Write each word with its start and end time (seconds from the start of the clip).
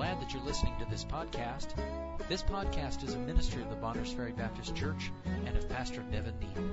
glad 0.00 0.18
that 0.18 0.32
you're 0.32 0.42
listening 0.44 0.72
to 0.78 0.86
this 0.86 1.04
podcast. 1.04 1.74
This 2.26 2.42
podcast 2.42 3.04
is 3.04 3.12
a 3.12 3.18
ministry 3.18 3.60
of 3.60 3.68
the 3.68 3.76
Bonners 3.76 4.10
Ferry 4.10 4.32
Baptist 4.32 4.74
Church 4.74 5.12
and 5.44 5.54
of 5.54 5.68
Pastor 5.68 6.02
Nevin 6.10 6.32
Neal. 6.40 6.64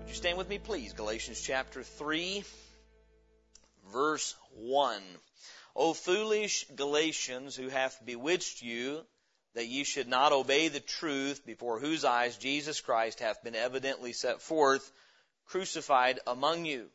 Would 0.00 0.08
you 0.08 0.14
stand 0.14 0.38
with 0.38 0.48
me, 0.48 0.58
please? 0.58 0.92
Galatians 0.92 1.40
chapter 1.40 1.84
3, 1.84 2.42
verse 3.92 4.34
1. 4.56 5.00
O 5.76 5.94
foolish 5.94 6.66
Galatians, 6.74 7.54
who 7.54 7.68
hath 7.68 8.04
bewitched 8.04 8.60
you, 8.60 9.02
that 9.54 9.68
ye 9.68 9.84
should 9.84 10.08
not 10.08 10.32
obey 10.32 10.66
the 10.66 10.80
truth, 10.80 11.46
before 11.46 11.78
whose 11.78 12.04
eyes 12.04 12.36
Jesus 12.36 12.80
Christ 12.80 13.20
hath 13.20 13.44
been 13.44 13.54
evidently 13.54 14.12
set 14.12 14.42
forth, 14.42 14.90
crucified 15.46 16.20
among 16.26 16.64
you. 16.64 16.90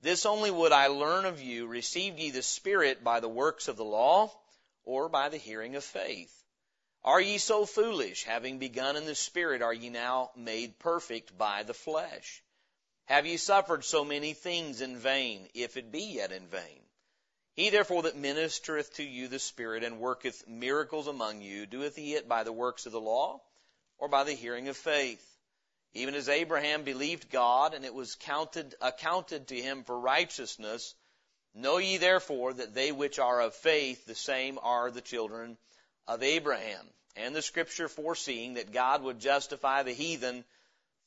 This 0.00 0.26
only 0.26 0.50
would 0.50 0.70
I 0.70 0.86
learn 0.86 1.24
of 1.24 1.40
you, 1.40 1.66
received 1.66 2.18
ye 2.18 2.30
the 2.30 2.42
Spirit 2.42 3.02
by 3.02 3.18
the 3.20 3.28
works 3.28 3.66
of 3.66 3.76
the 3.76 3.84
law, 3.84 4.32
or 4.84 5.08
by 5.08 5.28
the 5.28 5.38
hearing 5.38 5.74
of 5.74 5.84
faith? 5.84 6.32
Are 7.02 7.20
ye 7.20 7.38
so 7.38 7.66
foolish, 7.66 8.24
having 8.24 8.58
begun 8.58 8.96
in 8.96 9.06
the 9.06 9.14
Spirit, 9.14 9.62
are 9.62 9.74
ye 9.74 9.88
now 9.88 10.30
made 10.36 10.78
perfect 10.78 11.36
by 11.36 11.62
the 11.62 11.74
flesh? 11.74 12.42
Have 13.06 13.26
ye 13.26 13.38
suffered 13.38 13.84
so 13.84 14.04
many 14.04 14.34
things 14.34 14.80
in 14.80 14.98
vain, 14.98 15.48
if 15.54 15.76
it 15.76 15.90
be 15.90 16.02
yet 16.02 16.30
in 16.30 16.46
vain? 16.46 16.82
He 17.54 17.70
therefore 17.70 18.02
that 18.02 18.14
ministereth 18.14 18.94
to 18.94 19.02
you 19.02 19.26
the 19.26 19.38
Spirit 19.40 19.82
and 19.82 19.98
worketh 19.98 20.46
miracles 20.46 21.08
among 21.08 21.40
you, 21.40 21.66
doeth 21.66 21.96
he 21.96 22.14
it 22.14 22.28
by 22.28 22.44
the 22.44 22.52
works 22.52 22.86
of 22.86 22.92
the 22.92 23.00
law, 23.00 23.40
or 23.98 24.06
by 24.06 24.22
the 24.22 24.34
hearing 24.34 24.68
of 24.68 24.76
faith? 24.76 25.37
Even 25.94 26.14
as 26.14 26.28
Abraham 26.28 26.84
believed 26.84 27.30
God, 27.30 27.74
and 27.74 27.84
it 27.84 27.94
was 27.94 28.14
counted, 28.14 28.74
accounted 28.80 29.48
to 29.48 29.60
him 29.60 29.84
for 29.84 29.98
righteousness, 29.98 30.94
know 31.54 31.78
ye 31.78 31.96
therefore 31.96 32.52
that 32.52 32.74
they 32.74 32.92
which 32.92 33.18
are 33.18 33.40
of 33.40 33.54
faith, 33.54 34.04
the 34.04 34.14
same 34.14 34.58
are 34.62 34.90
the 34.90 35.00
children 35.00 35.56
of 36.06 36.22
Abraham. 36.22 36.88
And 37.16 37.34
the 37.34 37.42
scripture 37.42 37.88
foreseeing 37.88 38.54
that 38.54 38.70
God 38.70 39.02
would 39.02 39.18
justify 39.18 39.82
the 39.82 39.92
heathen 39.92 40.44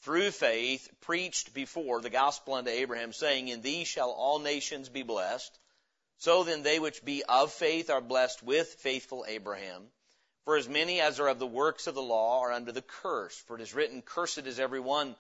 through 0.02 0.32
faith, 0.32 0.90
preached 1.02 1.54
before 1.54 2.02
the 2.02 2.10
gospel 2.10 2.56
unto 2.56 2.72
Abraham, 2.72 3.14
saying, 3.14 3.48
In 3.48 3.62
thee 3.62 3.84
shall 3.84 4.12
all 4.12 4.40
nations 4.40 4.90
be 4.90 5.04
blessed. 5.04 5.58
So 6.18 6.44
then 6.44 6.64
they 6.64 6.80
which 6.80 7.06
be 7.06 7.24
of 7.24 7.54
faith 7.54 7.90
are 7.90 8.02
blessed 8.02 8.44
with 8.44 8.68
faithful 8.80 9.26
Abraham. 9.28 9.92
For 10.46 10.58
as 10.58 10.68
many 10.68 11.00
as 11.02 11.20
are 11.20 11.28
of 11.28 11.40
the 11.40 11.48
works 11.48 11.88
of 11.88 11.96
the 11.96 12.02
law 12.02 12.42
are 12.42 12.52
under 12.52 12.72
the 12.72 12.82
curse. 12.82 13.38
For 13.48 13.56
it 13.56 13.62
is 13.62 13.74
written, 13.74 14.02
Cursed 14.02 14.48
is 14.48 14.60
every 14.60 14.80
one 14.80 15.16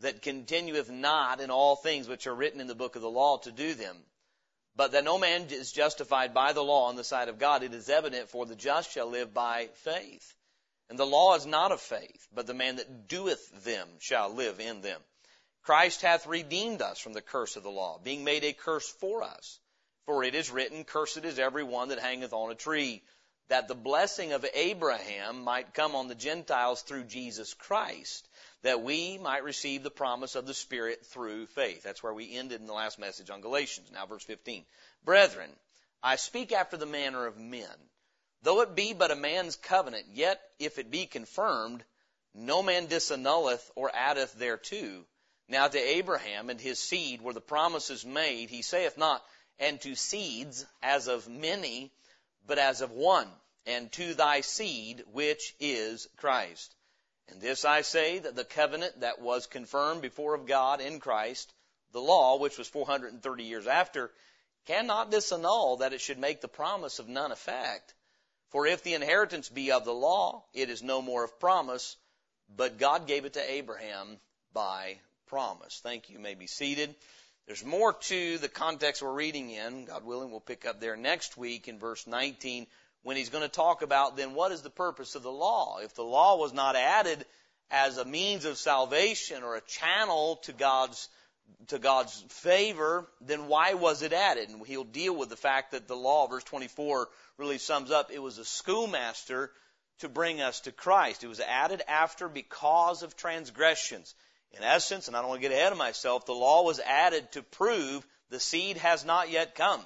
that 0.00 0.22
continueth 0.22 0.90
not 0.90 1.40
in 1.40 1.50
all 1.50 1.76
things 1.76 2.08
which 2.08 2.26
are 2.26 2.34
written 2.34 2.60
in 2.60 2.66
the 2.66 2.74
book 2.74 2.96
of 2.96 3.02
the 3.02 3.10
law 3.10 3.38
to 3.38 3.52
do 3.52 3.74
them. 3.74 3.96
But 4.74 4.92
that 4.92 5.04
no 5.04 5.16
man 5.16 5.46
is 5.48 5.72
justified 5.72 6.34
by 6.34 6.52
the 6.52 6.62
law 6.62 6.90
in 6.90 6.96
the 6.96 7.04
sight 7.04 7.30
of 7.30 7.38
God, 7.38 7.62
it 7.62 7.72
is 7.72 7.88
evident, 7.88 8.28
for 8.28 8.44
the 8.44 8.54
just 8.54 8.92
shall 8.92 9.06
live 9.06 9.32
by 9.32 9.68
faith. 9.76 10.34
And 10.90 10.98
the 10.98 11.06
law 11.06 11.34
is 11.34 11.46
not 11.46 11.72
of 11.72 11.80
faith, 11.80 12.28
but 12.32 12.46
the 12.46 12.54
man 12.54 12.76
that 12.76 13.08
doeth 13.08 13.64
them 13.64 13.88
shall 13.98 14.28
live 14.28 14.60
in 14.60 14.82
them. 14.82 15.00
Christ 15.62 16.02
hath 16.02 16.26
redeemed 16.26 16.82
us 16.82 16.98
from 16.98 17.14
the 17.14 17.22
curse 17.22 17.56
of 17.56 17.62
the 17.62 17.70
law, 17.70 17.98
being 17.98 18.22
made 18.22 18.44
a 18.44 18.52
curse 18.52 18.88
for 18.88 19.22
us. 19.22 19.58
For 20.04 20.22
it 20.22 20.34
is 20.34 20.50
written, 20.50 20.84
Cursed 20.84 21.24
is 21.24 21.38
every 21.38 21.64
one 21.64 21.88
that 21.88 21.98
hangeth 21.98 22.32
on 22.32 22.52
a 22.52 22.54
tree, 22.54 23.02
that 23.48 23.68
the 23.68 23.74
blessing 23.74 24.32
of 24.32 24.44
Abraham 24.54 25.42
might 25.42 25.74
come 25.74 25.94
on 25.94 26.08
the 26.08 26.14
Gentiles 26.14 26.82
through 26.82 27.04
Jesus 27.04 27.54
Christ, 27.54 28.28
that 28.62 28.82
we 28.82 29.18
might 29.18 29.44
receive 29.44 29.82
the 29.82 29.90
promise 29.90 30.34
of 30.34 30.46
the 30.46 30.54
Spirit 30.54 31.06
through 31.06 31.46
faith. 31.46 31.82
That's 31.82 32.02
where 32.02 32.14
we 32.14 32.36
ended 32.36 32.60
in 32.60 32.66
the 32.66 32.72
last 32.72 32.98
message 32.98 33.30
on 33.30 33.40
Galatians. 33.40 33.90
Now 33.92 34.06
verse 34.06 34.24
15. 34.24 34.64
Brethren, 35.04 35.50
I 36.02 36.16
speak 36.16 36.52
after 36.52 36.76
the 36.76 36.86
manner 36.86 37.26
of 37.26 37.38
men. 37.38 37.68
Though 38.42 38.60
it 38.60 38.74
be 38.74 38.92
but 38.92 39.10
a 39.10 39.16
man's 39.16 39.56
covenant, 39.56 40.06
yet 40.12 40.40
if 40.58 40.78
it 40.78 40.90
be 40.90 41.06
confirmed, 41.06 41.84
no 42.34 42.62
man 42.62 42.86
disannulleth 42.86 43.70
or 43.74 43.90
addeth 43.94 44.32
thereto. 44.34 45.04
Now 45.48 45.68
to 45.68 45.78
Abraham 45.78 46.50
and 46.50 46.60
his 46.60 46.78
seed 46.78 47.22
were 47.22 47.32
the 47.32 47.40
promises 47.40 48.04
made. 48.04 48.50
He 48.50 48.62
saith 48.62 48.98
not, 48.98 49.24
and 49.58 49.80
to 49.82 49.94
seeds 49.94 50.66
as 50.82 51.08
of 51.08 51.28
many, 51.28 51.92
but 52.46 52.58
as 52.58 52.80
of 52.80 52.92
one, 52.92 53.28
and 53.66 53.90
to 53.92 54.14
thy 54.14 54.40
seed, 54.40 55.02
which 55.12 55.54
is 55.58 56.08
Christ. 56.16 56.74
And 57.28 57.40
this 57.40 57.64
I 57.64 57.82
say 57.82 58.20
that 58.20 58.36
the 58.36 58.44
covenant 58.44 59.00
that 59.00 59.20
was 59.20 59.46
confirmed 59.46 60.02
before 60.02 60.34
of 60.34 60.46
God 60.46 60.80
in 60.80 61.00
Christ, 61.00 61.52
the 61.92 62.00
law, 62.00 62.38
which 62.38 62.58
was 62.58 62.68
430 62.68 63.44
years 63.44 63.66
after, 63.66 64.12
cannot 64.66 65.10
disannul 65.10 65.80
that 65.80 65.92
it 65.92 66.00
should 66.00 66.18
make 66.18 66.40
the 66.40 66.48
promise 66.48 66.98
of 66.98 67.08
none 67.08 67.32
effect. 67.32 67.94
For 68.50 68.66
if 68.66 68.82
the 68.82 68.94
inheritance 68.94 69.48
be 69.48 69.72
of 69.72 69.84
the 69.84 69.94
law, 69.94 70.44
it 70.54 70.70
is 70.70 70.82
no 70.82 71.02
more 71.02 71.24
of 71.24 71.40
promise, 71.40 71.96
but 72.48 72.78
God 72.78 73.06
gave 73.06 73.24
it 73.24 73.32
to 73.34 73.50
Abraham 73.52 74.20
by 74.52 75.00
promise. 75.26 75.80
Thank 75.82 76.08
you. 76.08 76.14
you 76.14 76.20
may 76.20 76.34
be 76.34 76.46
seated. 76.46 76.94
There's 77.46 77.64
more 77.64 77.92
to 77.92 78.38
the 78.38 78.48
context 78.48 79.02
we're 79.02 79.12
reading 79.12 79.50
in. 79.50 79.84
God 79.84 80.04
willing, 80.04 80.30
we'll 80.30 80.40
pick 80.40 80.66
up 80.66 80.80
there 80.80 80.96
next 80.96 81.36
week 81.36 81.68
in 81.68 81.78
verse 81.78 82.04
19 82.04 82.66
when 83.04 83.16
he's 83.16 83.28
going 83.28 83.44
to 83.44 83.48
talk 83.48 83.82
about 83.82 84.16
then 84.16 84.34
what 84.34 84.50
is 84.50 84.62
the 84.62 84.70
purpose 84.70 85.14
of 85.14 85.22
the 85.22 85.30
law. 85.30 85.78
If 85.78 85.94
the 85.94 86.02
law 86.02 86.38
was 86.38 86.52
not 86.52 86.74
added 86.74 87.24
as 87.70 87.98
a 87.98 88.04
means 88.04 88.46
of 88.46 88.58
salvation 88.58 89.44
or 89.44 89.54
a 89.54 89.60
channel 89.60 90.36
to 90.42 90.52
God's 90.52 91.08
to 91.68 91.78
God's 91.78 92.24
favor, 92.28 93.06
then 93.20 93.46
why 93.46 93.74
was 93.74 94.02
it 94.02 94.12
added? 94.12 94.48
And 94.48 94.66
he'll 94.66 94.82
deal 94.82 95.14
with 95.14 95.28
the 95.28 95.36
fact 95.36 95.70
that 95.70 95.86
the 95.86 95.94
law, 95.94 96.26
verse 96.26 96.42
24, 96.42 97.08
really 97.38 97.58
sums 97.58 97.92
up 97.92 98.10
it 98.10 98.18
was 98.18 98.38
a 98.38 98.44
schoolmaster 98.44 99.52
to 100.00 100.08
bring 100.08 100.40
us 100.40 100.58
to 100.62 100.72
Christ. 100.72 101.22
It 101.22 101.28
was 101.28 101.38
added 101.38 101.82
after 101.86 102.28
because 102.28 103.04
of 103.04 103.16
transgressions. 103.16 104.12
In 104.52 104.62
essence, 104.62 105.08
and 105.08 105.16
I 105.16 105.20
don't 105.20 105.28
want 105.28 105.42
to 105.42 105.48
get 105.48 105.56
ahead 105.56 105.72
of 105.72 105.78
myself, 105.78 106.26
the 106.26 106.32
law 106.32 106.64
was 106.64 106.80
added 106.80 107.30
to 107.32 107.42
prove 107.42 108.06
the 108.30 108.40
seed 108.40 108.78
has 108.78 109.04
not 109.04 109.30
yet 109.30 109.54
come. 109.54 109.80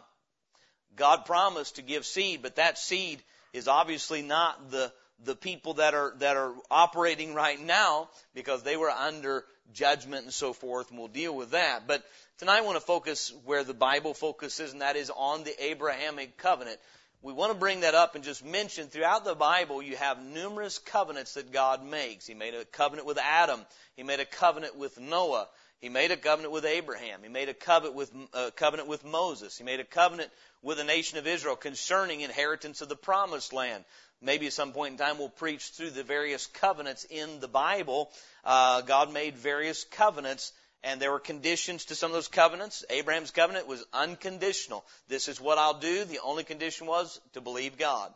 God 0.97 1.25
promised 1.25 1.77
to 1.77 1.83
give 1.83 2.05
seed, 2.07 2.43
but 2.43 2.57
that 2.57 2.79
seed 2.79 3.23
is 3.53 3.69
obviously 3.69 4.23
not 4.23 4.71
the 4.71 4.93
the 5.25 5.37
people 5.37 5.75
that 5.75 5.93
are 5.93 6.15
that 6.19 6.37
are 6.37 6.55
operating 6.71 7.35
right 7.35 7.61
now 7.61 8.09
because 8.35 8.63
they 8.63 8.77
were 8.77 8.91
under 8.91 9.45
judgment 9.73 10.25
and 10.25 10.33
so 10.33 10.53
forth, 10.53 10.91
and 10.91 10.99
we'll 10.99 11.09
deal 11.09 11.35
with 11.35 11.51
that. 11.51 11.87
But 11.87 12.03
tonight 12.39 12.59
I 12.59 12.63
want 12.63 12.77
to 12.77 12.85
focus 12.85 13.33
where 13.45 13.65
the 13.65 13.75
Bible 13.75 14.15
focuses, 14.15 14.73
and 14.73 14.81
that 14.81 14.97
is 14.97 15.11
on 15.11 15.45
the 15.45 15.65
Abrahamic 15.65 16.37
covenant 16.39 16.79
we 17.23 17.33
want 17.35 17.53
to 17.53 17.59
bring 17.59 17.81
that 17.81 17.95
up 17.95 18.15
and 18.15 18.25
just 18.25 18.45
mention 18.45 18.89
throughout 18.89 19.25
the 19.25 19.35
Bible 19.35 19.83
you 19.83 19.97
have 19.97 20.23
numerous 20.23 20.79
covenants 20.79 21.35
that 21.35 21.53
God 21.53 21.85
makes. 21.85 22.27
He 22.27 22.35
made 22.35 22.55
a 22.55 22.65
covenant 22.65 23.07
with 23.07 23.19
Adam. 23.19 23.61
He 23.95 24.03
made 24.03 24.21
a 24.21 24.25
covenant 24.25 24.77
with 24.77 24.99
Noah. 24.99 25.47
He 25.81 25.89
made 25.89 26.11
a 26.11 26.17
covenant 26.17 26.53
with 26.53 26.65
Abraham. 26.65 27.21
He 27.23 27.29
made 27.29 27.49
a 27.49 27.55
covenant 27.55 27.95
with, 27.95 28.13
uh, 28.33 28.51
covenant 28.57 28.89
with 28.89 29.05
Moses. 29.05 29.57
He 29.57 29.65
made 29.65 29.81
a 29.81 29.85
covenant 29.85 30.31
with 30.63 30.79
the 30.79 30.85
nation 30.85 31.19
of 31.19 31.27
Israel 31.27 31.57
concerning 31.57 32.21
inheritance 32.21 32.81
of 32.81 32.89
the 32.89 32.97
promised 32.97 33.53
land. 33.53 33.85
Maybe 34.23 34.47
at 34.47 34.53
some 34.53 34.73
point 34.73 34.93
in 34.93 34.99
time 34.99 35.19
we'll 35.19 35.31
preach 35.31 35.71
through 35.71 35.91
the 35.91 36.03
various 36.03 36.47
covenants 36.47 37.05
in 37.05 37.41
the 37.41 37.49
Bible. 37.49 38.11
Uh, 38.45 38.83
God 38.83 39.13
made 39.13 39.37
various 39.37 39.85
covenants 39.85 40.53
and 40.83 41.01
there 41.01 41.13
were 41.13 41.21
conditions 41.21 41.87
to 41.87 41.95
some 41.95 42.11
of 42.11 42.15
those 42.15 42.29
covenants. 42.29 42.85
Abraham's 42.89 43.31
covenant 43.31 43.67
was 43.67 43.85
unconditional. 43.93 44.85
This 45.09 45.29
is 45.29 45.41
what 45.41 45.59
I'll 45.59 45.79
do. 45.79 46.05
The 46.05 46.21
only 46.21 46.45
condition 46.45 46.87
was 46.87 47.21
to 47.35 47.41
believe 47.41 47.77
God. 47.77 48.13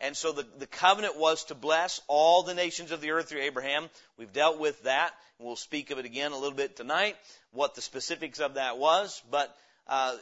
And 0.00 0.16
so 0.16 0.32
the, 0.32 0.46
the 0.58 0.66
covenant 0.66 1.18
was 1.18 1.44
to 1.44 1.54
bless 1.54 2.00
all 2.06 2.42
the 2.42 2.54
nations 2.54 2.90
of 2.90 3.00
the 3.00 3.12
earth 3.12 3.28
through 3.28 3.42
Abraham. 3.42 3.88
We've 4.18 4.32
dealt 4.32 4.58
with 4.58 4.82
that, 4.82 5.12
we'll 5.38 5.56
speak 5.56 5.90
of 5.90 5.98
it 5.98 6.04
again 6.04 6.32
a 6.32 6.36
little 6.36 6.56
bit 6.56 6.76
tonight, 6.76 7.16
what 7.52 7.74
the 7.74 7.80
specifics 7.80 8.38
of 8.38 8.54
that 8.54 8.76
was. 8.78 9.22
But 9.30 9.56
uh, 9.86 10.16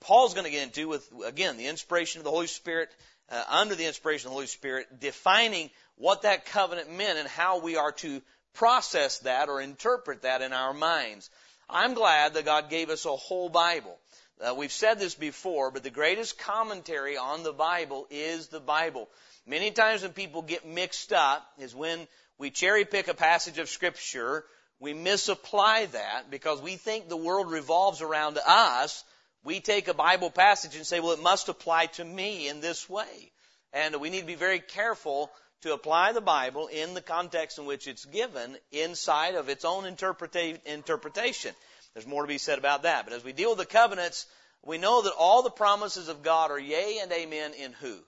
Paul's 0.00 0.32
going 0.32 0.46
to 0.46 0.50
get 0.50 0.62
into 0.62 0.88
with, 0.88 1.06
again, 1.26 1.58
the 1.58 1.66
inspiration 1.66 2.20
of 2.20 2.24
the 2.24 2.30
Holy 2.30 2.46
Spirit, 2.46 2.88
uh, 3.30 3.42
under 3.48 3.74
the 3.74 3.86
inspiration 3.86 4.28
of 4.28 4.30
the 4.30 4.36
Holy 4.36 4.46
Spirit, 4.46 5.00
defining 5.00 5.70
what 5.96 6.22
that 6.22 6.46
covenant 6.46 6.90
meant 6.90 7.18
and 7.18 7.28
how 7.28 7.60
we 7.60 7.76
are 7.76 7.92
to 7.92 8.22
process 8.54 9.18
that 9.20 9.48
or 9.48 9.60
interpret 9.60 10.22
that 10.22 10.42
in 10.42 10.52
our 10.52 10.74
minds. 10.74 11.30
I'm 11.68 11.94
glad 11.94 12.34
that 12.34 12.44
God 12.44 12.70
gave 12.70 12.90
us 12.90 13.04
a 13.04 13.16
whole 13.16 13.48
Bible. 13.48 13.96
Uh, 14.40 14.54
we've 14.54 14.72
said 14.72 14.98
this 14.98 15.14
before, 15.14 15.70
but 15.70 15.82
the 15.82 15.90
greatest 15.90 16.38
commentary 16.38 17.16
on 17.16 17.42
the 17.42 17.52
Bible 17.52 18.06
is 18.10 18.48
the 18.48 18.60
Bible. 18.60 19.08
Many 19.46 19.70
times 19.70 20.02
when 20.02 20.12
people 20.12 20.42
get 20.42 20.66
mixed 20.66 21.12
up 21.12 21.46
is 21.58 21.74
when 21.74 22.06
we 22.38 22.50
cherry 22.50 22.84
pick 22.84 23.08
a 23.08 23.14
passage 23.14 23.58
of 23.58 23.68
Scripture, 23.68 24.44
we 24.78 24.94
misapply 24.94 25.86
that 25.92 26.30
because 26.30 26.60
we 26.62 26.76
think 26.76 27.08
the 27.08 27.16
world 27.16 27.50
revolves 27.50 28.00
around 28.00 28.38
us. 28.46 29.04
We 29.44 29.60
take 29.60 29.88
a 29.88 29.94
Bible 29.94 30.30
passage 30.30 30.74
and 30.74 30.86
say, 30.86 31.00
well, 31.00 31.12
it 31.12 31.22
must 31.22 31.50
apply 31.50 31.86
to 31.86 32.04
me 32.04 32.48
in 32.48 32.60
this 32.60 32.88
way. 32.88 33.32
And 33.72 34.00
we 34.00 34.10
need 34.10 34.20
to 34.20 34.26
be 34.26 34.34
very 34.34 34.58
careful 34.58 35.30
to 35.62 35.74
apply 35.74 36.12
the 36.12 36.20
Bible 36.20 36.68
in 36.68 36.94
the 36.94 37.02
context 37.02 37.58
in 37.58 37.66
which 37.66 37.86
it's 37.86 38.04
given 38.04 38.56
inside 38.72 39.34
of 39.34 39.48
its 39.48 39.64
own 39.64 39.84
interpreta- 39.84 40.64
interpretation. 40.64 41.54
There's 41.94 42.06
more 42.06 42.22
to 42.22 42.28
be 42.28 42.38
said 42.38 42.58
about 42.58 42.84
that. 42.84 43.04
But 43.04 43.14
as 43.14 43.24
we 43.24 43.32
deal 43.32 43.50
with 43.50 43.58
the 43.58 43.66
covenants, 43.66 44.26
we 44.64 44.78
know 44.78 45.02
that 45.02 45.12
all 45.18 45.42
the 45.42 45.50
promises 45.50 46.08
of 46.08 46.22
God 46.22 46.50
are 46.50 46.58
yea 46.58 46.98
and 47.02 47.12
amen 47.12 47.52
in 47.54 47.72
who? 47.72 47.98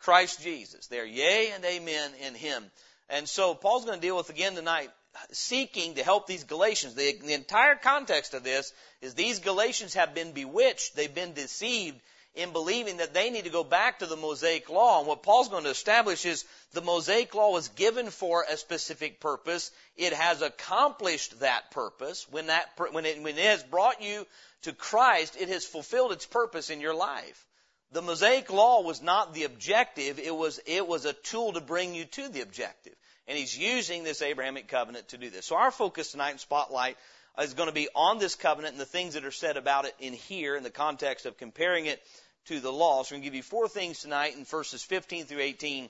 Christ 0.00 0.42
Jesus. 0.42 0.86
They're 0.88 1.06
yea 1.06 1.50
and 1.52 1.64
amen 1.64 2.12
in 2.20 2.34
Him. 2.34 2.64
And 3.08 3.28
so 3.28 3.54
Paul's 3.54 3.84
going 3.84 3.98
to 3.98 4.06
deal 4.06 4.16
with 4.16 4.30
again 4.30 4.54
tonight, 4.54 4.90
seeking 5.30 5.94
to 5.94 6.02
help 6.02 6.26
these 6.26 6.44
Galatians. 6.44 6.94
The, 6.94 7.18
the 7.24 7.34
entire 7.34 7.76
context 7.76 8.34
of 8.34 8.44
this 8.44 8.72
is 9.00 9.14
these 9.14 9.38
Galatians 9.38 9.94
have 9.94 10.14
been 10.14 10.32
bewitched. 10.32 10.96
They've 10.96 11.14
been 11.14 11.34
deceived 11.34 12.00
in 12.34 12.52
believing 12.52 12.96
that 12.96 13.14
they 13.14 13.30
need 13.30 13.44
to 13.44 13.50
go 13.50 13.62
back 13.62 14.00
to 14.00 14.06
the 14.06 14.16
Mosaic 14.16 14.68
Law. 14.68 14.98
And 14.98 15.06
what 15.06 15.22
Paul's 15.22 15.48
going 15.48 15.64
to 15.64 15.70
establish 15.70 16.26
is 16.26 16.44
the 16.72 16.80
Mosaic 16.80 17.34
Law 17.34 17.52
was 17.52 17.68
given 17.68 18.10
for 18.10 18.44
a 18.48 18.56
specific 18.56 19.20
purpose. 19.20 19.70
It 19.96 20.12
has 20.12 20.42
accomplished 20.42 21.40
that 21.40 21.70
purpose. 21.70 22.26
When 22.30 22.48
that, 22.48 22.66
when 22.90 23.06
it, 23.06 23.22
when 23.22 23.38
it 23.38 23.44
has 23.44 23.62
brought 23.62 24.02
you 24.02 24.26
to 24.62 24.72
Christ, 24.72 25.36
it 25.38 25.48
has 25.48 25.64
fulfilled 25.64 26.12
its 26.12 26.26
purpose 26.26 26.70
in 26.70 26.80
your 26.80 26.94
life. 26.94 27.46
The 27.92 28.02
Mosaic 28.02 28.50
Law 28.50 28.82
was 28.82 29.00
not 29.00 29.34
the 29.34 29.44
objective. 29.44 30.18
It 30.18 30.34
was, 30.34 30.58
it 30.66 30.88
was 30.88 31.04
a 31.04 31.12
tool 31.12 31.52
to 31.52 31.60
bring 31.60 31.94
you 31.94 32.04
to 32.06 32.28
the 32.28 32.40
objective. 32.40 32.94
And 33.28 33.38
he's 33.38 33.56
using 33.56 34.02
this 34.02 34.22
Abrahamic 34.22 34.66
covenant 34.66 35.08
to 35.08 35.18
do 35.18 35.30
this. 35.30 35.46
So 35.46 35.56
our 35.56 35.70
focus 35.70 36.10
tonight 36.10 36.32
in 36.32 36.38
Spotlight 36.38 36.96
is 37.40 37.54
going 37.54 37.68
to 37.68 37.74
be 37.74 37.88
on 37.94 38.18
this 38.18 38.34
covenant 38.34 38.72
and 38.72 38.80
the 38.80 38.86
things 38.86 39.14
that 39.14 39.24
are 39.24 39.30
said 39.30 39.56
about 39.56 39.84
it 39.86 39.94
in 39.98 40.12
here 40.12 40.56
in 40.56 40.62
the 40.62 40.70
context 40.70 41.26
of 41.26 41.36
comparing 41.36 41.86
it 41.86 42.02
to 42.46 42.60
the 42.60 42.72
law. 42.72 43.02
So 43.02 43.14
I'm 43.14 43.20
going 43.20 43.22
to 43.22 43.24
give 43.26 43.34
you 43.34 43.42
four 43.42 43.68
things 43.68 44.00
tonight 44.00 44.36
in 44.36 44.44
verses 44.44 44.82
15 44.82 45.26
through 45.26 45.40
18 45.40 45.88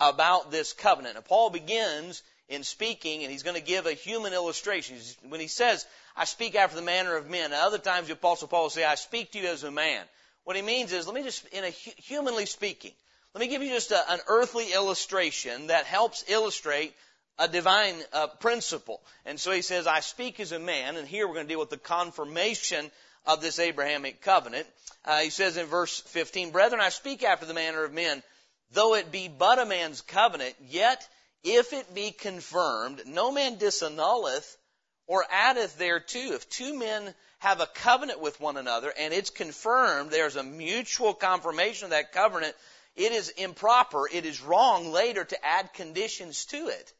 about 0.00 0.50
this 0.50 0.72
covenant. 0.72 1.16
And 1.16 1.24
Paul 1.24 1.50
begins 1.50 2.22
in 2.48 2.64
speaking, 2.64 3.22
and 3.22 3.30
he's 3.30 3.42
going 3.42 3.56
to 3.56 3.62
give 3.62 3.86
a 3.86 3.92
human 3.92 4.32
illustration. 4.32 4.96
When 5.28 5.40
he 5.40 5.46
says, 5.46 5.86
I 6.16 6.24
speak 6.24 6.54
after 6.54 6.76
the 6.76 6.82
manner 6.82 7.16
of 7.16 7.30
men, 7.30 7.52
other 7.52 7.78
times 7.78 8.08
the 8.08 8.14
Apostle 8.14 8.48
Paul 8.48 8.64
will 8.64 8.70
say, 8.70 8.84
I 8.84 8.96
speak 8.96 9.32
to 9.32 9.38
you 9.38 9.48
as 9.48 9.64
a 9.64 9.70
man. 9.70 10.04
What 10.44 10.56
he 10.56 10.62
means 10.62 10.92
is, 10.92 11.06
let 11.06 11.14
me 11.14 11.22
just, 11.22 11.46
in 11.48 11.64
a 11.64 11.70
humanly 11.70 12.46
speaking, 12.46 12.92
let 13.34 13.40
me 13.40 13.48
give 13.48 13.62
you 13.62 13.70
just 13.70 13.92
a, 13.92 14.12
an 14.12 14.20
earthly 14.26 14.72
illustration 14.72 15.68
that 15.68 15.86
helps 15.86 16.24
illustrate 16.28 16.92
a 17.38 17.48
divine 17.48 17.94
uh, 18.12 18.26
principle. 18.26 19.00
And 19.24 19.40
so 19.40 19.52
he 19.52 19.62
says, 19.62 19.86
I 19.86 20.00
speak 20.00 20.38
as 20.40 20.52
a 20.52 20.58
man, 20.58 20.96
and 20.96 21.08
here 21.08 21.26
we're 21.26 21.34
going 21.34 21.46
to 21.46 21.52
deal 21.52 21.60
with 21.60 21.70
the 21.70 21.78
confirmation 21.78 22.90
of 23.26 23.40
this 23.40 23.58
Abrahamic 23.58 24.22
covenant. 24.22 24.66
Uh, 25.04 25.18
he 25.18 25.30
says 25.30 25.56
in 25.56 25.66
verse 25.66 26.00
15, 26.00 26.50
Brethren, 26.50 26.80
I 26.80 26.90
speak 26.90 27.22
after 27.22 27.46
the 27.46 27.54
manner 27.54 27.84
of 27.84 27.92
men, 27.92 28.22
though 28.72 28.94
it 28.94 29.10
be 29.10 29.28
but 29.28 29.58
a 29.58 29.66
man's 29.66 30.00
covenant, 30.00 30.54
yet 30.60 31.06
if 31.44 31.72
it 31.72 31.94
be 31.94 32.12
confirmed, 32.12 33.02
no 33.06 33.32
man 33.32 33.56
disannulleth 33.56 34.56
or 35.06 35.26
addeth 35.30 35.76
thereto. 35.76 36.32
If 36.32 36.48
two 36.48 36.78
men 36.78 37.14
have 37.40 37.60
a 37.60 37.66
covenant 37.66 38.20
with 38.20 38.40
one 38.40 38.56
another 38.56 38.92
and 38.96 39.12
it's 39.12 39.30
confirmed, 39.30 40.10
there's 40.10 40.36
a 40.36 40.44
mutual 40.44 41.14
confirmation 41.14 41.86
of 41.86 41.90
that 41.90 42.12
covenant, 42.12 42.54
it 42.94 43.12
is 43.12 43.30
improper, 43.30 44.08
it 44.12 44.24
is 44.24 44.40
wrong 44.40 44.92
later 44.92 45.24
to 45.24 45.44
add 45.44 45.72
conditions 45.72 46.46
to 46.46 46.68
it 46.68 46.92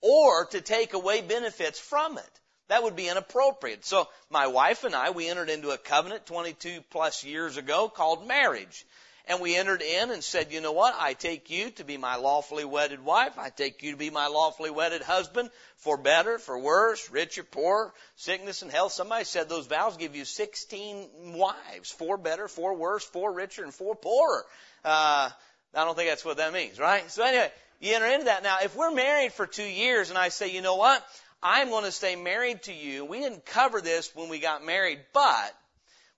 or 0.00 0.46
to 0.46 0.60
take 0.60 0.92
away 0.92 1.22
benefits 1.22 1.78
from 1.78 2.18
it. 2.18 2.40
That 2.68 2.82
would 2.82 2.96
be 2.96 3.08
inappropriate. 3.08 3.84
So 3.84 4.08
my 4.30 4.46
wife 4.46 4.84
and 4.84 4.94
I, 4.94 5.10
we 5.10 5.28
entered 5.28 5.50
into 5.50 5.70
a 5.70 5.78
covenant 5.78 6.26
22 6.26 6.80
plus 6.90 7.24
years 7.24 7.56
ago 7.56 7.88
called 7.88 8.26
marriage. 8.26 8.86
And 9.26 9.40
we 9.40 9.56
entered 9.56 9.80
in 9.80 10.10
and 10.10 10.22
said, 10.22 10.52
you 10.52 10.60
know 10.60 10.72
what? 10.72 10.94
I 10.98 11.14
take 11.14 11.48
you 11.48 11.70
to 11.72 11.84
be 11.84 11.96
my 11.96 12.16
lawfully 12.16 12.66
wedded 12.66 13.02
wife. 13.02 13.38
I 13.38 13.48
take 13.48 13.82
you 13.82 13.92
to 13.92 13.96
be 13.96 14.10
my 14.10 14.26
lawfully 14.26 14.70
wedded 14.70 15.00
husband 15.00 15.50
for 15.78 15.96
better, 15.96 16.38
for 16.38 16.58
worse, 16.58 17.10
rich 17.10 17.38
or 17.38 17.44
poor, 17.44 17.94
sickness 18.16 18.60
and 18.60 18.70
health. 18.70 18.92
Somebody 18.92 19.24
said 19.24 19.48
those 19.48 19.66
vows 19.66 19.96
give 19.96 20.14
you 20.14 20.26
16 20.26 21.08
wives. 21.36 21.90
Four 21.90 22.18
better, 22.18 22.48
four 22.48 22.74
worse, 22.74 23.02
four 23.02 23.32
richer, 23.32 23.64
and 23.64 23.72
four 23.72 23.94
poorer. 23.94 24.44
Uh, 24.84 25.30
I 25.74 25.84
don't 25.84 25.96
think 25.96 26.10
that's 26.10 26.24
what 26.24 26.36
that 26.36 26.52
means, 26.52 26.78
right? 26.78 27.10
So 27.10 27.24
anyway, 27.24 27.50
you 27.80 27.94
enter 27.94 28.06
into 28.06 28.26
that. 28.26 28.42
Now, 28.42 28.58
if 28.62 28.76
we're 28.76 28.94
married 28.94 29.32
for 29.32 29.46
two 29.46 29.64
years 29.64 30.10
and 30.10 30.18
I 30.18 30.28
say, 30.28 30.50
you 30.50 30.60
know 30.60 30.76
what? 30.76 31.02
I'm 31.44 31.68
going 31.68 31.84
to 31.84 31.92
stay 31.92 32.16
married 32.16 32.62
to 32.62 32.72
you. 32.72 33.04
We 33.04 33.20
didn't 33.20 33.44
cover 33.44 33.82
this 33.82 34.10
when 34.16 34.30
we 34.30 34.38
got 34.38 34.64
married, 34.64 35.00
but 35.12 35.54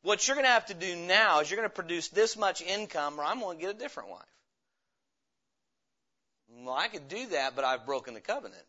what 0.03 0.27
you're 0.27 0.37
going 0.37 0.47
to 0.47 0.53
have 0.53 0.67
to 0.67 0.75
do 0.75 0.95
now 0.95 1.41
is 1.41 1.51
you're 1.51 1.59
going 1.59 1.69
to 1.69 1.75
produce 1.75 2.07
this 2.09 2.37
much 2.37 2.63
income 2.63 3.19
or 3.19 3.25
I'm 3.25 3.41
going 3.41 3.59
to 3.59 3.61
get 3.61 3.75
a 3.75 3.79
different 3.79 4.11
wife. 4.11 4.23
Well, 6.49 6.75
I 6.75 6.87
could 6.87 7.09
do 7.09 7.27
that, 7.31 7.57
but 7.57 7.65
I've 7.65 7.85
broken 7.85 8.15
the 8.15 8.21
covenant. 8.21 8.63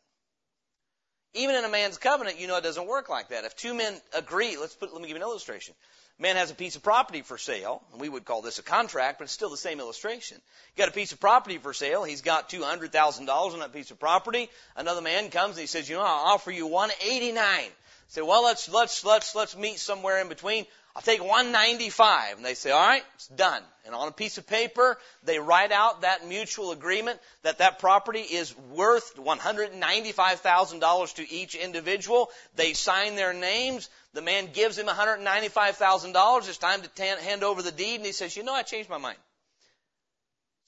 Even 1.35 1.55
in 1.55 1.63
a 1.63 1.69
man's 1.69 1.99
covenant, 1.99 2.39
you 2.39 2.47
know 2.47 2.57
it 2.57 2.63
doesn't 2.63 2.87
work 2.87 3.07
like 3.07 3.29
that. 3.29 3.45
If 3.45 3.55
two 3.55 3.75
men 3.75 3.93
agree, 4.15 4.57
let's 4.57 4.73
put, 4.73 4.91
let 4.91 4.99
me 4.99 5.07
give 5.07 5.15
you 5.15 5.23
an 5.23 5.29
illustration. 5.29 5.75
Man 6.19 6.35
has 6.35 6.49
a 6.49 6.55
piece 6.55 6.75
of 6.75 6.81
property 6.81 7.21
for 7.21 7.37
sale, 7.37 7.83
and 7.91 8.01
we 8.01 8.09
would 8.09 8.25
call 8.25 8.41
this 8.41 8.57
a 8.57 8.63
contract, 8.63 9.19
but 9.19 9.25
it's 9.25 9.33
still 9.33 9.51
the 9.51 9.57
same 9.57 9.79
illustration. 9.79 10.37
You 10.75 10.83
got 10.83 10.89
a 10.89 10.93
piece 10.93 11.11
of 11.11 11.19
property 11.19 11.59
for 11.59 11.73
sale. 11.73 12.03
He's 12.03 12.21
got 12.21 12.49
two 12.49 12.63
hundred 12.63 12.91
thousand 12.91 13.27
dollars 13.27 13.53
on 13.53 13.59
that 13.59 13.71
piece 13.71 13.91
of 13.91 13.99
property. 13.99 14.49
Another 14.75 15.01
man 15.01 15.29
comes 15.29 15.51
and 15.51 15.61
he 15.61 15.67
says, 15.67 15.87
"You 15.87 15.97
know, 15.97 16.01
I'll 16.01 16.33
offer 16.33 16.49
you 16.51 16.65
one 16.65 16.89
eighty 17.05 17.31
nine. 17.31 17.69
Say, 18.07 18.21
well, 18.21 18.43
let's 18.43 18.67
let's 18.69 19.05
let's 19.05 19.35
let's 19.35 19.55
meet 19.55 19.79
somewhere 19.79 20.19
in 20.19 20.29
between. 20.29 20.65
I'll 20.97 21.03
take 21.03 21.21
195. 21.21 22.37
And 22.37 22.45
they 22.45 22.55
say, 22.55 22.71
all 22.71 22.87
right, 22.87 23.03
it's 23.13 23.27
done. 23.27 23.61
And 23.85 23.93
on 23.93 24.07
a 24.07 24.11
piece 24.11 24.39
of 24.39 24.47
paper, 24.47 24.97
they 25.23 25.37
write 25.37 25.71
out 25.71 26.01
that 26.01 26.27
mutual 26.27 26.71
agreement 26.71 27.19
that 27.43 27.59
that 27.59 27.77
property 27.77 28.21
is 28.21 28.57
worth 28.73 29.15
$195,000 29.15 31.13
to 31.13 31.31
each 31.31 31.53
individual. 31.53 32.31
They 32.55 32.73
sign 32.73 33.15
their 33.15 33.33
names. 33.33 33.91
The 34.17 34.23
man 34.23 34.49
gives 34.51 34.79
him 34.79 34.87
$195,000. 34.87 36.49
It's 36.49 36.57
time 36.57 36.81
to 36.81 37.03
hand 37.21 37.43
over 37.43 37.61
the 37.61 37.71
deed. 37.71 37.97
And 37.97 38.05
he 38.05 38.11
says, 38.11 38.35
you 38.35 38.41
know, 38.41 38.51
I 38.51 38.63
changed 38.63 38.89
my 38.89 38.97
mind. 38.97 39.19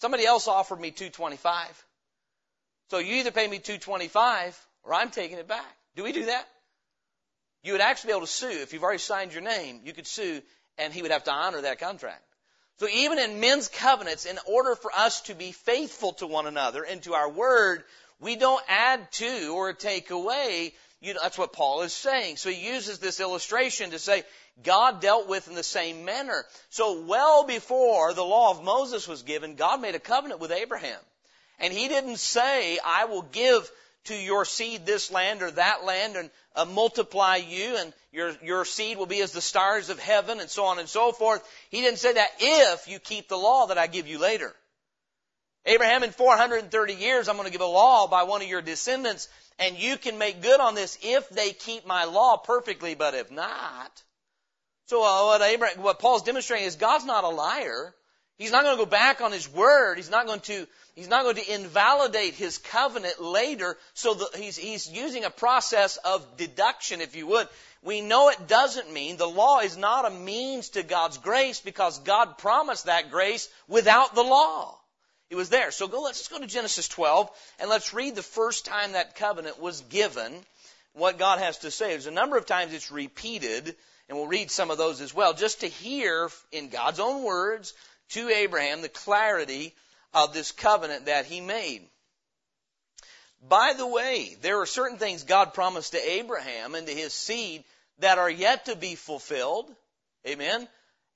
Somebody 0.01 0.23
else 0.23 0.47
offered 0.47 0.79
me 0.79 0.91
225. 0.91 1.85
So 2.91 2.99
you 2.99 3.15
either 3.15 3.31
pay 3.31 3.47
me 3.47 3.57
225 3.57 4.55
or 4.83 4.93
I'm 4.93 5.09
taking 5.09 5.39
it 5.39 5.47
back. 5.47 5.65
Do 5.95 6.03
we 6.03 6.11
do 6.11 6.25
that? 6.25 6.47
You 7.63 7.71
would 7.71 7.81
actually 7.81 8.09
be 8.09 8.17
able 8.17 8.27
to 8.27 8.31
sue. 8.31 8.61
If 8.61 8.71
you've 8.71 8.83
already 8.83 8.99
signed 8.99 9.33
your 9.33 9.41
name, 9.41 9.81
you 9.83 9.93
could 9.93 10.05
sue 10.05 10.43
and 10.77 10.93
he 10.93 11.01
would 11.01 11.09
have 11.09 11.23
to 11.23 11.31
honor 11.31 11.61
that 11.61 11.79
contract. 11.79 12.21
So 12.77 12.87
even 12.87 13.17
in 13.17 13.39
men's 13.39 13.67
covenants, 13.67 14.25
in 14.27 14.37
order 14.45 14.75
for 14.75 14.91
us 14.95 15.21
to 15.21 15.33
be 15.33 15.53
faithful 15.53 16.13
to 16.13 16.27
one 16.27 16.45
another 16.45 16.83
and 16.83 17.01
to 17.01 17.15
our 17.15 17.31
word, 17.31 17.83
we 18.19 18.35
don't 18.35 18.63
add 18.67 19.11
to 19.13 19.55
or 19.55 19.73
take 19.73 20.11
away. 20.11 20.75
You 21.01 21.13
know, 21.13 21.19
that's 21.21 21.37
what 21.37 21.53
Paul 21.53 21.83
is 21.83 21.93
saying. 21.93 22.37
So 22.37 22.49
he 22.49 22.67
uses 22.67 22.99
this 22.99 23.19
illustration 23.19 23.91
to 23.91 23.99
say 23.99 24.23
God 24.63 24.99
dealt 24.99 25.29
with 25.29 25.47
in 25.47 25.55
the 25.55 25.63
same 25.63 26.03
manner. 26.03 26.45
So 26.69 27.01
well 27.01 27.45
before 27.45 28.13
the 28.13 28.23
law 28.23 28.51
of 28.51 28.63
Moses 28.63 29.07
was 29.07 29.23
given, 29.23 29.55
God 29.55 29.81
made 29.81 29.95
a 29.95 29.99
covenant 29.99 30.41
with 30.41 30.51
Abraham. 30.51 30.99
And 31.59 31.73
he 31.73 31.87
didn't 31.87 32.17
say, 32.17 32.79
I 32.85 33.05
will 33.05 33.21
give 33.21 33.69
to 34.05 34.15
your 34.15 34.45
seed 34.45 34.85
this 34.85 35.11
land 35.11 35.41
or 35.41 35.51
that 35.51 35.83
land 35.85 36.15
and 36.15 36.29
uh, 36.55 36.65
multiply 36.65 37.37
you 37.37 37.77
and 37.77 37.93
your, 38.11 38.35
your 38.43 38.65
seed 38.65 38.97
will 38.97 39.05
be 39.05 39.21
as 39.21 39.31
the 39.31 39.41
stars 39.41 39.89
of 39.89 39.99
heaven 39.99 40.39
and 40.39 40.49
so 40.49 40.65
on 40.65 40.79
and 40.79 40.89
so 40.89 41.11
forth. 41.11 41.47
He 41.69 41.81
didn't 41.81 41.99
say 41.99 42.13
that 42.13 42.29
if 42.39 42.87
you 42.87 42.99
keep 42.99 43.29
the 43.29 43.37
law 43.37 43.67
that 43.67 43.77
I 43.77 43.87
give 43.87 44.07
you 44.07 44.19
later. 44.19 44.53
Abraham, 45.65 46.03
in 46.03 46.11
430 46.11 46.93
years, 46.93 47.27
I'm 47.27 47.35
going 47.35 47.45
to 47.45 47.51
give 47.51 47.61
a 47.61 47.65
law 47.65 48.07
by 48.07 48.23
one 48.23 48.41
of 48.41 48.47
your 48.47 48.61
descendants, 48.61 49.27
and 49.59 49.77
you 49.77 49.97
can 49.97 50.17
make 50.17 50.41
good 50.41 50.59
on 50.59 50.73
this 50.73 50.97
if 51.03 51.29
they 51.29 51.51
keep 51.51 51.85
my 51.85 52.05
law 52.05 52.37
perfectly, 52.37 52.95
but 52.95 53.13
if 53.13 53.29
not. 53.29 54.03
So 54.87 55.03
uh, 55.03 55.25
what, 55.25 55.41
Abraham, 55.41 55.83
what 55.83 55.99
Paul's 55.99 56.23
demonstrating 56.23 56.65
is 56.65 56.75
God's 56.75 57.05
not 57.05 57.23
a 57.23 57.29
liar. 57.29 57.93
He's 58.37 58.51
not 58.51 58.63
going 58.63 58.77
to 58.77 58.85
go 58.85 58.89
back 58.89 59.19
on 59.19 59.33
his 59.33 59.47
word. 59.49 59.97
He's 59.97 60.09
not 60.09 60.25
going 60.25 60.39
to, 60.39 60.65
he's 60.95 61.09
not 61.09 61.23
going 61.23 61.35
to 61.35 61.53
invalidate 61.53 62.35
his 62.35 62.57
covenant 62.57 63.21
later. 63.21 63.77
So 63.93 64.13
the, 64.13 64.29
he's, 64.37 64.57
he's 64.57 64.89
using 64.89 65.25
a 65.25 65.29
process 65.29 65.97
of 65.97 66.37
deduction, 66.37 67.01
if 67.01 67.17
you 67.17 67.27
would. 67.27 67.49
We 67.83 67.99
know 67.99 68.29
it 68.29 68.47
doesn't 68.47 68.91
mean 68.91 69.17
the 69.17 69.27
law 69.27 69.59
is 69.59 69.75
not 69.77 70.05
a 70.05 70.09
means 70.09 70.69
to 70.69 70.83
God's 70.83 71.17
grace 71.17 71.59
because 71.59 71.99
God 71.99 72.37
promised 72.37 72.85
that 72.85 73.11
grace 73.11 73.49
without 73.67 74.15
the 74.15 74.23
law. 74.23 74.78
It 75.29 75.35
was 75.35 75.49
there. 75.49 75.71
So 75.71 75.87
go, 75.87 76.01
let's 76.01 76.27
go 76.27 76.39
to 76.39 76.47
Genesis 76.47 76.87
12 76.87 77.29
and 77.59 77.69
let's 77.69 77.93
read 77.93 78.15
the 78.15 78.23
first 78.23 78.65
time 78.65 78.93
that 78.93 79.15
covenant 79.15 79.59
was 79.59 79.81
given, 79.81 80.33
what 80.93 81.19
God 81.19 81.39
has 81.39 81.59
to 81.59 81.71
say. 81.71 81.89
There's 81.89 82.07
a 82.07 82.11
number 82.11 82.37
of 82.37 82.47
times 82.47 82.73
it's 82.73 82.91
repeated, 82.91 83.75
and 84.07 84.17
we'll 84.17 84.27
read 84.27 84.49
some 84.49 84.71
of 84.71 84.79
those 84.79 85.01
as 85.01 85.13
well, 85.13 85.33
just 85.33 85.61
to 85.61 85.67
hear 85.67 86.29
in 86.51 86.69
God's 86.69 86.99
own 86.99 87.23
words 87.23 87.73
to 88.09 88.29
Abraham 88.29 88.81
the 88.81 88.89
clarity 88.89 89.75
of 90.13 90.33
this 90.33 90.51
covenant 90.51 91.05
that 91.05 91.25
he 91.25 91.41
made. 91.41 91.87
By 93.47 93.73
the 93.77 93.87
way, 93.87 94.35
there 94.41 94.59
are 94.59 94.65
certain 94.65 94.97
things 94.97 95.23
God 95.23 95.53
promised 95.53 95.93
to 95.93 96.09
Abraham 96.11 96.75
and 96.75 96.87
to 96.87 96.93
his 96.93 97.13
seed 97.13 97.63
that 97.99 98.17
are 98.17 98.29
yet 98.29 98.65
to 98.65 98.75
be 98.75 98.95
fulfilled. 98.95 99.73
Amen. 100.27 100.67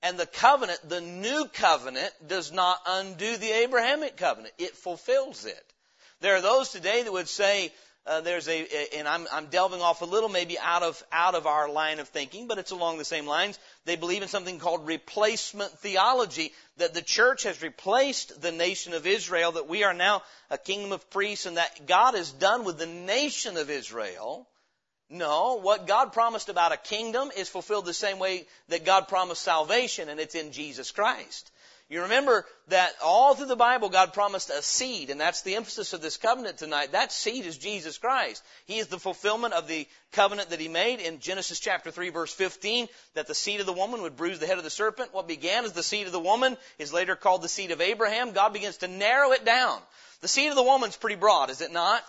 And 0.04 0.20
the 0.20 0.26
covenant, 0.28 0.80
the 0.88 1.02
new 1.02 1.46
covenant, 1.54 2.12
does 2.28 2.52
not 2.52 2.78
undo 2.86 3.38
the 3.38 3.52
Abrahamic 3.64 4.18
covenant. 4.18 4.54
It 4.58 4.76
fulfills 4.76 5.46
it. 5.46 5.74
There 6.20 6.36
are 6.36 6.42
those 6.42 6.70
today 6.70 7.04
that 7.04 7.12
would 7.12 7.30
say, 7.30 7.72
uh, 8.06 8.20
there's 8.20 8.50
a, 8.50 8.68
and 8.98 9.08
I'm, 9.08 9.28
I'm 9.32 9.46
delving 9.46 9.82
off 9.82 10.02
a 10.02 10.06
little 10.06 10.28
maybe 10.28 10.60
out 10.60 10.84
of 10.84 11.02
out 11.10 11.36
of 11.36 11.48
our 11.48 11.70
line 11.70 12.00
of 12.00 12.10
thinking, 12.10 12.48
but 12.48 12.58
it's 12.58 12.72
along 12.72 12.98
the 12.98 13.06
same 13.06 13.26
lines. 13.26 13.58
They 13.86 13.96
believe 13.96 14.22
in 14.22 14.28
something 14.28 14.60
called 14.60 14.86
replacement 14.86 15.72
theology 15.80 16.52
that 16.78 16.94
the 16.94 17.02
church 17.02 17.44
has 17.44 17.62
replaced 17.62 18.42
the 18.42 18.52
nation 18.52 18.94
of 18.94 19.08
Israel, 19.08 19.54
that 19.54 19.70
we 19.70 19.86
are 19.86 19.94
now 19.94 20.22
a 20.50 20.58
kingdom 20.58 20.92
of 20.92 21.10
priests, 21.12 21.46
and 21.46 21.56
that 21.56 21.88
God 21.88 22.16
is 22.16 22.30
done 22.34 22.66
with 22.66 22.78
the 22.78 22.88
nation 22.88 23.56
of 23.56 23.70
Israel. 23.70 24.50
No, 25.14 25.60
what 25.62 25.86
God 25.86 26.12
promised 26.12 26.50
about 26.50 26.72
a 26.72 26.78
kingdom 26.78 27.30
is 27.38 27.48
fulfilled 27.48 27.86
the 27.86 27.94
same 27.94 28.18
way 28.18 28.48
that 28.70 28.84
God 28.84 29.08
promised 29.08 29.44
salvation, 29.44 30.10
and 30.10 30.20
it's 30.20 30.34
in 30.34 30.52
Jesus 30.52 30.90
Christ. 30.90 31.52
You 31.88 32.02
remember 32.02 32.48
that 32.70 32.94
all 33.04 33.36
through 33.36 33.46
the 33.46 33.56
Bible, 33.56 33.90
God 33.90 34.14
promised 34.14 34.50
a 34.50 34.64
seed, 34.64 35.12
and 35.12 35.22
that's 35.22 35.44
the 35.44 35.54
emphasis 35.54 35.94
of 35.94 36.02
this 36.02 36.18
covenant 36.18 36.58
tonight. 36.58 36.94
That 36.94 37.12
seed 37.12 37.46
is 37.46 37.60
Jesus 37.60 38.00
Christ. 38.00 38.44
He 38.66 38.80
is 38.80 38.88
the 38.88 38.98
fulfillment 38.98 39.54
of 39.54 39.68
the 39.68 39.88
covenant 40.14 40.50
that 40.50 40.60
He 40.60 40.68
made 40.68 41.00
in 41.00 41.20
Genesis 41.20 41.60
chapter 41.60 41.92
3 41.92 42.10
verse 42.10 42.34
15, 42.34 42.88
that 43.14 43.28
the 43.28 43.36
seed 43.36 43.60
of 43.60 43.68
the 43.68 43.72
woman 43.72 44.02
would 44.02 44.18
bruise 44.18 44.40
the 44.40 44.48
head 44.48 44.58
of 44.58 44.64
the 44.64 44.72
serpent. 44.72 45.14
What 45.14 45.28
began 45.28 45.64
as 45.64 45.74
the 45.74 45.84
seed 45.84 46.08
of 46.08 46.12
the 46.12 46.20
woman 46.20 46.58
is 46.80 46.92
later 46.92 47.16
called 47.16 47.44
the 47.44 47.50
seed 47.50 47.70
of 47.70 47.82
Abraham. 47.82 48.32
God 48.32 48.52
begins 48.52 48.78
to 48.78 48.88
narrow 48.88 49.32
it 49.32 49.46
down. 49.46 49.80
The 50.22 50.28
seed 50.28 50.50
of 50.50 50.56
the 50.56 50.64
woman's 50.64 50.98
pretty 50.98 51.18
broad, 51.18 51.52
is 51.52 51.62
it 51.62 51.72
not? 51.72 52.04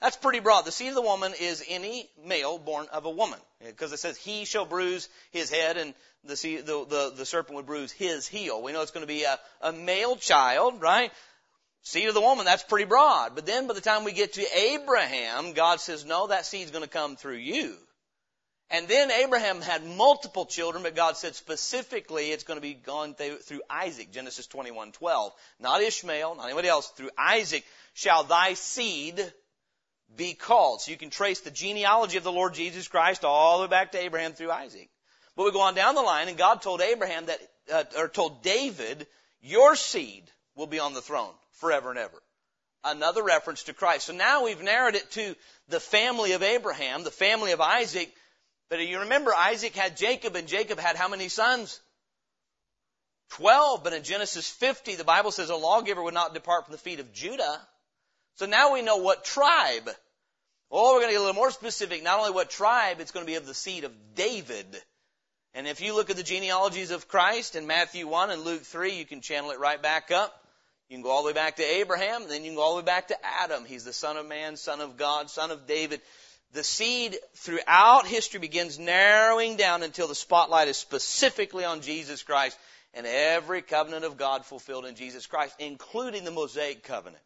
That's 0.00 0.16
pretty 0.16 0.38
broad. 0.38 0.64
The 0.64 0.72
seed 0.72 0.90
of 0.90 0.94
the 0.94 1.02
woman 1.02 1.32
is 1.40 1.64
any 1.68 2.08
male 2.24 2.58
born 2.58 2.86
of 2.92 3.04
a 3.04 3.10
woman. 3.10 3.38
Because 3.64 3.92
it 3.92 3.98
says, 3.98 4.16
he 4.16 4.44
shall 4.44 4.64
bruise 4.64 5.08
his 5.32 5.50
head 5.50 5.76
and 5.76 5.92
the, 6.24 6.36
seed, 6.36 6.66
the, 6.66 6.84
the, 6.88 7.12
the 7.16 7.26
serpent 7.26 7.56
would 7.56 7.66
bruise 7.66 7.90
his 7.90 8.26
heel. 8.26 8.62
We 8.62 8.72
know 8.72 8.82
it's 8.82 8.92
going 8.92 9.06
to 9.06 9.12
be 9.12 9.24
a, 9.24 9.38
a 9.60 9.72
male 9.72 10.14
child, 10.16 10.80
right? 10.80 11.10
Seed 11.82 12.08
of 12.08 12.14
the 12.14 12.20
woman, 12.20 12.44
that's 12.44 12.62
pretty 12.62 12.84
broad. 12.84 13.34
But 13.34 13.46
then 13.46 13.66
by 13.66 13.74
the 13.74 13.80
time 13.80 14.04
we 14.04 14.12
get 14.12 14.34
to 14.34 14.58
Abraham, 14.58 15.52
God 15.52 15.80
says, 15.80 16.04
no, 16.04 16.28
that 16.28 16.46
seed's 16.46 16.70
going 16.70 16.84
to 16.84 16.90
come 16.90 17.16
through 17.16 17.36
you. 17.36 17.74
And 18.70 18.86
then 18.86 19.10
Abraham 19.10 19.62
had 19.62 19.84
multiple 19.84 20.44
children, 20.44 20.82
but 20.82 20.94
God 20.94 21.16
said 21.16 21.34
specifically 21.34 22.30
it's 22.30 22.44
going 22.44 22.58
to 22.58 22.62
be 22.62 22.74
gone 22.74 23.14
through 23.14 23.62
Isaac, 23.70 24.12
Genesis 24.12 24.46
21:12. 24.46 25.30
Not 25.58 25.80
Ishmael, 25.80 26.34
not 26.34 26.44
anybody 26.44 26.68
else. 26.68 26.88
Through 26.88 27.10
Isaac 27.16 27.64
shall 27.94 28.24
thy 28.24 28.52
seed 28.52 29.32
be 30.16 30.34
called. 30.34 30.80
So 30.80 30.90
you 30.90 30.96
can 30.96 31.10
trace 31.10 31.40
the 31.40 31.50
genealogy 31.50 32.16
of 32.16 32.24
the 32.24 32.32
Lord 32.32 32.54
Jesus 32.54 32.88
Christ 32.88 33.24
all 33.24 33.58
the 33.58 33.64
way 33.64 33.70
back 33.70 33.92
to 33.92 33.98
Abraham 33.98 34.32
through 34.32 34.50
Isaac. 34.50 34.88
But 35.36 35.44
we 35.44 35.52
go 35.52 35.60
on 35.60 35.74
down 35.74 35.94
the 35.94 36.02
line, 36.02 36.28
and 36.28 36.36
God 36.36 36.62
told 36.62 36.80
Abraham 36.80 37.26
that, 37.26 37.40
uh, 37.72 37.84
or 37.96 38.08
told 38.08 38.42
David, 38.42 39.06
your 39.40 39.76
seed 39.76 40.28
will 40.56 40.66
be 40.66 40.80
on 40.80 40.94
the 40.94 41.00
throne 41.00 41.32
forever 41.52 41.90
and 41.90 41.98
ever. 41.98 42.20
Another 42.84 43.22
reference 43.22 43.64
to 43.64 43.72
Christ. 43.72 44.06
So 44.06 44.12
now 44.12 44.44
we've 44.44 44.62
narrowed 44.62 44.94
it 44.94 45.10
to 45.12 45.36
the 45.68 45.80
family 45.80 46.32
of 46.32 46.42
Abraham, 46.42 47.04
the 47.04 47.10
family 47.10 47.52
of 47.52 47.60
Isaac. 47.60 48.12
But 48.68 48.80
you 48.86 49.00
remember 49.00 49.34
Isaac 49.34 49.74
had 49.74 49.96
Jacob, 49.96 50.36
and 50.36 50.48
Jacob 50.48 50.78
had 50.78 50.96
how 50.96 51.08
many 51.08 51.28
sons? 51.28 51.80
Twelve. 53.30 53.84
But 53.84 53.92
in 53.92 54.02
Genesis 54.02 54.48
50, 54.48 54.96
the 54.96 55.04
Bible 55.04 55.30
says 55.30 55.50
a 55.50 55.56
lawgiver 55.56 56.02
would 56.02 56.14
not 56.14 56.34
depart 56.34 56.66
from 56.66 56.72
the 56.72 56.78
feet 56.78 57.00
of 57.00 57.12
Judah. 57.12 57.60
So 58.38 58.46
now 58.46 58.72
we 58.72 58.82
know 58.82 58.98
what 58.98 59.24
tribe. 59.24 59.90
Oh, 60.70 60.94
we're 60.94 61.00
going 61.00 61.08
to 61.08 61.14
get 61.14 61.18
a 61.18 61.26
little 61.26 61.34
more 61.34 61.50
specific. 61.50 62.04
Not 62.04 62.20
only 62.20 62.30
what 62.30 62.48
tribe, 62.48 63.00
it's 63.00 63.10
going 63.10 63.26
to 63.26 63.30
be 63.30 63.34
of 63.34 63.46
the 63.46 63.54
seed 63.54 63.82
of 63.82 63.92
David. 64.14 64.66
And 65.54 65.66
if 65.66 65.80
you 65.80 65.92
look 65.92 66.08
at 66.08 66.16
the 66.16 66.22
genealogies 66.22 66.92
of 66.92 67.08
Christ 67.08 67.56
in 67.56 67.66
Matthew 67.66 68.06
1 68.06 68.30
and 68.30 68.42
Luke 68.42 68.62
3, 68.62 68.94
you 68.94 69.04
can 69.04 69.22
channel 69.22 69.50
it 69.50 69.58
right 69.58 69.82
back 69.82 70.12
up. 70.12 70.32
You 70.88 70.96
can 70.96 71.02
go 71.02 71.10
all 71.10 71.24
the 71.24 71.28
way 71.28 71.32
back 71.32 71.56
to 71.56 71.64
Abraham, 71.64 72.28
then 72.28 72.44
you 72.44 72.50
can 72.50 72.56
go 72.56 72.62
all 72.62 72.76
the 72.76 72.82
way 72.82 72.86
back 72.86 73.08
to 73.08 73.16
Adam. 73.24 73.64
He's 73.64 73.84
the 73.84 73.92
son 73.92 74.16
of 74.16 74.26
man, 74.26 74.56
son 74.56 74.80
of 74.80 74.96
God, 74.96 75.30
son 75.30 75.50
of 75.50 75.66
David. 75.66 76.00
The 76.52 76.62
seed 76.62 77.16
throughout 77.34 78.06
history 78.06 78.38
begins 78.38 78.78
narrowing 78.78 79.56
down 79.56 79.82
until 79.82 80.06
the 80.06 80.14
spotlight 80.14 80.68
is 80.68 80.76
specifically 80.76 81.64
on 81.64 81.80
Jesus 81.80 82.22
Christ 82.22 82.56
and 82.94 83.04
every 83.04 83.62
covenant 83.62 84.04
of 84.04 84.16
God 84.16 84.46
fulfilled 84.46 84.86
in 84.86 84.94
Jesus 84.94 85.26
Christ, 85.26 85.56
including 85.58 86.24
the 86.24 86.30
Mosaic 86.30 86.84
covenant. 86.84 87.22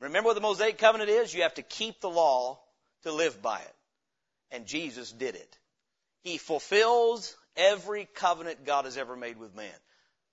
Remember 0.00 0.28
what 0.28 0.34
the 0.34 0.40
Mosaic 0.40 0.78
covenant 0.78 1.10
is? 1.10 1.32
You 1.32 1.42
have 1.42 1.54
to 1.54 1.62
keep 1.62 2.00
the 2.00 2.10
law 2.10 2.58
to 3.02 3.12
live 3.12 3.40
by 3.40 3.58
it. 3.58 3.74
And 4.50 4.66
Jesus 4.66 5.12
did 5.12 5.34
it. 5.34 5.58
He 6.22 6.38
fulfills 6.38 7.36
every 7.56 8.08
covenant 8.14 8.64
God 8.64 8.84
has 8.84 8.96
ever 8.96 9.16
made 9.16 9.38
with 9.38 9.54
man. 9.54 9.70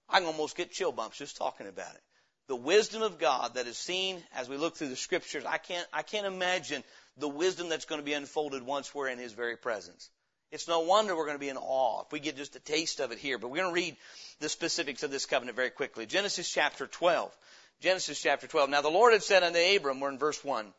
I 0.10 0.20
can 0.20 0.28
almost 0.28 0.56
get 0.56 0.72
chill 0.72 0.92
bumps 0.92 1.18
just 1.18 1.38
talking 1.38 1.68
about 1.68 1.94
it. 1.94 2.02
The 2.48 2.56
wisdom 2.56 3.02
of 3.02 3.20
God 3.20 3.56
that 3.56 3.68
is 3.68 3.78
seen 3.78 4.24
as 4.34 4.48
we 4.48 4.56
look 4.56 4.78
through 4.78 4.88
the 4.88 4.96
scriptures, 4.96 5.44
I 5.46 5.58
can't, 5.58 5.86
I 5.92 6.02
can't 6.02 6.26
imagine 6.26 6.82
the 7.18 7.28
wisdom 7.28 7.68
that's 7.68 7.86
going 7.86 8.00
to 8.00 8.06
be 8.06 8.14
unfolded 8.14 8.64
once 8.64 8.96
we're 8.96 9.10
in 9.10 9.20
His 9.20 9.34
very 9.34 9.58
presence. 9.58 10.10
It's 10.50 10.68
no 10.68 10.80
wonder 10.80 11.14
we're 11.14 11.26
going 11.26 11.36
to 11.36 11.40
be 11.40 11.50
in 11.50 11.58
awe 11.58 12.04
if 12.06 12.12
we 12.14 12.22
get 12.22 12.38
just 12.38 12.56
a 12.56 12.62
taste 12.62 13.02
of 13.02 13.12
it 13.12 13.18
here. 13.18 13.38
But 13.38 13.50
we're 13.50 13.58
going 13.58 13.76
to 13.76 13.82
read 13.82 13.98
the 14.40 14.48
specifics 14.48 15.04
of 15.04 15.12
this 15.12 15.26
covenant 15.26 15.58
very 15.58 15.72
quickly. 15.72 16.06
Genesis 16.06 16.50
chapter 16.50 16.88
12. 16.88 17.36
Genesis 17.80 18.20
chapter 18.20 18.48
12. 18.48 18.72
Now 18.72 18.82
the 18.82 18.90
Lord 18.90 19.14
had 19.14 19.22
said 19.22 19.44
unto 19.44 19.60
Abram, 19.60 20.00
we're 20.00 20.10
in 20.10 20.18
verse 20.18 20.44
1, 20.44 20.74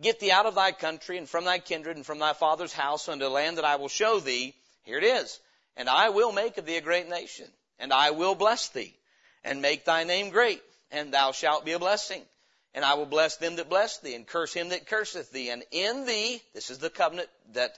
Get 0.00 0.20
thee 0.20 0.30
out 0.30 0.46
of 0.46 0.54
thy 0.54 0.70
country 0.70 1.18
and 1.18 1.28
from 1.28 1.44
thy 1.44 1.58
kindred 1.58 1.96
and 1.96 2.06
from 2.06 2.20
thy 2.20 2.32
father's 2.32 2.72
house 2.72 3.08
unto 3.08 3.26
a 3.26 3.28
land 3.28 3.58
that 3.58 3.64
I 3.64 3.76
will 3.76 3.88
show 3.88 4.20
thee. 4.20 4.54
Here 4.84 4.98
it 4.98 5.04
is. 5.04 5.40
And 5.76 5.88
I 5.88 6.10
will 6.10 6.30
make 6.30 6.56
of 6.56 6.66
thee 6.66 6.76
a 6.76 6.80
great 6.80 7.08
nation, 7.08 7.46
and 7.80 7.92
I 7.92 8.12
will 8.12 8.36
bless 8.36 8.68
thee, 8.68 8.94
and 9.42 9.60
make 9.60 9.84
thy 9.84 10.04
name 10.04 10.30
great, 10.30 10.62
and 10.92 11.12
thou 11.12 11.32
shalt 11.32 11.64
be 11.64 11.72
a 11.72 11.80
blessing. 11.80 12.22
And 12.74 12.84
I 12.84 12.94
will 12.94 13.06
bless 13.06 13.36
them 13.36 13.56
that 13.56 13.68
bless 13.68 13.98
thee, 13.98 14.14
and 14.14 14.26
curse 14.26 14.52
him 14.52 14.68
that 14.68 14.86
curseth 14.86 15.32
thee. 15.32 15.50
And 15.50 15.64
in 15.72 16.06
thee, 16.06 16.40
this 16.54 16.70
is 16.70 16.78
the 16.78 16.90
covenant 16.90 17.28
that 17.52 17.76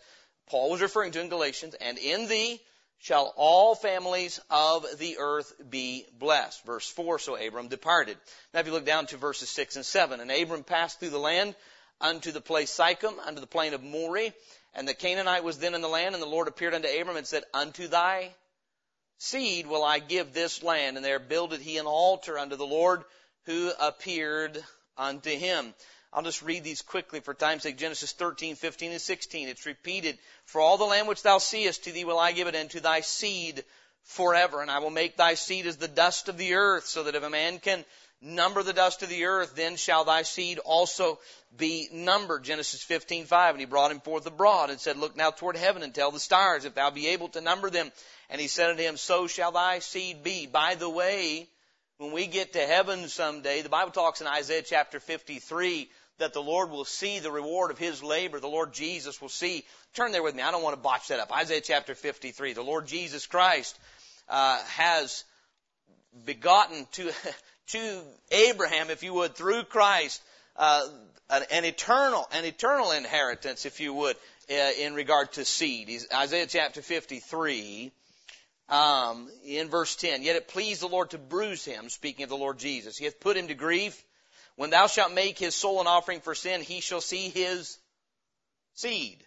Paul 0.49 0.71
was 0.71 0.83
referring 0.83 1.13
to 1.13 1.21
in 1.21 1.31
Galatians, 1.31 1.75
and 1.81 1.97
in 1.97 2.29
thee 2.29 2.61
shall 2.99 3.33
all 3.37 3.75
families 3.75 4.41
of 4.51 4.87
the 4.99 5.19
earth 5.19 5.53
be 5.69 6.07
blessed. 6.19 6.65
Verse 6.65 6.89
4, 6.89 7.19
so 7.19 7.37
Abram 7.37 7.69
departed. 7.69 8.17
Now 8.53 8.61
if 8.61 8.67
you 8.67 8.73
look 8.73 8.87
down 8.87 9.07
to 9.07 9.17
verses 9.17 9.51
6 9.51 9.77
and 9.77 9.87
7, 9.87 10.21
and 10.21 10.31
Abram 10.31 10.65
passed 10.65 10.99
through 10.99 11.11
the 11.11 11.19
land 11.19 11.55
unto 12.01 12.33
the 12.33 12.41
place 12.41 12.71
Sichem, 12.71 13.19
unto 13.25 13.41
the 13.41 13.47
plain 13.47 13.75
of 13.75 13.83
Moreh, 13.83 14.33
and 14.75 14.87
the 14.87 14.95
Canaanite 14.95 15.45
was 15.45 15.59
then 15.59 15.75
in 15.75 15.81
the 15.81 15.89
land, 15.89 16.15
and 16.15 16.23
the 16.23 16.29
Lord 16.29 16.49
appeared 16.49 16.75
unto 16.75 16.89
Abram 16.89 17.17
and 17.17 17.27
said, 17.27 17.45
Unto 17.55 17.89
thy 17.89 18.35
seed 19.19 19.67
will 19.67 19.83
I 19.83 19.99
give 19.99 20.33
this 20.33 20.63
land. 20.63 20.97
And 20.97 21.05
there 21.05 21.19
builded 21.19 21.61
he 21.61 21.79
an 21.79 21.87
altar 21.87 22.39
unto 22.39 22.57
the 22.57 22.67
Lord 22.67 23.03
who 23.47 23.73
appeared 23.81 24.63
unto 24.99 25.31
him. 25.31 25.75
I'll 26.17 26.23
just 26.23 26.41
read 26.41 26.65
these 26.65 26.81
quickly 26.81 27.21
for 27.21 27.35
time's 27.35 27.65
sake. 27.65 27.77
Genesis 27.77 28.13
13, 28.13 28.55
15, 28.55 28.93
and 28.93 29.01
16. 29.01 29.49
It's 29.49 29.67
repeated. 29.67 30.19
For 30.47 30.63
all 30.63 30.79
the 30.79 30.85
land 30.85 31.09
which 31.09 31.23
thou 31.23 31.37
seest, 31.37 31.85
to 31.85 31.93
thee 31.93 32.07
will 32.07 32.19
I 32.19 32.33
give 32.33 32.49
it, 32.49 32.55
and 32.55 32.71
to 32.71 32.81
thy 32.81 33.03
seed 33.03 33.63
forever. 34.03 34.63
And 34.63 34.71
I 34.71 34.79
will 34.79 34.89
make 34.89 35.19
thy 35.19 35.35
seed 35.35 35.67
as 35.67 35.77
the 35.77 35.89
dust 35.89 36.31
of 36.31 36.39
the 36.39 36.55
earth, 36.55 36.87
so 36.87 37.03
that 37.03 37.17
if 37.17 37.23
a 37.23 37.29
man 37.29 37.59
can 37.59 37.85
number 38.23 38.63
the 38.63 38.73
dust 38.73 39.03
of 39.03 39.11
the 39.11 39.27
earth, 39.27 39.55
then 39.57 39.77
shall 39.77 40.05
thy 40.05 40.23
seed 40.23 40.59
also 40.59 41.19
be 41.55 41.91
numbered. 41.93 42.45
Genesis 42.45 42.83
15:5. 42.83 43.51
And 43.51 43.61
he 43.61 43.67
brought 43.67 43.91
him 43.91 44.01
forth 44.01 44.25
abroad 44.25 44.71
and 44.71 44.81
said, 44.81 44.97
Look 44.97 45.17
now 45.17 45.33
toward 45.33 45.59
heaven 45.59 45.83
and 45.83 45.95
tell 45.95 46.13
the 46.13 46.19
stars, 46.19 46.65
if 46.65 46.75
thou 46.75 46.89
be 46.89 47.09
able 47.09 47.29
to 47.29 47.43
number 47.43 47.69
them. 47.69 47.93
And 48.31 48.41
he 48.41 48.49
said 48.49 48.71
unto 48.71 48.83
him, 48.83 48.97
So 48.97 49.27
shall 49.27 49.53
thy 49.53 49.81
seed 49.81 50.23
be. 50.23 50.47
By 50.47 50.77
the 50.77 50.89
way, 50.89 51.47
when 51.99 52.13
we 52.13 52.27
get 52.27 52.53
to 52.53 52.67
heaven 52.67 53.09
someday, 53.09 53.63
the 53.63 53.69
Bible 53.69 53.93
talks 53.93 54.21
in 54.21 54.27
Isaiah 54.27 54.63
chapter 54.63 55.01
53 55.01 55.89
that 56.19 56.33
the 56.33 56.43
Lord 56.43 56.71
will 56.71 56.85
see 56.85 57.19
the 57.19 57.31
reward 57.31 57.71
of 57.71 57.79
his 57.79 58.03
labor. 58.03 58.41
The 58.41 58.49
Lord 58.49 58.73
Jesus 58.73 59.21
will 59.21 59.29
see. 59.29 59.65
Turn 59.95 60.13
there 60.13 60.23
with 60.23 60.35
me. 60.35 60.43
I 60.43 60.51
don't 60.51 60.63
want 60.63 60.77
to 60.77 60.83
botch 60.83 61.09
that 61.09 61.21
up. 61.21 61.35
Isaiah 61.37 61.61
chapter 61.61 61.95
53. 61.95 62.55
The 62.55 62.63
Lord 62.63 62.87
Jesus 62.87 63.27
Christ 63.27 63.79
uh, 64.29 64.63
has 64.65 65.25
begotten 66.25 66.87
to 66.93 67.11
to 67.69 68.03
Abraham, 68.31 68.91
if 68.91 69.03
you 69.03 69.13
would, 69.15 69.35
through 69.35 69.65
Christ, 69.65 70.23
uh, 70.57 70.87
an, 71.29 71.65
eternal, 71.65 72.29
an 72.33 72.45
eternal 72.45 72.93
inheritance, 72.93 73.67
if 73.67 73.81
you 73.81 73.93
would, 73.93 74.17
uh, 74.51 74.71
in 74.79 74.95
regard 74.95 75.33
to 75.33 75.45
seed. 75.45 75.89
He's, 75.89 76.07
Isaiah 76.13 76.47
chapter 76.47 76.81
53, 76.81 77.91
um, 78.69 79.29
in 79.45 79.69
verse 79.69 79.97
10. 79.97 80.23
Yet 80.23 80.37
it 80.37 80.49
pleased 80.49 80.83
the 80.83 80.89
Lord 80.89 81.11
to 81.11 81.19
bruise 81.19 81.65
him, 81.65 81.89
speaking 81.89 82.25
of 82.25 82.29
the 82.29 82.37
Lord 82.37 82.59
Jesus. 82.59 82.97
He 82.97 83.05
hath 83.05 83.21
put 83.21 83.37
him 83.37 83.49
to 83.49 83.55
grief. 83.55 84.03
When 84.57 84.71
thou 84.71 84.87
shalt 84.87 85.13
make 85.13 85.39
his 85.39 85.55
soul 85.55 85.81
an 85.81 85.87
offering 85.87 86.21
for 86.21 86.35
sin, 86.35 86.63
he 86.63 86.81
shall 86.81 87.01
see 87.01 87.29
his 87.29 87.79
seed. 88.75 89.23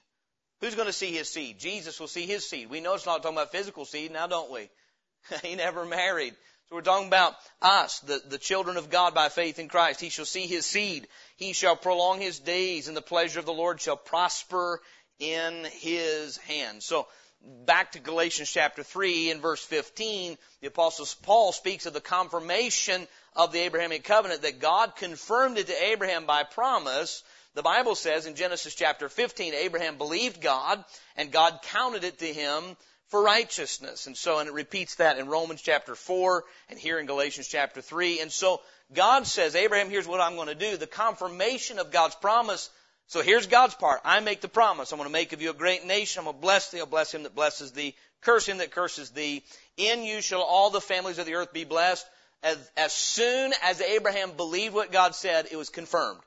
Who's 0.60 0.75
going 0.75 0.88
to 0.88 0.93
see 0.93 1.12
his 1.12 1.29
seed? 1.29 1.60
Jesus 1.60 2.00
will 2.00 2.08
see 2.08 2.25
his 2.25 2.50
seed. 2.50 2.69
We 2.69 2.81
know 2.81 2.96
it's 2.96 3.05
not 3.05 3.22
talking 3.22 3.38
about 3.38 3.51
physical 3.51 3.86
seed 3.86 4.12
now, 4.12 4.27
don't 4.27 4.51
we? 4.51 4.69
he 5.43 5.55
never 5.55 5.86
married. 5.86 6.36
So 6.67 6.75
we're 6.75 6.81
talking 6.81 7.08
about 7.08 7.36
us, 7.62 8.00
the, 8.01 8.22
the 8.27 8.38
children 8.38 8.77
of 8.77 8.89
God 8.89 9.15
by 9.15 9.29
faith 9.29 9.58
in 9.58 9.69
Christ. 9.69 10.01
He 10.01 10.10
shall 10.10 10.25
see 10.25 10.46
his 10.48 10.65
seed. 10.65 11.08
He 11.38 11.53
shall 11.53 11.75
prolong 11.75 12.19
his 12.19 12.39
days, 12.39 12.88
and 12.88 12.96
the 12.96 13.01
pleasure 13.01 13.39
of 13.39 13.46
the 13.46 13.53
Lord 13.53 13.81
shall 13.81 13.98
prosper 13.98 14.81
in 15.17 15.65
his 15.79 16.38
hand. 16.38 16.84
So 16.84 17.08
back 17.41 17.93
to 17.93 18.00
Galatians 18.00 18.51
chapter 18.51 18.84
3 18.84 19.31
in 19.31 19.41
verse 19.41 19.63
15, 19.63 20.38
the 20.62 20.67
apostle 20.67 21.08
Paul 21.24 21.51
speaks 21.51 21.86
of 21.86 21.93
the 21.93 22.01
confirmation 22.01 23.08
of 23.36 23.51
the 23.51 23.60
Abrahamic 23.60 24.03
covenant 24.03 24.41
that 24.41 24.60
God 24.60 24.96
confirmed 24.96 25.58
it 25.58 25.67
to 25.67 25.84
Abraham 25.84 26.25
by 26.25 26.43
promise. 26.43 27.24
The 27.55 27.63
Bible 27.63 27.96
says 27.96 28.25
in 28.25 28.36
Genesis 28.36 28.75
chapter 28.75 29.10
15, 29.10 29.53
Abraham 29.53 29.98
believed 29.98 30.41
God 30.41 30.84
and 31.15 31.31
God 31.31 31.60
counted 31.63 32.03
it 32.03 32.19
to 32.19 32.25
him 32.25 32.75
for 33.08 33.24
righteousness. 33.24 34.08
And 34.08 34.15
so, 34.15 34.39
and 34.39 34.48
it 34.48 34.53
repeats 34.53 34.96
that 34.96 35.17
in 35.17 35.27
Romans 35.27 35.62
chapter 35.62 35.96
4 35.96 36.43
and 36.69 36.77
here 36.77 37.00
in 37.00 37.05
Galatians 37.05 37.48
chapter 37.48 37.81
3. 37.81 38.22
And 38.22 38.31
so, 38.31 38.62
God 38.93 39.25
says, 39.25 39.55
Abraham, 39.55 39.89
here's 39.89 40.08
what 40.08 40.22
I'm 40.22 40.36
going 40.36 40.48
to 40.48 40.55
do. 40.55 40.77
The 40.77 40.88
confirmation 40.88 41.79
of 41.79 41.91
God's 41.91 42.15
promise. 42.15 42.69
So 43.10 43.24
here's 43.24 43.48
God's 43.48 43.74
part. 43.74 44.01
I 44.06 44.20
make 44.20 44.42
the 44.42 44.48
promise. 44.48 44.92
I'm 44.92 45.00
going 45.00 45.10
to 45.10 45.12
make 45.12 45.34
of 45.34 45.42
you 45.42 45.50
a 45.50 45.56
great 45.56 45.84
nation. 45.84 46.20
I'm 46.20 46.25
going 46.25 46.36
to 46.36 46.42
bless 46.42 46.70
thee. 46.70 46.80
I'll 46.80 46.86
bless 46.86 47.12
him 47.12 47.24
that 47.24 47.34
blesses 47.34 47.72
thee. 47.72 47.96
Curse 48.22 48.48
him 48.48 48.60
that 48.60 48.70
curses 48.70 49.10
thee. 49.10 49.44
In 49.78 50.04
you 50.04 50.22
shall 50.22 50.44
all 50.44 50.70
the 50.70 50.80
families 50.80 51.18
of 51.18 51.25
the 51.25 51.34
earth 51.34 51.51
be 51.51 51.63
blessed. 51.63 52.06
As, 52.44 52.72
as 52.78 52.94
soon 52.94 53.51
as 53.63 53.82
Abraham 53.82 54.34
believed 54.38 54.75
what 54.75 54.92
God 54.92 55.16
said, 55.16 55.48
it 55.51 55.56
was 55.56 55.70
confirmed. 55.70 56.20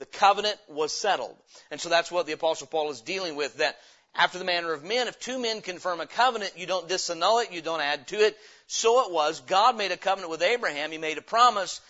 The 0.00 0.04
covenant 0.04 0.58
was 0.68 0.92
settled. 0.92 1.34
And 1.70 1.80
so 1.80 1.88
that's 1.88 2.12
what 2.12 2.26
the 2.26 2.32
apostle 2.32 2.66
Paul 2.66 2.90
is 2.90 3.00
dealing 3.00 3.34
with, 3.34 3.56
that 3.56 3.78
after 4.14 4.38
the 4.38 4.44
manner 4.44 4.74
of 4.74 4.84
men, 4.84 5.08
if 5.08 5.18
two 5.18 5.38
men 5.38 5.62
confirm 5.62 6.00
a 6.00 6.06
covenant, 6.06 6.52
you 6.58 6.66
don't 6.66 6.88
disannul 6.88 7.42
it, 7.42 7.52
you 7.52 7.62
don't 7.62 7.80
add 7.80 8.06
to 8.08 8.16
it. 8.16 8.36
So 8.66 9.06
it 9.06 9.12
was. 9.12 9.40
God 9.40 9.78
made 9.78 9.92
a 9.92 9.96
covenant 9.96 10.30
with 10.30 10.42
Abraham. 10.42 10.92
He 10.92 10.98
made 10.98 11.16
a 11.16 11.22
promise, 11.22 11.80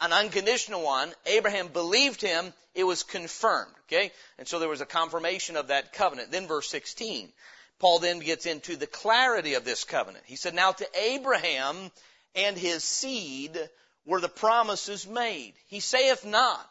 an 0.00 0.12
unconditional 0.12 0.82
one. 0.82 1.12
Abraham 1.26 1.68
believed 1.68 2.20
him. 2.20 2.52
It 2.74 2.84
was 2.84 3.02
confirmed. 3.02 3.74
Okay? 3.88 4.12
And 4.38 4.46
so 4.46 4.58
there 4.58 4.68
was 4.68 4.80
a 4.80 4.86
confirmation 4.86 5.56
of 5.56 5.68
that 5.68 5.92
covenant. 5.92 6.30
Then 6.30 6.46
verse 6.46 6.68
16. 6.70 7.32
Paul 7.78 7.98
then 7.98 8.18
gets 8.18 8.46
into 8.46 8.76
the 8.76 8.86
clarity 8.86 9.54
of 9.54 9.64
this 9.64 9.84
covenant. 9.84 10.24
He 10.26 10.36
said, 10.36 10.54
Now 10.54 10.72
to 10.72 10.86
Abraham 10.98 11.90
and 12.34 12.56
his 12.56 12.84
seed 12.84 13.58
were 14.04 14.20
the 14.20 14.28
promises 14.28 15.06
made. 15.06 15.54
He 15.66 15.80
saith 15.80 16.24
not, 16.24 16.70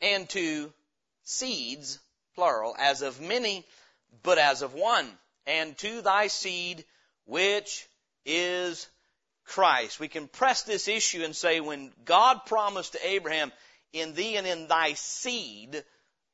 and 0.00 0.28
to 0.30 0.72
seeds, 1.24 1.98
plural, 2.34 2.74
as 2.78 3.02
of 3.02 3.20
many, 3.20 3.64
but 4.22 4.38
as 4.38 4.62
of 4.62 4.74
one, 4.74 5.08
and 5.46 5.76
to 5.78 6.02
thy 6.02 6.26
seed, 6.26 6.84
which 7.24 7.86
is 8.24 8.88
Christ. 9.44 10.00
We 10.00 10.08
can 10.08 10.28
press 10.28 10.62
this 10.62 10.88
issue 10.88 11.24
and 11.24 11.34
say 11.34 11.60
when 11.60 11.92
God 12.04 12.46
promised 12.46 12.92
to 12.92 13.06
Abraham, 13.06 13.52
in 13.92 14.14
thee 14.14 14.36
and 14.36 14.46
in 14.46 14.68
thy 14.68 14.94
seed, 14.94 15.84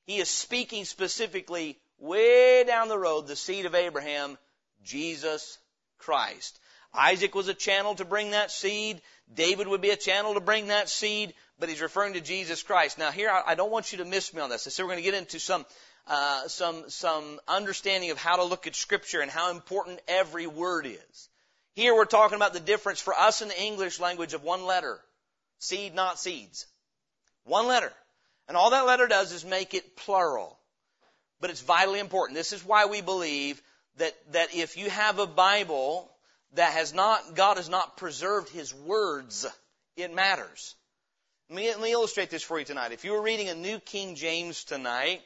he 0.05 0.19
is 0.19 0.29
speaking 0.29 0.85
specifically 0.85 1.79
way 1.99 2.65
down 2.65 2.89
the 2.89 2.99
road, 2.99 3.27
the 3.27 3.37
seed 3.37 3.67
of 3.67 3.75
Abraham, 3.75 4.39
Jesus 4.83 5.59
Christ. 5.99 6.59
Isaac 6.95 7.35
was 7.35 7.49
a 7.49 7.55
channel 7.55 7.95
to 7.97 8.05
bring 8.05 8.31
that 8.31 8.51
seed. 8.51 9.03
David 9.33 9.69
would 9.69 9.81
be 9.81 9.91
a 9.91 9.97
channel 9.97 10.35
to 10.35 10.41
bring 10.41 10.69
that 10.69 10.89
seed, 10.89 11.35
but 11.59 11.69
he's 11.69 11.83
referring 11.83 12.15
to 12.15 12.21
Jesus 12.21 12.63
Christ. 12.63 12.99
Now 12.99 13.11
here, 13.11 13.31
I 13.31 13.55
don't 13.55 13.71
want 13.71 13.93
you 13.93 13.99
to 13.99 14.05
miss 14.05 14.33
me 14.33 14.41
on 14.41 14.49
this. 14.49 14.67
I 14.67 14.71
said 14.71 14.85
we're 14.85 14.93
going 14.93 15.05
to 15.05 15.11
get 15.11 15.15
into 15.15 15.39
some, 15.39 15.67
uh, 16.07 16.49
some, 16.49 16.89
some 16.89 17.41
understanding 17.47 18.11
of 18.11 18.19
how 18.19 18.37
to 18.37 18.45
look 18.45 18.67
at 18.67 18.75
scripture 18.75 19.21
and 19.21 19.31
how 19.31 19.51
important 19.51 20.01
every 20.09 20.47
word 20.47 20.87
is. 20.87 21.29
Here 21.79 21.95
we're 21.95 22.07
talking 22.07 22.35
about 22.35 22.55
the 22.55 22.59
difference 22.59 23.01
for 23.01 23.15
us 23.15 23.41
in 23.41 23.47
the 23.47 23.63
English 23.63 24.01
language 24.01 24.35
of 24.35 24.43
one 24.43 24.67
letter. 24.67 24.99
Seed, 25.61 25.95
not 25.95 26.19
seeds. 26.19 26.67
One 27.45 27.69
letter. 27.69 27.93
And 28.49 28.57
all 28.57 28.71
that 28.71 28.85
letter 28.85 29.07
does 29.07 29.31
is 29.31 29.45
make 29.45 29.75
it 29.75 29.95
plural. 29.95 30.59
But 31.41 31.51
it's 31.51 31.61
vitally 31.61 32.01
important. 32.01 32.37
This 32.37 32.53
is 32.53 32.65
why 32.65 32.87
we 32.87 33.01
believe 33.01 33.63
that, 33.99 34.13
that 34.33 34.57
if 34.57 34.77
you 34.77 34.91
have 34.91 35.21
a 35.21 35.27
Bible 35.29 36.11
that 36.55 36.73
has 36.73 36.93
not, 36.93 37.37
God 37.37 37.59
has 37.59 37.69
not 37.69 37.97
preserved 37.97 38.49
His 38.49 38.75
words, 38.75 39.47
it 39.97 40.13
matters. 40.13 40.75
Let 41.49 41.57
me, 41.57 41.69
let 41.69 41.81
me 41.81 41.93
illustrate 41.93 42.31
this 42.31 42.43
for 42.43 42.59
you 42.59 42.65
tonight. 42.65 42.91
If 42.91 43.05
you 43.05 43.13
were 43.13 43.23
reading 43.23 43.51
a 43.51 43.55
New 43.55 43.79
King 43.79 44.17
James 44.17 44.65
tonight, 44.65 45.23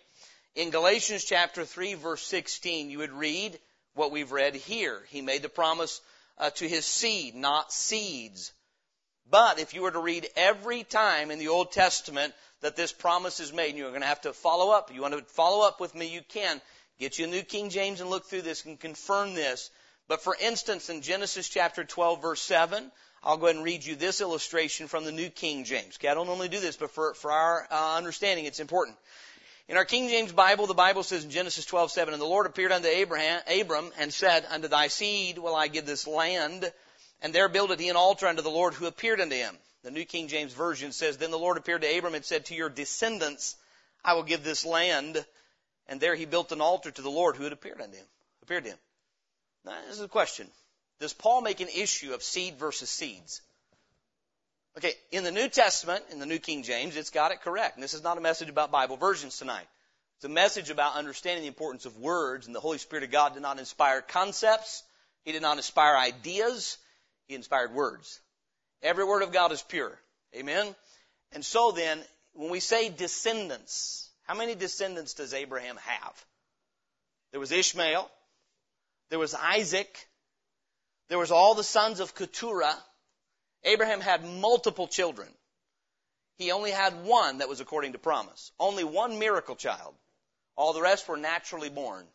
in 0.55 0.69
Galatians 0.69 1.25
chapter 1.25 1.65
3 1.65 1.95
verse 1.95 2.21
16, 2.27 2.91
you 2.91 2.99
would 2.99 3.13
read 3.13 3.59
what 3.95 4.13
we've 4.13 4.33
read 4.33 4.55
here. 4.55 5.01
He 5.09 5.23
made 5.23 5.41
the 5.41 5.49
promise 5.49 6.03
uh, 6.39 6.51
to 6.51 6.69
his 6.69 6.85
seed, 6.85 7.35
not 7.35 7.73
seeds. 7.73 8.53
But 9.31 9.59
if 9.59 9.75
you 9.75 9.83
were 9.83 9.91
to 9.91 10.01
read 10.01 10.29
every 10.37 10.85
time 10.85 11.31
in 11.31 11.39
the 11.39 11.49
Old 11.49 11.73
Testament 11.73 12.35
that 12.61 12.77
this 12.77 12.93
promise 12.93 13.41
is 13.41 13.53
made, 13.53 13.71
and 13.71 13.79
you're 13.79 13.91
going 13.91 14.03
to 14.03 14.07
have 14.07 14.21
to 14.23 14.33
follow 14.33 14.73
up. 14.73 14.93
You 14.93 15.03
want 15.03 15.15
to 15.15 15.25
follow 15.25 15.67
up 15.67 15.81
with 15.81 15.95
me, 15.95 16.07
you 16.07 16.23
can. 16.29 16.61
Get 16.99 17.19
you 17.19 17.25
a 17.25 17.29
New 17.29 17.43
King 17.43 17.71
James 17.71 18.01
and 18.01 18.11
look 18.11 18.27
through 18.27 18.43
this 18.43 18.65
and 18.65 18.79
confirm 18.79 19.35
this. 19.35 19.71
But 20.09 20.23
for 20.23 20.37
instance, 20.41 20.89
in 20.89 21.03
Genesis 21.03 21.49
chapter 21.49 21.85
12 21.85 22.23
verse 22.23 22.43
7, 22.43 22.91
I'll 23.25 23.37
go 23.37 23.47
ahead 23.47 23.57
and 23.57 23.65
read 23.65 23.85
you 23.85 23.95
this 23.95 24.21
illustration 24.21 24.89
from 24.89 25.05
the 25.05 25.13
New 25.13 25.31
King 25.31 25.65
James. 25.65 25.97
Okay, 25.97 26.09
I 26.09 26.15
don't 26.15 26.27
normally 26.27 26.49
do 26.49 26.61
this, 26.61 26.77
but 26.77 26.91
for, 26.91 27.15
for 27.15 27.31
our 27.31 27.67
uh, 27.71 27.97
understanding, 27.97 28.47
it's 28.47 28.61
important. 28.61 28.97
In 29.73 29.79
our 29.79 29.87
King 29.87 30.11
James 30.11 30.33
Bible, 30.33 30.67
the 30.67 30.75
Bible 30.75 31.03
says 31.03 31.25
in 31.25 31.31
Genesis 31.31 31.65
12:7, 31.65 32.13
"And 32.13 32.21
the 32.21 32.27
Lord 32.27 32.45
appeared 32.45 32.73
unto 32.73 32.89
Abraham, 32.89 33.43
Abram 33.47 33.91
and 33.97 34.13
said, 34.13 34.45
Unto 34.51 34.69
thy 34.69 34.89
seed 34.89 35.39
will 35.39 35.55
I 35.55 35.69
give 35.69 35.87
this 35.87 36.07
land, 36.07 36.71
and 37.23 37.35
there 37.35 37.49
builded 37.49 37.81
he 37.81 37.89
an 37.89 37.97
altar 37.97 38.27
unto 38.27 38.43
the 38.43 38.51
Lord 38.51 38.75
who 38.75 38.85
appeared 38.85 39.19
unto 39.19 39.35
him." 39.35 39.59
The 39.83 39.91
New 39.91 40.05
King 40.05 40.29
James 40.29 40.53
Version 40.53 40.93
says, 40.93 41.17
"Then 41.17 41.31
the 41.31 41.39
Lord 41.39 41.57
appeared 41.57 41.81
to 41.81 41.97
Abram 41.97 42.15
and 42.15 42.23
said, 42.23 42.45
To 42.45 42.55
your 42.55 42.69
descendants 42.69 43.57
I 44.05 44.13
will 44.13 44.25
give 44.25 44.45
this 44.45 44.67
land." 44.67 45.25
And 45.87 46.03
there 46.03 46.17
he 46.17 46.27
built 46.27 46.53
an 46.53 46.61
altar 46.61 46.91
to 46.91 47.01
the 47.01 47.11
Lord 47.11 47.37
who 47.37 47.45
had 47.45 47.55
appeared 47.55 47.81
unto 47.81 47.97
him. 47.97 48.07
Appeared 48.43 48.65
to 48.65 48.71
him. 48.73 48.79
Now, 49.65 49.81
this 49.87 49.95
is 49.95 50.03
a 50.03 50.07
question. 50.07 50.53
Does 51.01 51.15
Paul 51.15 51.41
make 51.41 51.61
an 51.61 51.71
issue 51.71 52.13
of 52.13 52.23
seed 52.23 52.59
versus 52.59 52.91
seeds? 52.91 53.41
Okay, 54.79 54.95
in 55.11 55.23
the 55.23 55.31
New 55.31 55.49
Testament, 55.49 56.03
in 56.11 56.19
the 56.19 56.27
New 56.27 56.39
King 56.39 56.63
James, 56.63 56.97
it's 56.97 57.11
got 57.11 57.31
it 57.31 57.43
correct. 57.43 57.77
And 57.77 57.83
this 57.83 57.93
is 57.93 58.03
not 58.03 58.17
a 58.17 58.23
message 58.23 58.49
about 58.49 58.71
Bible 58.71 58.97
versions 58.97 59.37
tonight. 59.37 59.67
It's 60.17 60.25
a 60.25 60.31
message 60.31 60.71
about 60.71 60.95
understanding 60.95 61.43
the 61.43 61.49
importance 61.49 61.85
of 61.85 61.99
words, 61.99 62.47
and 62.47 62.55
the 62.55 62.61
Holy 62.61 62.79
Spirit 62.79 63.05
of 63.05 63.11
God 63.11 63.35
did 63.35 63.43
not 63.43 63.59
inspire 63.59 64.01
concepts. 64.01 64.83
He 65.25 65.33
did 65.33 65.43
not 65.43 65.59
inspire 65.59 65.97
ideas. 65.97 66.79
He 67.27 67.35
inspired 67.35 67.75
words. 67.75 68.21
Every 68.83 69.05
word 69.05 69.23
of 69.23 69.33
God 69.33 69.53
is 69.53 69.63
pure. 69.63 69.99
Amen? 70.35 70.75
And 71.33 71.45
so 71.45 71.73
then, 71.73 72.01
when 72.33 72.51
we 72.51 72.61
say 72.61 72.89
descendants, 72.89 74.09
how 74.25 74.35
many 74.35 74.55
descendants 74.55 75.15
does 75.15 75.35
Abraham 75.35 75.77
have? 75.77 76.25
There 77.33 77.41
was 77.41 77.53
Ishmael. 77.53 78.11
There 79.11 79.19
was 79.19 79.35
Isaac. 79.35 80.09
There 81.09 81.19
was 81.19 81.31
all 81.31 81.55
the 81.55 81.65
sons 81.65 82.01
of 82.01 82.15
Keturah. 82.15 82.77
Abraham 83.65 84.01
had 84.01 84.25
multiple 84.25 84.89
children. 84.89 85.29
He 86.37 86.51
only 86.51 86.71
had 86.71 87.05
one 87.05 87.39
that 87.39 87.49
was 87.49 87.61
according 87.61 87.93
to 87.93 87.99
promise. 87.99 88.53
Only 88.59 88.85
one 88.85 89.19
miracle 89.19 89.57
child. 89.57 89.95
All 90.57 90.73
the 90.73 90.83
rest 90.83 91.07
were 91.09 91.17
naturally 91.17 91.71
born. 91.71 92.07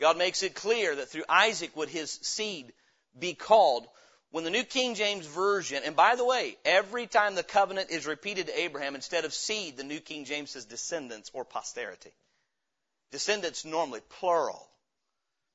God 0.00 0.18
makes 0.18 0.42
it 0.42 0.54
clear 0.54 0.96
that 0.96 1.08
through 1.08 1.24
Isaac 1.28 1.76
would 1.76 1.88
his 1.88 2.10
seed 2.10 2.72
be 3.18 3.34
called. 3.34 3.86
When 4.30 4.44
the 4.44 4.50
New 4.50 4.64
King 4.64 4.96
James 4.96 5.26
Version, 5.26 5.84
and 5.84 5.94
by 5.94 6.16
the 6.16 6.24
way, 6.24 6.58
every 6.64 7.06
time 7.06 7.36
the 7.36 7.44
covenant 7.44 7.90
is 7.90 8.04
repeated 8.04 8.48
to 8.48 8.60
Abraham, 8.60 8.96
instead 8.96 9.24
of 9.24 9.32
seed, 9.32 9.76
the 9.76 9.84
New 9.84 10.00
King 10.00 10.24
James 10.24 10.50
says 10.50 10.64
descendants 10.64 11.30
or 11.32 11.44
posterity. 11.44 12.12
Descendants 13.12 13.64
normally 13.64 14.00
plural. 14.08 14.68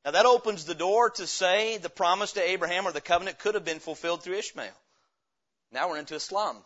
Now 0.06 0.12
that 0.12 0.26
opens 0.26 0.64
the 0.64 0.76
door 0.76 1.10
to 1.12 1.28
say 1.28 1.78
the 1.78 1.90
promise 1.90 2.32
to 2.34 2.42
Abraham 2.42 2.88
or 2.88 2.94
the 2.94 3.02
covenant 3.02 3.40
could 3.40 3.56
have 3.56 3.66
been 3.66 3.80
fulfilled 3.80 4.24
through 4.24 4.38
Ishmael. 4.38 4.72
Now 5.72 5.90
we're 5.90 5.98
into 5.98 6.16
Islam. 6.16 6.58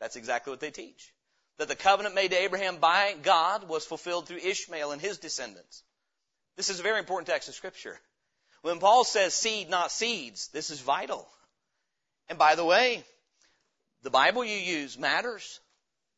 That's 0.00 0.16
exactly 0.16 0.50
what 0.50 0.60
they 0.60 0.70
teach. 0.70 1.12
That 1.58 1.68
the 1.68 1.76
covenant 1.76 2.14
made 2.14 2.32
to 2.32 2.40
Abraham 2.40 2.78
by 2.78 3.14
God 3.22 3.68
was 3.68 3.86
fulfilled 3.86 4.26
through 4.26 4.38
Ishmael 4.38 4.92
and 4.92 5.00
his 5.00 5.18
descendants. 5.18 5.82
This 6.56 6.68
is 6.68 6.80
a 6.80 6.82
very 6.82 6.98
important 6.98 7.28
text 7.28 7.48
of 7.48 7.54
scripture. 7.54 7.98
When 8.62 8.78
Paul 8.78 9.04
says 9.04 9.34
seed, 9.34 9.68
not 9.68 9.92
seeds, 9.92 10.48
this 10.48 10.70
is 10.70 10.80
vital. 10.80 11.28
And 12.28 12.38
by 12.38 12.54
the 12.54 12.64
way, 12.64 13.04
the 14.02 14.10
Bible 14.10 14.44
you 14.44 14.56
use 14.56 14.98
matters. 14.98 15.60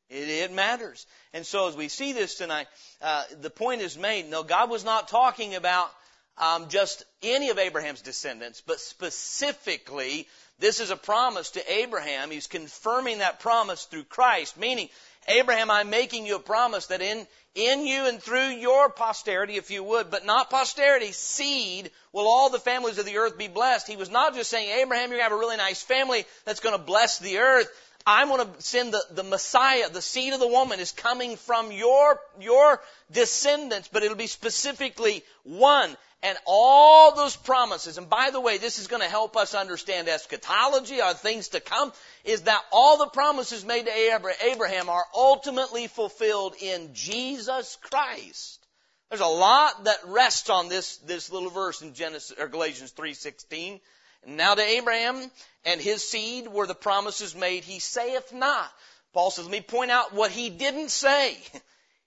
It, 0.09 0.29
it 0.29 0.53
matters. 0.53 1.07
And 1.33 1.45
so 1.45 1.69
as 1.69 1.77
we 1.77 1.89
see 1.89 2.13
this 2.13 2.37
tonight, 2.37 2.69
uh, 3.03 3.25
the 3.41 3.51
point 3.51 3.81
is 3.81 3.99
made. 3.99 4.31
No, 4.31 4.43
God 4.43 4.71
was 4.71 4.85
not 4.85 5.09
talking 5.09 5.55
about 5.55 5.91
um, 6.39 6.69
just 6.69 7.05
any 7.23 7.51
of 7.51 7.59
Abraham's 7.59 8.03
descendants, 8.03 8.61
but 8.61 8.81
specifically, 8.81 10.29
this 10.59 10.81
is 10.81 10.91
a 10.91 10.97
promise 10.97 11.51
to 11.53 11.73
Abraham. 11.73 12.31
He's 12.31 12.47
confirming 12.47 13.19
that 13.19 13.41
promise 13.41 13.85
through 13.85 14.05
Christ, 14.05 14.59
meaning, 14.59 14.89
Abraham, 15.29 15.71
I'm 15.71 15.91
making 15.91 16.25
you 16.25 16.37
a 16.37 16.41
promise 16.41 16.87
that 16.87 17.03
in, 17.03 17.27
in 17.55 17.87
you 17.87 18.07
and 18.07 18.23
through 18.23 18.49
your 18.49 18.91
posterity, 18.91 19.57
if 19.57 19.71
you 19.71 19.83
would, 19.83 20.11
but 20.11 20.25
not 20.25 20.51
posterity, 20.51 21.11
seed, 21.13 21.91
will 22.13 22.29
all 22.29 22.49
the 22.49 22.61
families 22.61 22.99
of 22.99 23.07
the 23.07 23.17
earth 23.17 23.37
be 23.37 23.49
blessed. 23.49 23.89
He 23.89 23.97
was 23.97 24.11
not 24.11 24.35
just 24.35 24.51
saying, 24.51 24.71
Abraham, 24.71 25.11
you're 25.11 25.19
going 25.19 25.29
to 25.29 25.31
have 25.31 25.33
a 25.33 25.41
really 25.41 25.57
nice 25.57 25.83
family 25.83 26.27
that's 26.45 26.61
going 26.61 26.77
to 26.77 26.83
bless 26.83 27.19
the 27.19 27.39
earth. 27.39 27.69
I'm 28.07 28.29
going 28.29 28.47
to 28.47 28.63
send 28.63 28.95
the, 28.95 29.03
the 29.11 29.25
Messiah, 29.25 29.91
the 29.91 30.01
seed 30.01 30.33
of 30.33 30.39
the 30.39 30.47
woman 30.47 30.79
is 30.79 30.93
coming 30.93 31.37
from 31.37 31.73
your, 31.73 32.21
your 32.41 32.81
descendants, 33.11 33.89
but 33.93 34.05
it'll 34.05 34.17
be 34.17 34.29
specifically 34.29 35.25
one. 35.43 35.97
And 36.23 36.39
all 36.47 37.15
those 37.15 37.37
promises, 37.37 37.99
and 37.99 38.09
by 38.09 38.31
the 38.31 38.41
way, 38.41 38.59
this 38.59 38.79
is 38.79 38.87
going 38.87 39.03
to 39.03 39.09
help 39.09 39.37
us 39.37 39.55
understand 39.55 40.09
eschatology, 40.09 41.01
our 41.01 41.15
things 41.15 41.49
to 41.49 41.61
come, 41.61 41.93
is 42.25 42.43
that 42.43 42.63
all 42.73 42.97
the 42.99 43.09
promises 43.09 43.65
made 43.65 43.87
to 43.87 44.27
Abraham 44.51 44.89
are 44.89 45.05
ultimately 45.15 45.89
fulfilled 45.89 46.55
in 46.61 46.95
Jesus 46.95 47.77
Christ. 47.83 48.65
There's 49.11 49.21
a 49.21 49.27
lot 49.27 49.85
that 49.85 49.99
rests 50.07 50.49
on 50.49 50.69
this, 50.69 50.97
this 50.99 51.31
little 51.31 51.51
verse 51.51 51.83
in 51.83 51.95
Genesis, 51.95 52.37
or 52.39 52.49
Galatians 52.49 52.93
3.16. 52.93 53.81
Now 54.25 54.55
to 54.55 54.63
Abraham 54.63 55.31
and 55.65 55.81
his 55.81 56.09
seed 56.09 56.49
were 56.49 56.67
the 56.67 56.75
promises 56.75 57.35
made. 57.35 57.65
He 57.65 57.81
saith 57.81 58.33
not. 58.33 58.71
Paul 59.13 59.31
says, 59.31 59.47
let 59.47 59.53
me 59.53 59.61
point 59.61 59.91
out 59.91 60.15
what 60.15 60.31
he 60.31 60.51
didn't 60.51 60.91
say. 60.91 61.37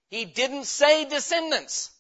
He 0.10 0.26
didn't 0.26 0.66
say 0.66 1.06
descendants. 1.06 1.92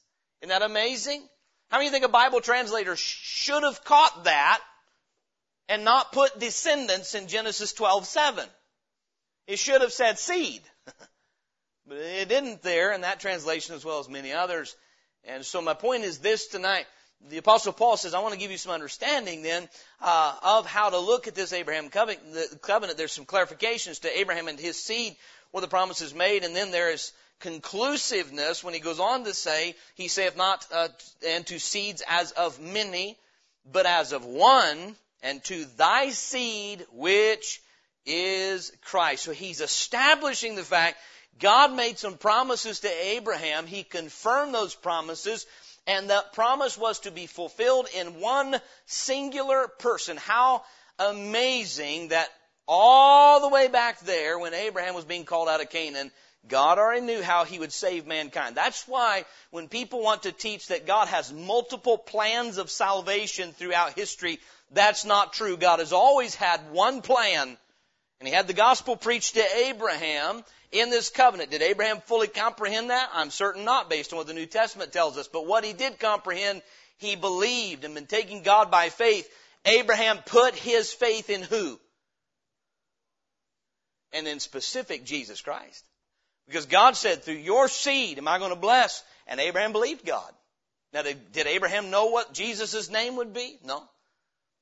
Isn't 0.41 0.50
that 0.50 0.63
amazing? 0.63 1.22
How 1.69 1.78
many 1.78 1.91
think 1.91 2.06
a 2.06 2.10
Bible 2.10 2.41
translator 2.41 2.95
should 2.95 3.62
have 3.63 3.84
caught 3.84 4.24
that 4.24 4.62
and 5.67 5.84
not 5.84 6.12
put 6.12 6.39
descendants 6.39 7.13
in 7.13 7.28
Genesis 7.28 7.74
12:7? 7.74 8.48
It 9.45 9.60
should 9.60 9.82
have 9.82 9.93
said 9.93 10.17
seed. 10.17 10.63
but 11.86 11.98
it 11.98 12.30
didn't 12.30 12.63
there 12.63 12.91
in 12.93 13.02
that 13.02 13.19
translation 13.19 13.76
as 13.76 13.86
well 13.86 14.00
as 14.00 14.10
many 14.10 14.32
others. 14.32 14.76
And 15.24 15.45
so 15.45 15.62
my 15.62 15.76
point 15.76 16.04
is 16.04 16.17
this 16.19 16.48
tonight 16.48 16.88
the 17.27 17.38
apostle 17.38 17.73
Paul 17.73 17.97
says, 17.97 18.13
I 18.13 18.19
want 18.19 18.34
to 18.34 18.39
give 18.39 18.51
you 18.51 18.58
some 18.58 18.71
understanding 18.71 19.41
then 19.41 19.67
uh, 20.01 20.36
of 20.41 20.65
how 20.65 20.89
to 20.89 20.99
look 20.99 21.27
at 21.27 21.36
this 21.36 21.51
Abraham 21.51 21.89
covenant. 21.89 22.34
The 22.34 22.60
covenant. 22.62 22.97
There's 22.97 23.12
some 23.12 23.25
clarifications 23.25 24.01
to 24.01 24.19
Abraham 24.19 24.47
and 24.47 24.60
his 24.60 24.82
seed 24.82 25.15
where 25.51 25.62
the 25.62 25.67
promise 25.67 26.01
is 26.01 26.13
made, 26.13 26.43
and 26.43 26.55
then 26.55 26.71
there 26.71 26.91
is 26.91 27.12
conclusiveness 27.39 28.63
when 28.63 28.73
he 28.73 28.79
goes 28.79 28.99
on 28.99 29.23
to 29.25 29.34
say, 29.34 29.75
He 29.95 30.08
saith 30.08 30.38
not 30.38 30.65
uh, 30.71 30.89
and 31.27 31.45
to 31.47 31.60
seeds 31.60 32.03
as 32.08 32.32
of 32.32 32.60
many, 32.60 33.17
but 33.69 33.86
as 33.86 34.13
of 34.13 34.25
one, 34.25 34.95
and 35.21 35.43
to 35.45 35.65
thy 35.77 36.12
seed 36.12 36.86
which 36.93 37.62
is 38.05 38.71
Christ. 38.86 39.23
So 39.23 39.32
he's 39.32 39.62
establishing 39.62 40.55
the 40.55 40.63
fact 40.63 40.97
God 41.39 41.73
made 41.73 41.97
some 41.97 42.17
promises 42.17 42.82
to 42.82 42.89
Abraham. 42.89 43.65
He 43.65 43.84
confirmed 43.84 44.53
those 44.53 44.75
promises 44.75 45.45
and 45.89 46.12
that 46.12 46.34
promise 46.34 46.78
was 46.78 46.99
to 46.99 47.12
be 47.12 47.25
fulfilled 47.25 47.88
in 47.97 48.19
one 48.19 48.56
singular 48.86 49.67
person. 49.67 50.17
How 50.17 50.63
amazing 50.99 52.10
that 52.10 52.28
all 52.67 53.41
the 53.41 53.49
way 53.49 53.69
back 53.69 53.99
there 54.02 54.38
when 54.38 54.54
Abraham 54.54 54.93
was 54.93 55.06
being 55.06 55.25
called 55.25 55.49
out 55.49 55.62
of 55.62 55.71
Canaan, 55.71 56.12
God 56.47 56.78
already 56.78 57.02
knew 57.02 57.23
how 57.23 57.43
he 57.43 57.58
would 57.58 57.73
save 57.73 58.06
mankind. 58.06 58.56
That's 58.56 58.88
why 58.88 59.25
when 59.49 59.67
people 59.67 60.04
want 60.04 60.23
to 60.23 60.32
teach 60.32 60.67
that 60.67 60.86
God 60.86 61.08
has 61.08 61.34
multiple 61.34 61.97
plans 61.97 62.60
of 62.60 62.69
salvation 62.69 63.52
throughout 63.54 63.93
history, 63.93 64.39
that's 64.71 65.06
not 65.06 65.34
true. 65.34 65.58
God 65.58 65.80
has 65.80 65.91
always 65.91 66.36
had 66.36 66.69
one 66.71 67.02
plan. 67.02 67.58
And 68.19 68.28
he 68.28 68.34
had 68.34 68.45
the 68.45 68.54
gospel 68.54 68.95
preached 68.95 69.36
to 69.36 69.58
Abraham, 69.65 70.43
in 70.71 70.89
this 70.89 71.10
covenant. 71.10 71.51
Did 71.51 71.62
Abraham 71.62 72.01
fully 72.01 72.27
comprehend 72.27 72.89
that? 72.89 73.10
I'm 73.13 73.32
certain 73.32 73.65
not 73.65 73.89
based 73.89 74.13
on 74.13 74.17
what 74.17 74.27
the 74.27 74.34
New 74.34 74.45
Testament 74.45 74.91
tells 74.91 75.17
us. 75.17 75.27
But 75.27 75.47
what 75.47 75.63
he 75.63 75.73
did 75.73 75.99
comprehend, 75.99 76.62
he 76.97 77.15
believed 77.15 77.86
and 77.86 77.95
been 77.95 78.05
taking 78.05 78.43
God 78.43 78.69
by 78.71 78.89
faith. 78.89 79.29
Abraham 79.65 80.19
put 80.25 80.55
his 80.55 80.93
faith 80.93 81.29
in 81.29 81.41
who? 81.43 81.79
And 84.13 84.27
in 84.27 84.39
specific, 84.39 85.05
Jesus 85.05 85.41
Christ. 85.41 85.86
Because 86.47 86.65
God 86.65 86.95
said, 86.95 87.23
through 87.23 87.36
your 87.36 87.67
seed 87.67 88.17
am 88.17 88.27
I 88.27 88.39
going 88.39 88.49
to 88.49 88.55
bless. 88.55 89.03
And 89.27 89.39
Abraham 89.39 89.71
believed 89.71 90.05
God. 90.05 90.32
Now, 90.91 91.03
did, 91.03 91.45
Abraham 91.45 91.91
know 91.91 92.08
what 92.08 92.34
Jesus' 92.34 92.89
name 92.89 93.17
would 93.17 93.34
be? 93.34 93.60
No. 93.63 93.84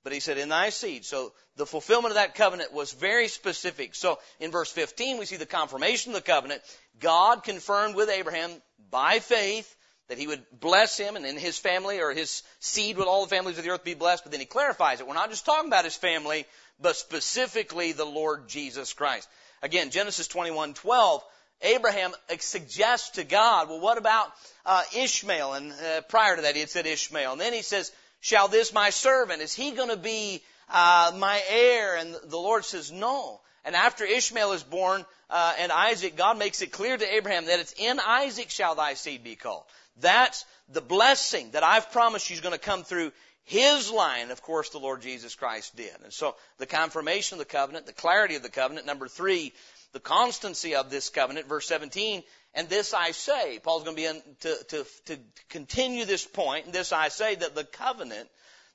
But 0.07 0.13
he 0.13 0.21
said, 0.21 0.37
in 0.37 0.47
thy 0.47 0.69
seed. 0.69 1.03
So 1.03 1.33
the 1.57 1.65
fulfillment 1.65 2.11
of 2.11 2.15
that 2.15 2.33
covenant 2.33 2.71
was 2.71 2.93
very 2.93 3.27
specific. 3.27 3.93
So 3.93 4.19
in 4.39 4.51
verse 4.51 4.71
15, 4.71 5.17
we 5.17 5.25
see 5.25 5.35
the 5.35 5.45
confirmation 5.45 6.13
of 6.13 6.15
the 6.15 6.31
covenant. 6.31 6.61
God 6.97 7.43
confirmed 7.43 7.93
with 7.93 8.07
Abraham 8.07 8.49
by 8.89 9.19
faith 9.19 9.75
that 10.07 10.17
he 10.17 10.25
would 10.25 10.45
bless 10.57 10.97
him 10.97 11.17
and 11.17 11.25
in 11.25 11.35
his 11.35 11.57
family 11.57 11.99
or 11.99 12.13
his 12.13 12.43
seed 12.61 12.95
with 12.95 13.05
all 13.05 13.25
the 13.25 13.35
families 13.35 13.57
of 13.57 13.65
the 13.65 13.69
earth 13.69 13.83
be 13.83 13.95
blessed. 13.95 14.23
But 14.23 14.31
then 14.31 14.39
he 14.39 14.45
clarifies 14.45 15.01
it. 15.01 15.07
We're 15.09 15.13
not 15.13 15.29
just 15.29 15.45
talking 15.45 15.67
about 15.67 15.83
his 15.83 15.97
family, 15.97 16.45
but 16.79 16.95
specifically 16.95 17.91
the 17.91 18.05
Lord 18.05 18.47
Jesus 18.47 18.93
Christ. 18.93 19.27
Again, 19.61 19.89
Genesis 19.89 20.29
21, 20.29 20.73
12, 20.73 21.21
Abraham 21.63 22.13
suggests 22.39 23.09
to 23.09 23.25
God, 23.25 23.67
well, 23.67 23.81
what 23.81 23.97
about 23.97 24.31
uh, 24.65 24.83
Ishmael? 24.95 25.51
And 25.51 25.73
uh, 25.73 25.99
prior 26.07 26.37
to 26.37 26.43
that, 26.43 26.53
he 26.53 26.61
had 26.61 26.69
said 26.69 26.87
Ishmael. 26.87 27.33
And 27.33 27.41
then 27.41 27.51
he 27.51 27.61
says, 27.61 27.91
shall 28.19 28.47
this 28.47 28.73
my 28.73 28.89
servant, 28.89 29.41
is 29.41 29.53
he 29.53 29.71
going 29.71 29.89
to 29.89 29.97
be 29.97 30.41
uh, 30.69 31.11
my 31.17 31.41
heir? 31.49 31.97
And 31.97 32.15
the 32.25 32.37
Lord 32.37 32.65
says, 32.65 32.91
no. 32.91 33.39
And 33.65 33.75
after 33.75 34.05
Ishmael 34.05 34.53
is 34.53 34.63
born 34.63 35.05
uh, 35.29 35.53
and 35.59 35.71
Isaac, 35.71 36.15
God 36.15 36.37
makes 36.37 36.61
it 36.61 36.71
clear 36.71 36.97
to 36.97 37.15
Abraham 37.15 37.45
that 37.45 37.59
it's 37.59 37.73
in 37.77 37.99
Isaac 37.99 38.49
shall 38.49 38.75
thy 38.75 38.93
seed 38.93 39.23
be 39.23 39.35
called. 39.35 39.63
That's 39.99 40.45
the 40.69 40.81
blessing 40.81 41.51
that 41.51 41.63
I've 41.63 41.91
promised 41.91 42.29
you 42.29 42.35
is 42.35 42.41
going 42.41 42.53
to 42.53 42.59
come 42.59 42.83
through 42.83 43.11
his 43.43 43.91
line. 43.91 44.31
Of 44.31 44.41
course, 44.41 44.69
the 44.69 44.77
Lord 44.77 45.01
Jesus 45.01 45.35
Christ 45.35 45.75
did. 45.75 45.93
And 46.03 46.13
so 46.13 46.35
the 46.59 46.65
confirmation 46.65 47.35
of 47.35 47.39
the 47.39 47.51
covenant, 47.51 47.85
the 47.85 47.93
clarity 47.93 48.35
of 48.35 48.43
the 48.43 48.49
covenant. 48.49 48.85
Number 48.85 49.07
three, 49.07 49.53
the 49.93 49.99
constancy 49.99 50.75
of 50.75 50.89
this 50.89 51.09
covenant. 51.09 51.47
Verse 51.47 51.67
17, 51.67 52.23
and 52.53 52.69
this 52.69 52.93
I 52.93 53.11
say, 53.11 53.59
Paul's 53.59 53.83
going 53.83 53.95
to 53.95 54.01
be 54.01 54.07
in, 54.07 54.21
to, 54.41 54.63
to, 54.69 54.85
to 55.05 55.19
continue 55.49 56.05
this 56.05 56.25
point, 56.25 56.65
and 56.65 56.73
this 56.73 56.91
I 56.91 57.09
say 57.09 57.35
that 57.35 57.55
the 57.55 57.63
covenant 57.63 58.29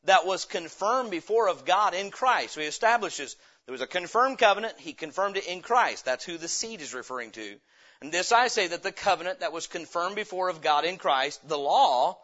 that 0.04 0.26
was 0.26 0.44
confirmed 0.44 1.10
before 1.10 1.48
of 1.48 1.64
God 1.64 1.94
in 1.94 2.10
Christ. 2.10 2.54
So 2.54 2.60
he 2.60 2.66
establishes 2.66 3.36
there 3.66 3.72
was 3.72 3.80
a 3.80 3.86
confirmed 3.86 4.38
covenant, 4.38 4.74
he 4.78 4.92
confirmed 4.92 5.36
it 5.36 5.46
in 5.46 5.62
Christ. 5.62 6.04
That's 6.04 6.24
who 6.24 6.38
the 6.38 6.48
seed 6.48 6.80
is 6.80 6.94
referring 6.94 7.30
to. 7.32 7.56
And 8.00 8.10
this 8.10 8.32
I 8.32 8.48
say 8.48 8.66
that 8.66 8.82
the 8.82 8.90
covenant 8.90 9.40
that 9.40 9.52
was 9.52 9.68
confirmed 9.68 10.16
before 10.16 10.48
of 10.48 10.60
God 10.60 10.84
in 10.84 10.96
Christ, 10.96 11.46
the 11.48 11.58
law, 11.58 12.18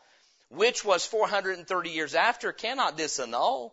which 0.48 0.84
was 0.84 1.06
430 1.06 1.90
years 1.90 2.16
after, 2.16 2.52
cannot 2.52 2.98
disannul 2.98 3.72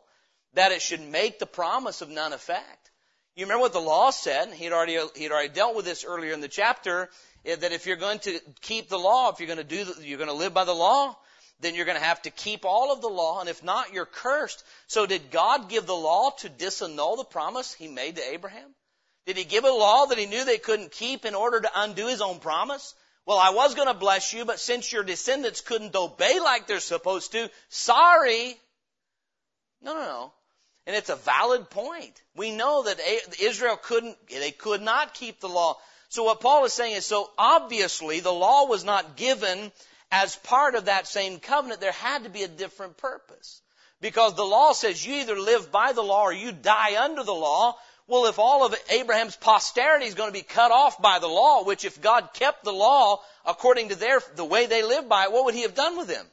that 0.54 0.72
it 0.72 0.82
should 0.82 1.02
make 1.02 1.40
the 1.40 1.48
promise 1.48 2.02
of 2.02 2.10
none 2.10 2.34
effect. 2.34 2.85
You 3.36 3.46
remember 3.46 3.64
what 3.64 3.74
the 3.74 3.82
law 3.82 4.12
said? 4.12 4.54
He'd 4.54 4.72
already, 4.72 4.98
he'd 5.16 5.32
already 5.32 5.50
dealt 5.50 5.76
with 5.76 5.84
this 5.84 6.06
earlier 6.06 6.32
in 6.32 6.40
the 6.40 6.48
chapter 6.48 7.10
eh, 7.46 7.56
that 7.56 7.74
if 7.74 7.86
you're 7.86 7.98
going 7.98 8.20
to 8.20 8.40
keep 8.62 8.88
the 8.88 8.98
law, 8.98 9.30
if 9.30 9.40
you're 9.40 9.48
going 9.48 9.58
to 9.58 9.64
do, 9.64 9.84
the, 9.84 10.08
you're 10.08 10.18
going 10.18 10.30
to 10.30 10.36
live 10.36 10.54
by 10.54 10.64
the 10.64 10.74
law, 10.74 11.16
then 11.60 11.76
you're 11.76 11.86
going 11.86 11.98
to 11.98 12.04
have 12.04 12.22
to 12.22 12.30
keep 12.30 12.64
all 12.64 12.94
of 12.94 13.02
the 13.02 13.10
law, 13.10 13.42
and 13.42 13.50
if 13.50 13.64
not, 13.64 13.94
you're 13.94 14.06
cursed. 14.06 14.64
So 14.88 15.06
did 15.06 15.32
God 15.32 15.70
give 15.70 15.86
the 15.86 15.96
law 15.96 16.30
to 16.40 16.50
disannul 16.50 17.18
the 17.18 17.26
promise 17.26 17.74
He 17.74 17.88
made 17.90 18.16
to 18.16 18.34
Abraham? 18.34 18.74
Did 19.26 19.38
He 19.38 19.44
give 19.44 19.66
a 19.66 19.70
law 19.70 20.06
that 20.06 20.18
He 20.18 20.28
knew 20.28 20.46
they 20.46 20.58
couldn't 20.58 20.92
keep 20.92 21.26
in 21.26 21.36
order 21.36 21.60
to 21.60 21.72
undo 21.76 22.08
His 22.08 22.22
own 22.22 22.40
promise? 22.40 22.94
Well, 23.26 23.38
I 23.38 23.50
was 23.50 23.76
going 23.76 23.88
to 23.88 23.94
bless 23.94 24.34
you, 24.34 24.46
but 24.46 24.60
since 24.60 24.92
your 24.94 25.04
descendants 25.04 25.60
couldn't 25.60 25.96
obey 25.96 26.40
like 26.40 26.68
they're 26.68 26.80
supposed 26.80 27.34
to, 27.34 27.50
sorry. 27.70 28.56
No, 29.82 29.94
no, 29.94 30.02
no. 30.02 30.34
And 30.88 30.96
it's 30.96 31.10
a 31.10 31.16
valid 31.16 31.70
point. 31.70 32.22
We 32.36 32.52
know 32.52 32.84
that 32.84 33.00
Israel 33.42 33.78
couldn't, 33.78 34.18
they 34.30 34.52
could 34.52 34.82
not 34.82 35.14
keep 35.14 35.40
the 35.40 35.50
law. 35.50 35.78
So 36.10 36.24
what 36.24 36.42
Paul 36.42 36.66
is 36.66 36.74
saying 36.74 36.96
is, 36.96 37.06
so 37.06 37.30
obviously 37.38 38.20
the 38.20 38.32
law 38.32 38.68
was 38.68 38.84
not 38.84 39.16
given 39.16 39.72
as 40.12 40.36
part 40.36 40.76
of 40.76 40.86
that 40.86 41.08
same 41.08 41.40
covenant. 41.40 41.82
There 41.82 41.92
had 41.92 42.24
to 42.24 42.30
be 42.30 42.44
a 42.44 42.48
different 42.48 42.98
purpose. 42.98 43.62
Because 44.00 44.36
the 44.36 44.46
law 44.46 44.74
says 44.74 45.04
you 45.04 45.16
either 45.16 45.40
live 45.40 45.72
by 45.72 45.94
the 45.94 46.04
law 46.04 46.24
or 46.24 46.34
you 46.34 46.52
die 46.52 47.02
under 47.04 47.24
the 47.24 47.34
law. 47.34 47.76
Well, 48.08 48.28
if 48.28 48.38
all 48.38 48.64
of 48.64 48.76
Abraham's 48.92 49.36
posterity 49.36 50.06
is 50.06 50.14
going 50.14 50.30
to 50.30 50.34
be 50.34 50.44
cut 50.44 50.72
off 50.72 51.02
by 51.02 51.18
the 51.18 51.28
law, 51.28 51.64
which 51.64 51.86
if 51.86 52.02
God 52.02 52.30
kept 52.34 52.64
the 52.64 52.74
law 52.74 53.22
according 53.46 53.90
to 53.90 53.96
their, 53.96 54.22
the 54.36 54.46
way 54.46 54.68
they 54.68 54.84
lived 54.84 55.10
by 55.10 55.24
it, 55.24 55.32
what 55.32 55.46
would 55.46 55.56
he 55.56 55.64
have 55.64 55.74
done 55.74 55.98
with 55.98 56.08
them? 56.08 56.26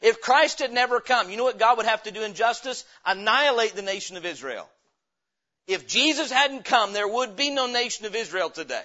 If 0.00 0.20
Christ 0.20 0.58
had 0.58 0.72
never 0.72 1.00
come, 1.00 1.30
you 1.30 1.36
know 1.36 1.44
what 1.44 1.58
God 1.58 1.78
would 1.78 1.86
have 1.86 2.02
to 2.04 2.10
do 2.10 2.22
in 2.22 2.34
justice? 2.34 2.84
Annihilate 3.04 3.74
the 3.74 3.82
nation 3.82 4.16
of 4.16 4.26
Israel. 4.26 4.68
If 5.66 5.86
Jesus 5.86 6.30
hadn't 6.30 6.64
come, 6.64 6.92
there 6.92 7.08
would 7.08 7.34
be 7.36 7.50
no 7.50 7.66
nation 7.66 8.06
of 8.06 8.14
Israel 8.14 8.50
today 8.50 8.84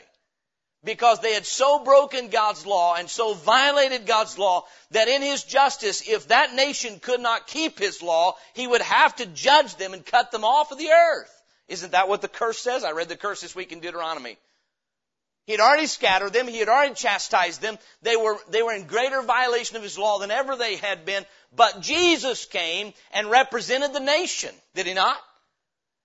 because 0.83 1.19
they 1.19 1.33
had 1.33 1.45
so 1.45 1.83
broken 1.83 2.29
God's 2.29 2.65
law 2.65 2.95
and 2.95 3.09
so 3.09 3.33
violated 3.33 4.07
God's 4.07 4.37
law 4.37 4.65
that 4.91 5.07
in 5.07 5.21
His 5.21 5.43
justice, 5.43 6.07
if 6.07 6.29
that 6.29 6.55
nation 6.55 6.99
could 6.99 7.19
not 7.19 7.47
keep 7.47 7.77
His 7.77 8.01
law, 8.01 8.35
He 8.53 8.65
would 8.65 8.81
have 8.81 9.15
to 9.17 9.25
judge 9.27 9.75
them 9.75 9.93
and 9.93 10.05
cut 10.05 10.31
them 10.31 10.43
off 10.43 10.71
of 10.71 10.79
the 10.79 10.89
earth. 10.89 11.43
Isn't 11.67 11.91
that 11.91 12.09
what 12.09 12.21
the 12.21 12.27
curse 12.27 12.57
says? 12.57 12.83
I 12.83 12.91
read 12.91 13.09
the 13.09 13.15
curse 13.15 13.41
this 13.41 13.55
week 13.55 13.71
in 13.71 13.79
Deuteronomy. 13.79 14.37
He 15.45 15.53
had 15.53 15.61
already 15.61 15.87
scattered 15.87 16.33
them. 16.33 16.47
He 16.47 16.59
had 16.59 16.69
already 16.69 16.93
chastised 16.93 17.61
them. 17.61 17.77
They 18.01 18.15
were, 18.15 18.37
they 18.49 18.61
were 18.61 18.73
in 18.73 18.87
greater 18.87 19.21
violation 19.21 19.75
of 19.75 19.83
His 19.83 19.97
law 19.97 20.19
than 20.19 20.31
ever 20.31 20.55
they 20.55 20.75
had 20.75 21.05
been. 21.05 21.25
But 21.55 21.81
Jesus 21.81 22.45
came 22.45 22.93
and 23.11 23.29
represented 23.29 23.93
the 23.93 23.99
nation. 23.99 24.53
Did 24.75 24.85
He 24.85 24.93
not? 24.93 25.17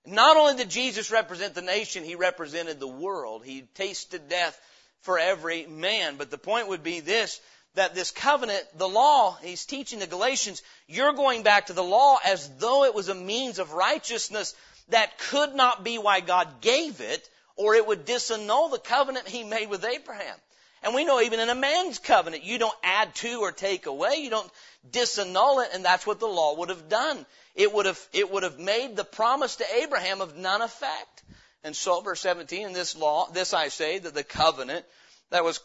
Not 0.07 0.37
only 0.37 0.55
did 0.55 0.69
Jesus 0.69 1.11
represent 1.11 1.53
the 1.53 1.61
nation, 1.61 2.05
he 2.05 2.15
represented 2.15 2.79
the 2.79 2.87
world. 2.87 3.43
He 3.43 3.63
tasted 3.75 4.29
death 4.29 4.57
for 5.01 5.19
every 5.19 5.65
man. 5.65 6.15
But 6.15 6.31
the 6.31 6.37
point 6.37 6.69
would 6.69 6.81
be 6.81 7.01
this, 7.01 7.41
that 7.75 7.93
this 7.93 8.11
covenant, 8.11 8.63
the 8.77 8.87
law, 8.87 9.37
he's 9.41 9.65
teaching 9.65 9.99
the 9.99 10.07
Galatians, 10.07 10.63
you're 10.87 11.11
going 11.11 11.43
back 11.43 11.65
to 11.65 11.73
the 11.73 11.83
law 11.83 12.17
as 12.25 12.49
though 12.57 12.85
it 12.85 12.95
was 12.95 13.09
a 13.09 13.15
means 13.15 13.59
of 13.59 13.73
righteousness 13.73 14.55
that 14.89 15.17
could 15.17 15.53
not 15.53 15.83
be 15.83 15.97
why 15.97 16.21
God 16.21 16.61
gave 16.61 17.01
it, 17.01 17.29
or 17.57 17.75
it 17.75 17.85
would 17.85 18.05
disannul 18.05 18.71
the 18.71 18.79
covenant 18.79 19.27
he 19.27 19.43
made 19.43 19.69
with 19.69 19.83
Abraham. 19.83 20.35
And 20.83 20.93
we 20.93 21.05
know 21.05 21.19
even 21.19 21.39
in 21.39 21.49
a 21.49 21.55
man's 21.55 21.99
covenant, 21.99 22.43
you 22.43 22.59
don't 22.59 22.77
add 22.83 23.13
to 23.15 23.41
or 23.41 23.51
take 23.51 23.87
away. 23.87 24.17
You 24.17 24.29
don't 24.29 24.51
disannul 24.89 25.65
it, 25.65 25.71
and 25.73 25.83
that's 25.83 26.05
what 26.05 26.19
the 26.19 26.27
law 26.27 26.55
would 26.57 26.69
have 26.69 26.87
done. 26.87 27.25
It 27.55 27.73
would 27.73 27.87
have, 27.87 27.99
it 28.13 28.31
would 28.31 28.43
have 28.43 28.59
made 28.59 28.95
the 28.95 29.03
promise 29.03 29.55
to 29.57 29.75
Abraham 29.81 30.21
of 30.21 30.37
none 30.37 30.61
effect. 30.61 31.23
And 31.63 31.75
so, 31.75 32.01
verse 32.01 32.21
17, 32.21 32.67
in 32.67 32.73
this 32.73 32.95
law, 32.95 33.29
this 33.31 33.53
I 33.53 33.69
say, 33.69 33.97
that 33.97 34.13
the 34.13 34.23
covenant 34.23 34.85
that 35.31 35.43
was 35.43 35.59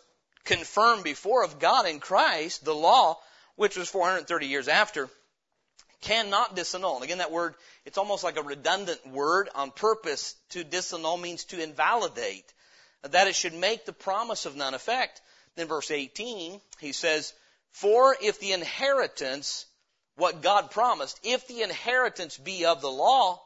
confirmed 0.44 1.04
before 1.04 1.44
of 1.44 1.58
God 1.58 1.86
in 1.86 2.00
Christ, 2.00 2.64
the 2.64 2.74
law, 2.74 3.18
which 3.56 3.76
was 3.76 3.90
430 3.90 4.46
years 4.46 4.68
after, 4.68 5.10
cannot 6.02 6.54
disannul. 6.54 6.96
And 6.96 7.04
again, 7.04 7.18
that 7.18 7.32
word, 7.32 7.54
it's 7.84 7.98
almost 7.98 8.24
like 8.24 8.36
a 8.36 8.42
redundant 8.42 9.06
word 9.08 9.48
on 9.54 9.70
purpose. 9.70 10.34
To 10.50 10.64
disannul 10.64 11.20
means 11.20 11.44
to 11.46 11.62
invalidate. 11.62 12.52
That 13.02 13.26
it 13.26 13.34
should 13.34 13.54
make 13.54 13.84
the 13.84 13.92
promise 13.92 14.46
of 14.46 14.54
none 14.54 14.74
effect. 14.74 15.20
Then 15.56 15.66
verse 15.66 15.90
18, 15.90 16.60
he 16.78 16.92
says, 16.92 17.32
For 17.70 18.16
if 18.20 18.38
the 18.38 18.52
inheritance, 18.52 19.66
what 20.16 20.42
God 20.42 20.70
promised, 20.70 21.18
if 21.22 21.46
the 21.48 21.62
inheritance 21.62 22.36
be 22.36 22.64
of 22.66 22.80
the 22.80 22.90
law, 22.90 23.42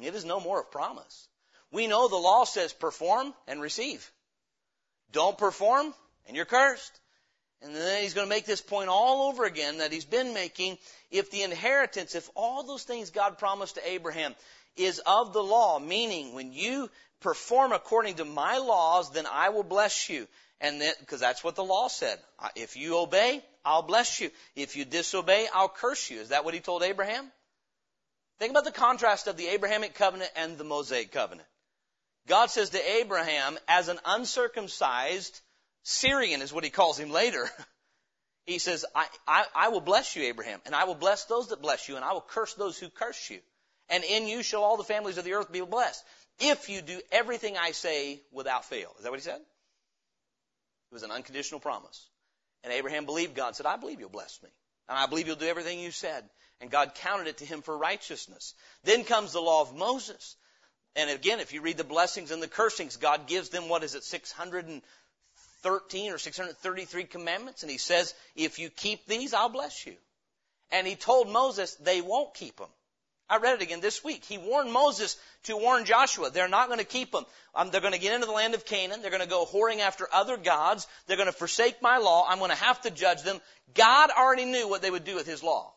it 0.00 0.14
is 0.14 0.24
no 0.24 0.40
more 0.40 0.60
of 0.60 0.70
promise. 0.70 1.28
We 1.70 1.86
know 1.86 2.08
the 2.08 2.16
law 2.16 2.44
says 2.44 2.72
perform 2.72 3.34
and 3.46 3.60
receive. 3.60 4.10
Don't 5.12 5.38
perform 5.38 5.94
and 6.26 6.36
you're 6.36 6.44
cursed. 6.44 7.00
And 7.62 7.74
then 7.74 8.02
he's 8.02 8.14
going 8.14 8.26
to 8.26 8.34
make 8.34 8.44
this 8.44 8.60
point 8.60 8.88
all 8.88 9.28
over 9.28 9.44
again 9.44 9.78
that 9.78 9.92
he's 9.92 10.04
been 10.04 10.34
making. 10.34 10.78
If 11.10 11.30
the 11.30 11.42
inheritance, 11.42 12.14
if 12.14 12.28
all 12.34 12.62
those 12.62 12.82
things 12.82 13.10
God 13.10 13.38
promised 13.38 13.76
to 13.76 13.88
Abraham 13.88 14.34
is 14.76 15.00
of 15.06 15.32
the 15.32 15.42
law, 15.42 15.78
meaning 15.78 16.34
when 16.34 16.52
you 16.52 16.90
perform 17.20 17.72
according 17.72 18.16
to 18.16 18.24
my 18.24 18.58
laws, 18.58 19.12
then 19.12 19.26
I 19.30 19.48
will 19.48 19.62
bless 19.62 20.10
you. 20.10 20.26
And 20.60 20.80
then, 20.80 20.92
because 21.00 21.20
that's 21.20 21.42
what 21.42 21.56
the 21.56 21.64
law 21.64 21.88
said. 21.88 22.18
If 22.54 22.76
you 22.76 22.98
obey, 22.98 23.42
I'll 23.64 23.82
bless 23.82 24.20
you. 24.20 24.30
If 24.54 24.76
you 24.76 24.84
disobey, 24.84 25.48
I'll 25.52 25.68
curse 25.68 26.10
you. 26.10 26.20
Is 26.20 26.28
that 26.28 26.44
what 26.44 26.54
he 26.54 26.60
told 26.60 26.82
Abraham? 26.82 27.30
Think 28.38 28.50
about 28.50 28.64
the 28.64 28.72
contrast 28.72 29.26
of 29.26 29.36
the 29.36 29.48
Abrahamic 29.48 29.94
covenant 29.94 30.30
and 30.36 30.58
the 30.58 30.64
Mosaic 30.64 31.12
covenant. 31.12 31.48
God 32.26 32.50
says 32.50 32.70
to 32.70 32.90
Abraham, 32.96 33.58
as 33.68 33.88
an 33.88 33.98
uncircumcised 34.04 35.40
Syrian 35.84 36.42
is 36.42 36.52
what 36.52 36.64
he 36.64 36.70
calls 36.70 36.98
him 36.98 37.10
later. 37.10 37.48
He 38.46 38.58
says, 38.58 38.84
I, 38.94 39.06
I, 39.26 39.46
I 39.54 39.68
will 39.68 39.80
bless 39.80 40.16
you, 40.16 40.24
Abraham, 40.24 40.60
and 40.66 40.74
I 40.74 40.84
will 40.84 40.94
bless 40.94 41.24
those 41.24 41.48
that 41.48 41.62
bless 41.62 41.88
you, 41.88 41.96
and 41.96 42.04
I 42.04 42.12
will 42.12 42.20
curse 42.20 42.52
those 42.52 42.78
who 42.78 42.90
curse 42.90 43.30
you. 43.30 43.38
And 43.88 44.04
in 44.04 44.28
you 44.28 44.42
shall 44.42 44.62
all 44.62 44.76
the 44.76 44.84
families 44.84 45.16
of 45.16 45.24
the 45.24 45.32
earth 45.32 45.50
be 45.50 45.62
blessed. 45.62 46.04
If 46.38 46.68
you 46.68 46.82
do 46.82 47.00
everything 47.10 47.56
I 47.56 47.70
say 47.70 48.20
without 48.32 48.66
fail. 48.66 48.92
Is 48.98 49.04
that 49.04 49.10
what 49.10 49.18
he 49.18 49.24
said? 49.24 49.40
It 49.40 50.92
was 50.92 51.04
an 51.04 51.10
unconditional 51.10 51.60
promise. 51.60 52.08
And 52.64 52.72
Abraham 52.72 53.06
believed 53.06 53.34
God, 53.34 53.56
said, 53.56 53.66
I 53.66 53.76
believe 53.76 54.00
you'll 54.00 54.08
bless 54.08 54.42
me. 54.42 54.50
And 54.88 54.98
I 54.98 55.06
believe 55.06 55.26
you'll 55.26 55.36
do 55.36 55.46
everything 55.46 55.80
you 55.80 55.90
said. 55.90 56.24
And 56.60 56.70
God 56.70 56.94
counted 56.96 57.28
it 57.28 57.38
to 57.38 57.46
him 57.46 57.62
for 57.62 57.76
righteousness. 57.76 58.54
Then 58.84 59.04
comes 59.04 59.32
the 59.32 59.40
law 59.40 59.62
of 59.62 59.74
Moses. 59.74 60.36
And 60.96 61.10
again, 61.10 61.40
if 61.40 61.52
you 61.52 61.62
read 61.62 61.76
the 61.76 61.84
blessings 61.84 62.30
and 62.30 62.42
the 62.42 62.48
cursings, 62.48 62.96
God 62.96 63.26
gives 63.26 63.48
them, 63.48 63.68
what 63.68 63.84
is 63.84 63.94
it, 63.94 64.04
600 64.04 64.66
and 64.66 64.82
613 65.64 66.12
or 66.12 66.18
633 66.18 67.04
commandments, 67.04 67.62
and 67.62 67.70
he 67.70 67.78
says, 67.78 68.14
if 68.36 68.58
you 68.58 68.68
keep 68.68 69.06
these, 69.06 69.32
I'll 69.32 69.48
bless 69.48 69.86
you. 69.86 69.94
And 70.70 70.86
he 70.86 70.94
told 70.94 71.30
Moses 71.30 71.74
they 71.76 72.02
won't 72.02 72.34
keep 72.34 72.56
them. 72.56 72.68
I 73.30 73.38
read 73.38 73.54
it 73.54 73.62
again 73.62 73.80
this 73.80 74.04
week. 74.04 74.22
He 74.26 74.36
warned 74.36 74.70
Moses 74.70 75.16
to 75.44 75.56
warn 75.56 75.86
Joshua. 75.86 76.30
They're 76.30 76.48
not 76.48 76.66
going 76.66 76.80
to 76.80 76.84
keep 76.84 77.10
them. 77.12 77.24
Um, 77.54 77.70
they're 77.70 77.80
going 77.80 77.94
to 77.94 77.98
get 77.98 78.12
into 78.12 78.26
the 78.26 78.32
land 78.32 78.52
of 78.52 78.66
Canaan. 78.66 79.00
They're 79.00 79.10
going 79.10 79.22
to 79.22 79.28
go 79.28 79.46
whoring 79.46 79.80
after 79.80 80.06
other 80.12 80.36
gods. 80.36 80.86
They're 81.06 81.16
going 81.16 81.32
to 81.32 81.32
forsake 81.32 81.80
my 81.80 81.96
law. 81.96 82.26
I'm 82.28 82.38
going 82.38 82.50
to 82.50 82.56
have 82.56 82.82
to 82.82 82.90
judge 82.90 83.22
them. 83.22 83.40
God 83.72 84.10
already 84.10 84.44
knew 84.44 84.68
what 84.68 84.82
they 84.82 84.90
would 84.90 85.04
do 85.04 85.14
with 85.14 85.26
his 85.26 85.42
law. 85.42 85.72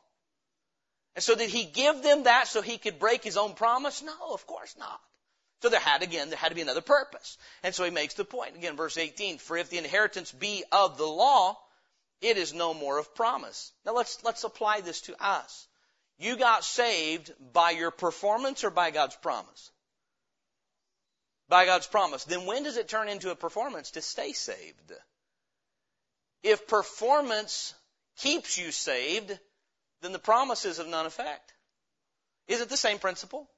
And 1.16 1.24
so 1.24 1.36
did 1.36 1.50
he 1.50 1.64
give 1.64 2.04
them 2.04 2.24
that 2.24 2.50
so 2.50 2.62
he 2.62 2.78
could 2.78 3.00
break 3.00 3.24
his 3.24 3.38
own 3.38 3.54
promise? 3.54 4.04
No, 4.04 4.34
of 4.34 4.46
course 4.46 4.76
not. 4.78 5.00
So 5.62 5.70
there 5.70 5.80
had, 5.80 6.04
again, 6.04 6.30
there 6.30 6.38
had 6.38 6.50
to 6.50 6.56
be 6.56 6.62
another 6.62 6.82
purpose. 6.82 7.38
And 7.64 7.74
so 7.74 7.84
he 7.84 7.90
makes 7.90 8.14
the 8.14 8.26
point, 8.26 8.56
again, 8.56 8.76
verse 8.76 8.98
18, 8.98 9.40
for 9.40 9.58
if 9.58 9.70
the 9.70 9.80
inheritance 9.80 10.32
be 10.32 10.64
of 10.72 10.98
the 10.98 11.08
law, 11.08 11.58
it 12.22 12.38
is 12.38 12.54
no 12.54 12.74
more 12.74 13.00
of 13.00 13.16
promise. 13.16 13.72
Now 13.86 13.94
let's, 13.94 14.24
let's 14.24 14.44
apply 14.44 14.82
this 14.82 15.02
to 15.02 15.24
us. 15.24 15.68
You 16.20 16.36
got 16.38 16.64
saved 16.64 17.32
by 17.54 17.72
your 17.72 17.92
performance 17.92 18.64
or 18.64 18.70
by 18.70 18.92
God's 18.92 19.16
promise? 19.16 19.72
By 21.50 21.66
God's 21.66 21.88
promise. 21.88 22.24
Then 22.24 22.46
when 22.46 22.64
does 22.64 22.78
it 22.78 22.88
turn 22.88 23.08
into 23.08 23.32
a 23.32 23.36
performance 23.36 23.92
to 23.92 24.02
stay 24.02 24.34
saved? 24.34 24.94
If 26.44 26.68
performance 26.68 27.74
keeps 28.18 28.58
you 28.58 28.72
saved, 28.72 29.38
then 30.02 30.12
the 30.12 30.20
promise 30.20 30.66
is 30.66 30.80
of 30.80 30.88
none 30.88 31.06
effect. 31.06 31.54
Is 32.48 32.62
it 32.62 32.70
the 32.70 32.78
same 32.78 33.00
principle? 33.00 33.50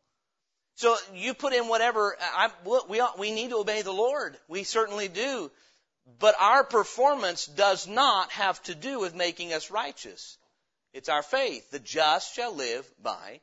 So 0.79 0.95
you 1.13 1.33
put 1.33 1.51
in 1.51 1.67
whatever, 1.67 2.15
I, 2.21 2.49
we, 2.87 3.01
we 3.17 3.31
need 3.33 3.49
to 3.49 3.57
obey 3.57 3.81
the 3.81 3.91
Lord. 3.91 4.37
We 4.47 4.63
certainly 4.63 5.09
do. 5.09 5.51
But 6.19 6.35
our 6.39 6.63
performance 6.63 7.47
does 7.47 7.85
not 7.85 8.31
have 8.31 8.63
to 8.63 8.75
do 8.75 9.01
with 9.01 9.13
making 9.13 9.51
us 9.51 9.71
righteous. 9.71 10.37
It's 10.93 11.09
our 11.09 11.21
faith. 11.21 11.69
The 11.71 11.79
just 11.79 12.33
shall 12.33 12.55
live 12.55 12.89
by 13.03 13.41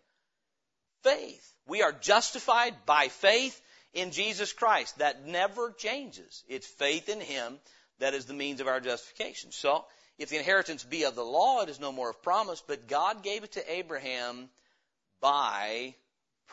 faith. 1.02 1.52
We 1.66 1.82
are 1.82 1.92
justified 1.92 2.74
by 2.86 3.08
faith 3.08 3.60
in 3.92 4.12
Jesus 4.12 4.54
Christ. 4.54 4.96
That 4.96 5.26
never 5.26 5.72
changes. 5.72 6.42
It's 6.48 6.66
faith 6.66 7.10
in 7.10 7.20
Him 7.20 7.58
that 7.98 8.14
is 8.14 8.24
the 8.24 8.32
means 8.32 8.62
of 8.62 8.66
our 8.66 8.80
justification. 8.80 9.52
So, 9.52 9.84
if 10.16 10.30
the 10.30 10.38
inheritance 10.38 10.84
be 10.84 11.04
of 11.04 11.14
the 11.14 11.22
law, 11.22 11.60
it 11.60 11.68
is 11.68 11.80
no 11.80 11.92
more 11.92 12.08
of 12.08 12.22
promise, 12.22 12.62
but 12.66 12.88
God 12.88 13.22
gave 13.22 13.44
it 13.44 13.52
to 13.52 13.72
Abraham 13.72 14.48
by 15.20 15.94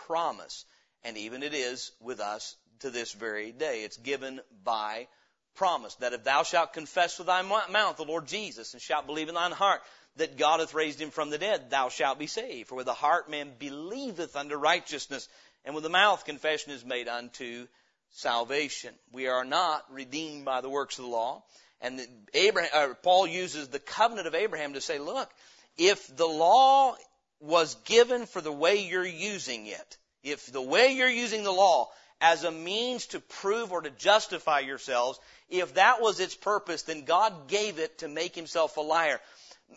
promise. 0.07 0.65
And 1.03 1.17
even 1.17 1.43
it 1.43 1.53
is 1.53 1.91
with 1.99 2.19
us 2.19 2.55
to 2.79 2.89
this 2.89 3.11
very 3.13 3.51
day. 3.51 3.83
It's 3.83 3.97
given 3.97 4.41
by 4.63 5.07
promise 5.55 5.95
that 5.95 6.13
if 6.13 6.23
thou 6.23 6.43
shalt 6.43 6.73
confess 6.73 7.17
with 7.17 7.27
thy 7.27 7.41
mouth 7.41 7.97
the 7.97 8.03
Lord 8.03 8.27
Jesus 8.27 8.73
and 8.73 8.81
shalt 8.81 9.05
believe 9.05 9.29
in 9.29 9.35
thine 9.35 9.51
heart 9.51 9.81
that 10.15 10.37
God 10.37 10.59
hath 10.59 10.73
raised 10.73 11.01
him 11.01 11.09
from 11.09 11.29
the 11.29 11.37
dead, 11.37 11.69
thou 11.69 11.89
shalt 11.89 12.19
be 12.19 12.27
saved. 12.27 12.69
For 12.69 12.75
with 12.75 12.85
the 12.85 12.93
heart 12.93 13.29
man 13.29 13.51
believeth 13.57 14.35
unto 14.35 14.55
righteousness, 14.55 15.27
and 15.65 15.73
with 15.73 15.83
the 15.83 15.89
mouth 15.89 16.25
confession 16.25 16.71
is 16.71 16.85
made 16.85 17.07
unto 17.07 17.67
salvation. 18.11 18.93
We 19.11 19.27
are 19.27 19.45
not 19.45 19.83
redeemed 19.91 20.45
by 20.45 20.61
the 20.61 20.69
works 20.69 20.99
of 20.99 21.05
the 21.05 21.11
law. 21.11 21.43
And 21.81 21.99
Abraham, 22.33 22.71
uh, 22.73 22.93
Paul 23.01 23.27
uses 23.27 23.67
the 23.67 23.79
covenant 23.79 24.27
of 24.27 24.35
Abraham 24.35 24.73
to 24.73 24.81
say, 24.81 24.99
look, 24.99 25.29
if 25.77 26.15
the 26.15 26.27
law 26.27 26.95
was 27.43 27.75
given 27.85 28.25
for 28.25 28.41
the 28.41 28.51
way 28.51 28.87
you're 28.87 29.05
using 29.05 29.67
it, 29.67 29.97
if 30.23 30.51
the 30.51 30.61
way 30.61 30.93
you're 30.93 31.09
using 31.09 31.43
the 31.43 31.51
law 31.51 31.89
as 32.21 32.45
a 32.45 32.51
means 32.51 33.07
to 33.07 33.19
prove 33.19 33.73
or 33.73 33.81
to 33.81 33.89
justify 33.89 34.59
yourselves, 34.59 35.19
if 35.49 35.73
that 35.73 36.01
was 36.01 36.21
its 36.21 36.35
purpose, 36.35 36.83
then 36.83 37.03
God 37.03 37.49
gave 37.49 37.79
it 37.79 37.97
to 37.97 38.07
make 38.07 38.33
himself 38.33 38.77
a 38.77 38.81
liar. 38.81 39.19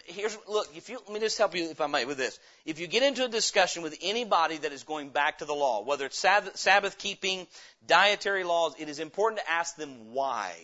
Here's, 0.05 0.37
look, 0.47 0.69
if 0.77 0.89
you, 0.89 1.01
let 1.07 1.13
me 1.13 1.19
just 1.19 1.39
help 1.39 1.57
you, 1.57 1.69
if 1.69 1.81
I 1.81 1.87
might, 1.87 2.07
with 2.07 2.19
this. 2.19 2.39
If 2.65 2.79
you 2.79 2.87
get 2.87 3.03
into 3.03 3.25
a 3.25 3.29
discussion 3.29 3.83
with 3.83 3.99
anybody 4.01 4.59
that 4.59 4.73
is 4.73 4.85
going 4.85 5.09
back 5.09 5.39
to 5.39 5.45
the 5.45 5.55
law, 5.55 5.83
whether 5.83 6.07
it's 6.07 6.19
Sabbath, 6.19 6.57
Sabbath 6.57 6.99
keeping, 6.99 7.49
dietary 7.87 8.45
laws, 8.45 8.75
it 8.79 8.89
is 8.89 9.01
important 9.01 9.41
to 9.41 9.51
ask 9.51 9.75
them 9.75 10.13
why. 10.13 10.55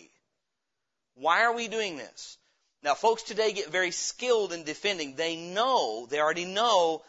Why 1.15 1.43
are 1.43 1.53
we 1.53 1.67
doing 1.67 1.97
this? 1.97 2.37
Now, 2.83 2.95
folks 2.95 3.23
today 3.23 3.53
get 3.53 3.71
very 3.71 3.91
skilled 3.91 4.51
in 4.51 4.63
defending. 4.63 5.15
They 5.15 5.37
know, 5.37 6.05
they 6.09 6.19
already 6.19 6.45
know 6.45 7.01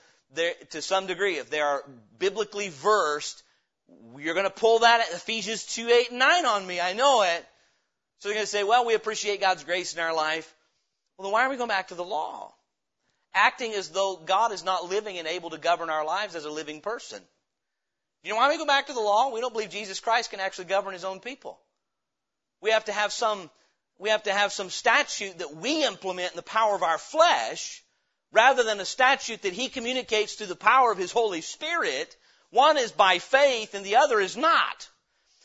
to 0.70 0.82
some 0.82 1.06
degree, 1.06 1.36
if 1.36 1.50
they 1.50 1.60
are 1.60 1.84
biblically 2.18 2.68
versed, 2.68 3.42
you're 4.16 4.34
going 4.34 4.46
to 4.46 4.50
pull 4.50 4.80
that 4.80 5.00
at 5.00 5.14
Ephesians 5.14 5.64
2, 5.66 5.88
8, 5.88 6.10
and 6.10 6.18
9 6.18 6.46
on 6.46 6.66
me. 6.66 6.80
I 6.80 6.92
know 6.92 7.22
it. 7.22 7.46
So 8.18 8.28
they're 8.28 8.36
going 8.36 8.46
to 8.46 8.50
say, 8.50 8.64
well, 8.64 8.86
we 8.86 8.94
appreciate 8.94 9.40
God's 9.40 9.64
grace 9.64 9.94
in 9.94 10.00
our 10.00 10.14
life. 10.14 10.52
Well, 11.16 11.26
then 11.26 11.32
why 11.32 11.44
are 11.44 11.50
we 11.50 11.56
going 11.56 11.68
back 11.68 11.88
to 11.88 11.94
the 11.94 12.04
law? 12.04 12.52
Acting 13.34 13.72
as 13.72 13.90
though 13.90 14.16
God 14.16 14.52
is 14.52 14.64
not 14.64 14.88
living 14.88 15.18
and 15.18 15.28
able 15.28 15.50
to 15.50 15.58
govern 15.58 15.90
our 15.90 16.04
lives 16.04 16.34
as 16.34 16.44
a 16.44 16.50
living 16.50 16.80
person. 16.80 17.20
You 18.22 18.30
know 18.30 18.36
why 18.36 18.48
we 18.48 18.58
go 18.58 18.66
back 18.66 18.86
to 18.86 18.92
the 18.92 19.00
law? 19.00 19.32
We 19.32 19.40
don't 19.40 19.52
believe 19.52 19.70
Jesus 19.70 20.00
Christ 20.00 20.30
can 20.30 20.40
actually 20.40 20.66
govern 20.66 20.94
his 20.94 21.04
own 21.04 21.20
people. 21.20 21.58
We 22.62 22.70
have 22.70 22.86
to 22.86 22.92
have 22.92 23.12
some, 23.12 23.50
we 23.98 24.10
have 24.10 24.24
to 24.24 24.32
have 24.32 24.52
some 24.52 24.70
statute 24.70 25.38
that 25.38 25.54
we 25.56 25.84
implement 25.84 26.32
in 26.32 26.36
the 26.36 26.42
power 26.42 26.74
of 26.74 26.82
our 26.82 26.98
flesh 26.98 27.84
rather 28.32 28.64
than 28.64 28.80
a 28.80 28.84
statute 28.84 29.42
that 29.42 29.52
he 29.52 29.68
communicates 29.68 30.34
through 30.34 30.48
the 30.48 30.56
power 30.56 30.90
of 30.90 30.98
his 30.98 31.12
Holy 31.12 31.40
Spirit, 31.40 32.16
One 32.50 32.76
is 32.76 32.92
by 32.92 33.18
faith 33.18 33.74
and 33.74 33.84
the 33.84 33.96
other 33.96 34.20
is 34.20 34.36
not. 34.36 34.88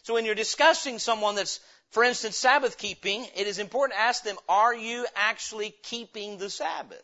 So 0.03 0.15
when 0.15 0.25
you're 0.25 0.35
discussing 0.35 0.99
someone 0.99 1.35
that's, 1.35 1.59
for 1.91 2.03
instance, 2.03 2.37
Sabbath 2.37 2.77
keeping, 2.77 3.25
it 3.35 3.47
is 3.47 3.59
important 3.59 3.97
to 3.97 4.01
ask 4.01 4.23
them, 4.23 4.37
are 4.47 4.73
you 4.73 5.05
actually 5.15 5.75
keeping 5.83 6.37
the 6.37 6.49
Sabbath? 6.49 7.03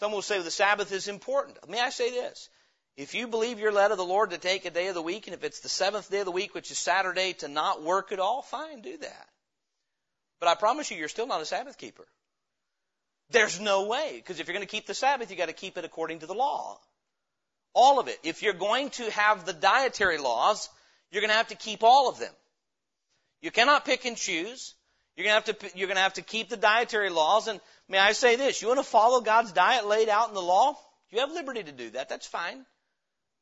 Some 0.00 0.12
will 0.12 0.22
say 0.22 0.40
the 0.40 0.50
Sabbath 0.50 0.92
is 0.92 1.08
important. 1.08 1.58
May 1.68 1.80
I 1.80 1.90
say 1.90 2.10
this? 2.10 2.48
If 2.96 3.14
you 3.14 3.28
believe 3.28 3.58
you're 3.58 3.72
led 3.72 3.90
of 3.90 3.98
the 3.98 4.04
Lord 4.04 4.30
to 4.30 4.38
take 4.38 4.64
a 4.64 4.70
day 4.70 4.88
of 4.88 4.94
the 4.94 5.02
week, 5.02 5.26
and 5.26 5.34
if 5.34 5.44
it's 5.44 5.60
the 5.60 5.68
seventh 5.68 6.10
day 6.10 6.20
of 6.20 6.24
the 6.24 6.32
week, 6.32 6.54
which 6.54 6.70
is 6.70 6.78
Saturday, 6.78 7.32
to 7.34 7.48
not 7.48 7.82
work 7.82 8.12
at 8.12 8.18
all, 8.18 8.42
fine, 8.42 8.80
do 8.80 8.96
that. 8.98 9.28
But 10.40 10.48
I 10.48 10.54
promise 10.54 10.90
you, 10.90 10.96
you're 10.96 11.08
still 11.08 11.26
not 11.26 11.40
a 11.40 11.46
Sabbath 11.46 11.78
keeper. 11.78 12.06
There's 13.30 13.60
no 13.60 13.86
way, 13.86 14.12
because 14.14 14.40
if 14.40 14.46
you're 14.46 14.54
going 14.54 14.66
to 14.66 14.70
keep 14.70 14.86
the 14.86 14.94
Sabbath, 14.94 15.30
you've 15.30 15.38
got 15.38 15.46
to 15.46 15.52
keep 15.54 15.76
it 15.76 15.84
according 15.84 16.20
to 16.20 16.26
the 16.26 16.34
law. 16.34 16.78
All 17.74 18.00
of 18.00 18.08
it. 18.08 18.18
If 18.22 18.42
you're 18.42 18.54
going 18.54 18.90
to 18.90 19.10
have 19.10 19.44
the 19.44 19.52
dietary 19.52 20.18
laws, 20.18 20.68
you're 21.10 21.20
going 21.20 21.30
to 21.30 21.36
have 21.36 21.48
to 21.48 21.54
keep 21.54 21.82
all 21.82 22.08
of 22.08 22.18
them. 22.18 22.32
You 23.42 23.50
cannot 23.50 23.84
pick 23.84 24.04
and 24.04 24.16
choose. 24.16 24.74
You're 25.16 25.26
going 25.26 25.42
to 25.42 25.52
have 25.52 25.58
to, 25.58 25.78
you're 25.78 25.88
going 25.88 25.96
to 25.96 26.02
have 26.02 26.14
to 26.14 26.22
keep 26.22 26.48
the 26.48 26.56
dietary 26.56 27.10
laws. 27.10 27.48
And 27.48 27.60
may 27.88 27.98
I 27.98 28.12
say 28.12 28.36
this? 28.36 28.62
You 28.62 28.68
want 28.68 28.80
to 28.80 28.84
follow 28.84 29.20
God's 29.20 29.52
diet 29.52 29.86
laid 29.86 30.08
out 30.08 30.28
in 30.28 30.34
the 30.34 30.42
law? 30.42 30.78
You 31.10 31.20
have 31.20 31.32
liberty 31.32 31.62
to 31.62 31.72
do 31.72 31.90
that. 31.90 32.08
That's 32.08 32.26
fine. 32.26 32.64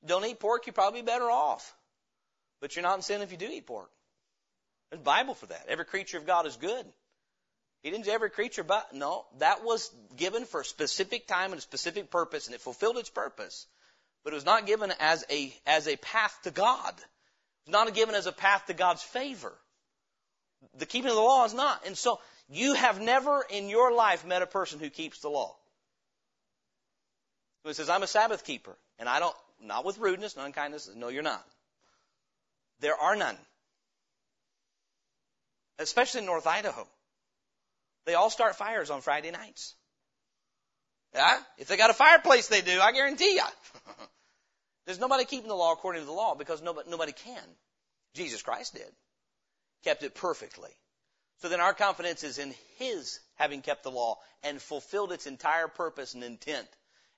Don't 0.05 0.25
eat 0.25 0.41
pork, 0.41 0.67
you're 0.67 0.73
probably 0.73 1.03
better 1.03 1.31
off. 1.31 1.75
But 2.61 2.75
you're 2.75 2.83
not 2.83 2.97
in 2.97 3.03
sin 3.03 3.23
if 3.23 3.33
you 3.33 3.39
do 3.39 3.47
eat 3.47 3.67
pork. 3.67 3.91
There's 4.97 5.05
Bible 5.05 5.35
for 5.35 5.47
that. 5.47 5.67
Every 5.69 5.85
creature 5.85 6.17
of 6.17 6.27
God 6.27 6.47
is 6.47 6.57
good. 6.57 6.87
He 7.83 7.91
didn't 7.91 8.07
say 8.07 8.13
every 8.13 8.31
creature, 8.31 8.65
but 8.65 8.95
no, 8.95 9.27
that 9.39 9.63
was 9.63 9.91
given 10.17 10.45
for 10.45 10.63
a 10.63 10.65
specific 10.65 11.27
time 11.27 11.53
and 11.53 11.59
a 11.59 11.63
specific 11.63 12.11
purpose, 12.11 12.47
and 12.47 12.55
it 12.55 12.63
fulfilled 12.63 12.97
its 12.97 13.11
purpose. 13.11 13.67
But 14.25 14.33
it 14.33 14.37
was 14.37 14.47
not 14.47 14.67
given 14.67 14.93
as 14.99 15.25
a 15.31 15.55
as 15.67 15.87
a 15.87 15.97
path 15.97 16.37
to 16.45 16.51
God. 16.51 16.95
It 16.97 17.71
was 17.71 17.73
not 17.73 17.93
given 17.95 18.15
as 18.15 18.27
a 18.27 18.33
path 18.33 18.67
to 18.67 18.75
God's 18.75 19.03
favor. 19.03 19.53
The 20.79 20.87
keeping 20.87 21.11
of 21.11 21.17
the 21.17 21.23
law 21.23 21.45
is 21.45 21.55
not. 21.55 21.87
And 21.87 21.97
so 21.97 22.19
you 22.49 22.73
have 22.73 23.01
never 23.01 23.45
in 23.51 23.69
your 23.69 23.93
life 23.93 24.27
met 24.27 24.43
a 24.43 24.47
person 24.47 24.81
who 24.81 24.89
keeps 24.89 25.21
the 25.21 25.29
law. 25.29 25.55
Who 27.65 27.73
says, 27.75 27.91
I'm 27.91 28.03
a 28.03 28.07
Sabbath 28.07 28.45
keeper, 28.45 28.77
and 28.99 29.09
I 29.09 29.19
don't 29.19 29.37
not 29.61 29.85
with 29.85 29.99
rudeness, 29.99 30.37
not 30.37 30.47
unkindness. 30.47 30.91
No, 30.97 31.09
you're 31.09 31.23
not. 31.23 31.45
There 32.81 32.97
are 32.97 33.15
none. 33.15 33.37
Especially 35.79 36.21
in 36.21 36.27
North 36.27 36.47
Idaho. 36.47 36.87
They 38.07 38.15
all 38.15 38.31
start 38.31 38.57
fires 38.57 38.91
on 38.91 39.01
Friday 39.01 39.31
nights. 39.31 39.75
Yeah? 41.15 41.39
If 41.59 41.69
they 41.69 41.77
got 41.77 41.91
a 41.91 41.95
fireplace, 41.95 42.49
they 42.49 42.61
do. 42.61 42.81
I 42.81 42.93
guarantee 42.93 43.35
you. 43.35 43.43
There's 44.87 45.01
nobody 45.01 45.25
keeping 45.25 45.49
the 45.49 45.55
law 45.55 45.73
according 45.73 46.03
to 46.03 46.07
the 46.07 46.13
law 46.13 46.35
because 46.35 46.63
nobody, 46.63 46.89
nobody 46.89 47.13
can. 47.13 47.43
Jesus 48.15 48.43
Christ 48.43 48.75
did. 48.75 48.91
Kept 49.85 50.03
it 50.05 50.15
perfectly. 50.15 50.71
So 51.39 51.49
then 51.49 51.61
our 51.61 51.75
confidence 51.75 52.25
is 52.25 52.39
in 52.39 52.55
His 52.79 53.19
having 53.35 53.61
kept 53.61 53.83
the 53.83 53.91
law 53.91 54.19
and 54.43 54.63
fulfilled 54.63 55.13
its 55.13 55.27
entire 55.27 55.69
purpose 55.69 56.15
and 56.15 56.25
intent. 56.25 56.69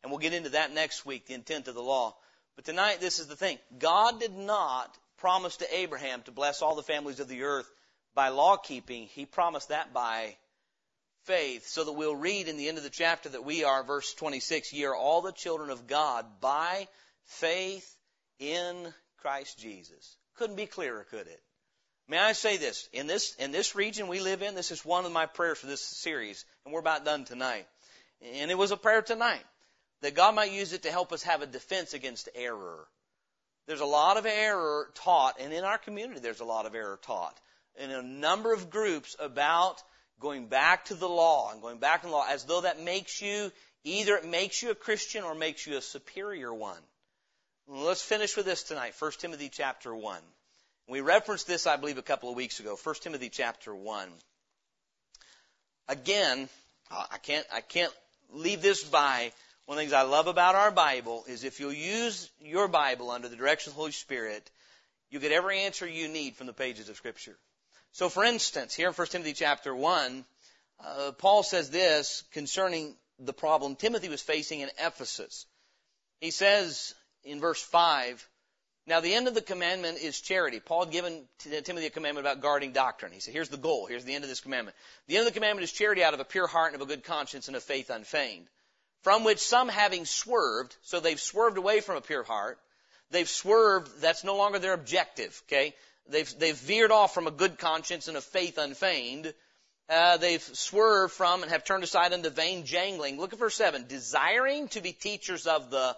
And 0.02 0.10
we'll 0.10 0.20
get 0.20 0.32
into 0.32 0.50
that 0.50 0.72
next 0.72 1.04
week, 1.04 1.26
the 1.26 1.34
intent 1.34 1.68
of 1.68 1.74
the 1.74 1.82
law. 1.82 2.16
But 2.56 2.64
tonight, 2.64 3.00
this 3.00 3.18
is 3.18 3.26
the 3.26 3.36
thing. 3.36 3.58
God 3.78 4.18
did 4.18 4.36
not 4.36 4.96
promise 5.18 5.58
to 5.58 5.76
Abraham 5.76 6.22
to 6.22 6.32
bless 6.32 6.62
all 6.62 6.74
the 6.74 6.82
families 6.82 7.20
of 7.20 7.28
the 7.28 7.42
earth 7.42 7.70
by 8.18 8.30
law 8.30 8.56
keeping. 8.56 9.06
He 9.06 9.26
promised 9.26 9.68
that 9.68 9.92
by 9.92 10.34
faith. 11.26 11.68
So 11.68 11.84
that 11.84 11.92
we'll 11.92 12.16
read 12.16 12.48
in 12.48 12.56
the 12.56 12.68
end 12.68 12.76
of 12.76 12.82
the 12.82 12.90
chapter 12.90 13.28
that 13.28 13.44
we 13.44 13.62
are, 13.62 13.84
verse 13.84 14.12
26, 14.14 14.72
ye 14.72 14.86
are 14.86 14.96
all 14.96 15.22
the 15.22 15.30
children 15.30 15.70
of 15.70 15.86
God 15.86 16.26
by 16.40 16.88
faith 17.26 17.96
in 18.40 18.92
Christ 19.18 19.60
Jesus. 19.60 20.16
Couldn't 20.34 20.56
be 20.56 20.66
clearer, 20.66 21.06
could 21.08 21.28
it? 21.28 21.40
May 22.08 22.18
I 22.18 22.32
say 22.32 22.56
this? 22.56 22.88
In 22.92 23.06
this, 23.06 23.36
in 23.36 23.52
this 23.52 23.76
region 23.76 24.08
we 24.08 24.18
live 24.18 24.42
in, 24.42 24.56
this 24.56 24.72
is 24.72 24.84
one 24.84 25.04
of 25.04 25.12
my 25.12 25.26
prayers 25.26 25.58
for 25.58 25.68
this 25.68 25.84
series, 25.84 26.44
and 26.64 26.74
we're 26.74 26.80
about 26.80 27.04
done 27.04 27.24
tonight. 27.24 27.68
And 28.34 28.50
it 28.50 28.58
was 28.58 28.72
a 28.72 28.76
prayer 28.76 29.02
tonight 29.02 29.44
that 30.00 30.16
God 30.16 30.34
might 30.34 30.50
use 30.50 30.72
it 30.72 30.82
to 30.82 30.90
help 30.90 31.12
us 31.12 31.22
have 31.22 31.42
a 31.42 31.46
defense 31.46 31.94
against 31.94 32.28
error. 32.34 32.88
There's 33.68 33.78
a 33.78 33.86
lot 33.86 34.16
of 34.16 34.26
error 34.26 34.90
taught, 34.94 35.36
and 35.38 35.52
in 35.52 35.62
our 35.62 35.78
community 35.78 36.18
there's 36.18 36.40
a 36.40 36.44
lot 36.44 36.66
of 36.66 36.74
error 36.74 36.98
taught 37.00 37.38
in 37.78 37.90
a 37.90 38.02
number 38.02 38.52
of 38.52 38.70
groups 38.70 39.16
about 39.18 39.82
going 40.20 40.46
back 40.46 40.86
to 40.86 40.94
the 40.94 41.08
law 41.08 41.52
and 41.52 41.62
going 41.62 41.78
back 41.78 42.02
to 42.02 42.08
the 42.08 42.12
law 42.12 42.26
as 42.28 42.44
though 42.44 42.62
that 42.62 42.80
makes 42.80 43.22
you 43.22 43.52
either 43.84 44.16
it 44.16 44.26
makes 44.26 44.62
you 44.62 44.70
a 44.70 44.74
Christian 44.74 45.24
or 45.24 45.34
makes 45.34 45.66
you 45.66 45.76
a 45.76 45.80
superior 45.80 46.52
one. 46.52 46.80
Let's 47.66 48.02
finish 48.02 48.36
with 48.36 48.46
this 48.46 48.62
tonight. 48.62 48.94
1 48.98 49.12
Timothy 49.18 49.50
chapter 49.52 49.94
1. 49.94 50.20
We 50.88 51.02
referenced 51.02 51.46
this, 51.46 51.66
I 51.66 51.76
believe, 51.76 51.98
a 51.98 52.02
couple 52.02 52.30
of 52.30 52.36
weeks 52.36 52.60
ago. 52.60 52.76
1 52.82 52.94
Timothy 53.02 53.28
chapter 53.28 53.74
1. 53.74 54.08
Again, 55.88 56.48
uh, 56.90 57.04
I 57.12 57.18
can't, 57.18 57.46
I 57.52 57.60
can't 57.60 57.92
leave 58.32 58.62
this 58.62 58.84
by 58.84 59.32
one 59.66 59.76
of 59.76 59.80
the 59.80 59.82
things 59.82 59.92
I 59.92 60.02
love 60.02 60.28
about 60.28 60.54
our 60.54 60.70
Bible 60.70 61.24
is 61.28 61.44
if 61.44 61.60
you'll 61.60 61.74
use 61.74 62.30
your 62.40 62.68
Bible 62.68 63.10
under 63.10 63.28
the 63.28 63.36
direction 63.36 63.70
of 63.70 63.74
the 63.74 63.80
Holy 63.80 63.92
Spirit, 63.92 64.50
you 65.10 65.20
get 65.20 65.32
every 65.32 65.60
answer 65.60 65.86
you 65.86 66.08
need 66.08 66.36
from 66.36 66.46
the 66.46 66.54
pages 66.54 66.88
of 66.88 66.96
Scripture. 66.96 67.36
So, 67.92 68.08
for 68.08 68.24
instance, 68.24 68.74
here 68.74 68.88
in 68.88 68.94
1 68.94 69.06
Timothy 69.08 69.32
chapter 69.32 69.74
1, 69.74 70.24
uh, 70.84 71.12
Paul 71.18 71.42
says 71.42 71.70
this 71.70 72.22
concerning 72.32 72.94
the 73.18 73.32
problem 73.32 73.76
Timothy 73.76 74.08
was 74.08 74.22
facing 74.22 74.60
in 74.60 74.70
Ephesus. 74.78 75.46
He 76.20 76.30
says 76.30 76.94
in 77.24 77.40
verse 77.40 77.62
5, 77.62 78.28
now 78.86 79.00
the 79.00 79.14
end 79.14 79.28
of 79.28 79.34
the 79.34 79.42
commandment 79.42 79.98
is 79.98 80.20
charity. 80.20 80.60
Paul 80.60 80.84
had 80.84 80.92
given 80.92 81.24
Timothy 81.38 81.86
a 81.86 81.90
commandment 81.90 82.26
about 82.26 82.40
guarding 82.40 82.72
doctrine. 82.72 83.12
He 83.12 83.20
said, 83.20 83.34
here's 83.34 83.50
the 83.50 83.58
goal. 83.58 83.86
Here's 83.86 84.04
the 84.04 84.14
end 84.14 84.24
of 84.24 84.30
this 84.30 84.40
commandment. 84.40 84.76
The 85.08 85.16
end 85.16 85.26
of 85.26 85.32
the 85.32 85.38
commandment 85.38 85.64
is 85.64 85.72
charity 85.72 86.02
out 86.02 86.14
of 86.14 86.20
a 86.20 86.24
pure 86.24 86.46
heart 86.46 86.72
and 86.72 86.80
of 86.80 86.88
a 86.88 86.90
good 86.90 87.04
conscience 87.04 87.48
and 87.48 87.56
of 87.56 87.62
faith 87.62 87.90
unfeigned 87.90 88.48
from 89.02 89.24
which 89.24 89.38
some 89.38 89.68
having 89.68 90.04
swerved, 90.04 90.76
so 90.82 91.00
they've 91.00 91.20
swerved 91.20 91.56
away 91.56 91.80
from 91.80 91.96
a 91.96 92.00
pure 92.00 92.24
heart, 92.24 92.58
they've 93.10 93.28
swerved, 93.28 94.00
that's 94.00 94.24
no 94.24 94.36
longer 94.36 94.58
their 94.58 94.74
objective, 94.74 95.40
okay? 95.46 95.74
They've, 96.08 96.38
they've 96.38 96.56
veered 96.56 96.90
off 96.90 97.14
from 97.14 97.26
a 97.26 97.32
good 97.32 97.58
conscience 97.58 98.08
and 98.08 98.16
a 98.16 98.20
faith 98.20 98.58
unfeigned. 98.58 99.32
Uh, 99.88 100.16
they've 100.18 100.42
swerved 100.42 101.12
from 101.12 101.42
and 101.42 101.50
have 101.50 101.64
turned 101.64 101.84
aside 101.84 102.12
unto 102.12 102.30
vain 102.30 102.64
jangling. 102.64 103.18
Look 103.18 103.32
at 103.32 103.38
verse 103.38 103.54
7. 103.54 103.86
Desiring 103.88 104.68
to 104.68 104.80
be 104.80 104.92
teachers 104.92 105.46
of 105.46 105.70
the 105.70 105.96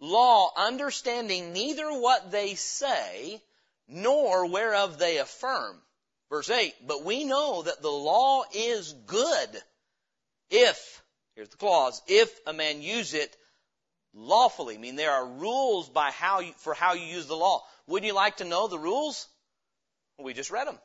law, 0.00 0.50
understanding 0.56 1.52
neither 1.52 1.88
what 1.88 2.30
they 2.30 2.54
say, 2.54 3.42
nor 3.88 4.46
whereof 4.46 4.98
they 4.98 5.18
affirm. 5.18 5.80
Verse 6.30 6.50
8. 6.50 6.74
But 6.86 7.04
we 7.04 7.24
know 7.24 7.62
that 7.62 7.82
the 7.82 7.90
law 7.90 8.44
is 8.52 8.92
good 9.06 9.62
if 10.50 11.02
Here's 11.36 11.50
the 11.50 11.58
clause. 11.58 12.00
If 12.08 12.40
a 12.46 12.54
man 12.54 12.80
use 12.80 13.12
it 13.12 13.36
lawfully, 14.14 14.76
I 14.76 14.78
mean 14.78 14.96
there 14.96 15.12
are 15.12 15.26
rules 15.26 15.90
by 15.90 16.10
how 16.10 16.40
you, 16.40 16.52
for 16.56 16.72
how 16.72 16.94
you 16.94 17.04
use 17.04 17.26
the 17.26 17.36
law. 17.36 17.62
Wouldn't 17.86 18.06
you 18.06 18.14
like 18.14 18.38
to 18.38 18.44
know 18.44 18.68
the 18.68 18.78
rules? 18.78 19.28
We 20.18 20.34
just 20.34 20.50
read 20.50 20.66
them. 20.66 20.78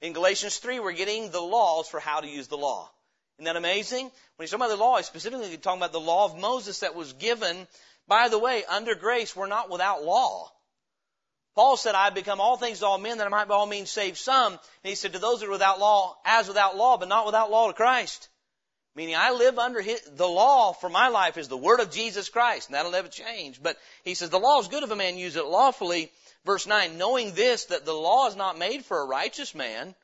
In 0.00 0.12
Galatians 0.12 0.58
3, 0.58 0.80
we're 0.80 0.92
getting 0.92 1.30
the 1.30 1.40
laws 1.40 1.88
for 1.88 2.00
how 2.00 2.20
to 2.20 2.28
use 2.28 2.48
the 2.48 2.58
law. 2.58 2.90
Isn't 3.38 3.46
that 3.46 3.56
amazing? 3.56 4.04
When 4.04 4.44
he's 4.44 4.50
talking 4.50 4.64
about 4.64 4.76
the 4.76 4.82
law, 4.82 4.96
he's 4.96 5.06
specifically 5.06 5.56
talking 5.56 5.80
about 5.80 5.92
the 5.92 6.00
law 6.00 6.26
of 6.26 6.38
Moses 6.38 6.80
that 6.80 6.94
was 6.94 7.12
given. 7.14 7.66
By 8.06 8.28
the 8.28 8.38
way, 8.38 8.64
under 8.64 8.94
grace, 8.94 9.34
we're 9.34 9.46
not 9.46 9.70
without 9.70 10.04
law. 10.04 10.52
Paul 11.54 11.78
said, 11.78 11.94
I 11.94 12.10
become 12.10 12.40
all 12.40 12.58
things 12.58 12.80
to 12.80 12.86
all 12.86 12.98
men 12.98 13.18
that 13.18 13.26
I 13.26 13.30
might 13.30 13.48
by 13.48 13.54
all 13.54 13.66
means 13.66 13.90
save 13.90 14.18
some. 14.18 14.52
And 14.52 14.60
he 14.82 14.94
said, 14.94 15.14
to 15.14 15.18
those 15.18 15.40
that 15.40 15.48
are 15.48 15.50
without 15.50 15.80
law, 15.80 16.16
as 16.24 16.48
without 16.48 16.76
law, 16.76 16.98
but 16.98 17.08
not 17.08 17.24
without 17.24 17.50
law 17.50 17.68
to 17.68 17.72
Christ. 17.72 18.28
Meaning 18.96 19.14
I 19.14 19.32
live 19.32 19.58
under 19.58 19.82
his, 19.82 20.00
the 20.16 20.26
law 20.26 20.72
for 20.72 20.88
my 20.88 21.08
life 21.08 21.36
is 21.36 21.48
the 21.48 21.56
word 21.56 21.80
of 21.80 21.90
Jesus 21.90 22.30
Christ, 22.30 22.68
and 22.68 22.74
that'll 22.74 22.92
never 22.92 23.08
change. 23.08 23.62
But 23.62 23.76
he 24.04 24.14
says 24.14 24.30
the 24.30 24.38
law 24.38 24.58
is 24.58 24.68
good 24.68 24.82
if 24.82 24.90
a 24.90 24.96
man 24.96 25.18
use 25.18 25.36
it 25.36 25.44
lawfully. 25.44 26.10
Verse 26.46 26.66
9, 26.66 26.96
knowing 26.96 27.34
this, 27.34 27.66
that 27.66 27.84
the 27.84 27.92
law 27.92 28.26
is 28.26 28.36
not 28.36 28.58
made 28.58 28.86
for 28.86 28.98
a 28.98 29.06
righteous 29.06 29.54
man, 29.54 29.94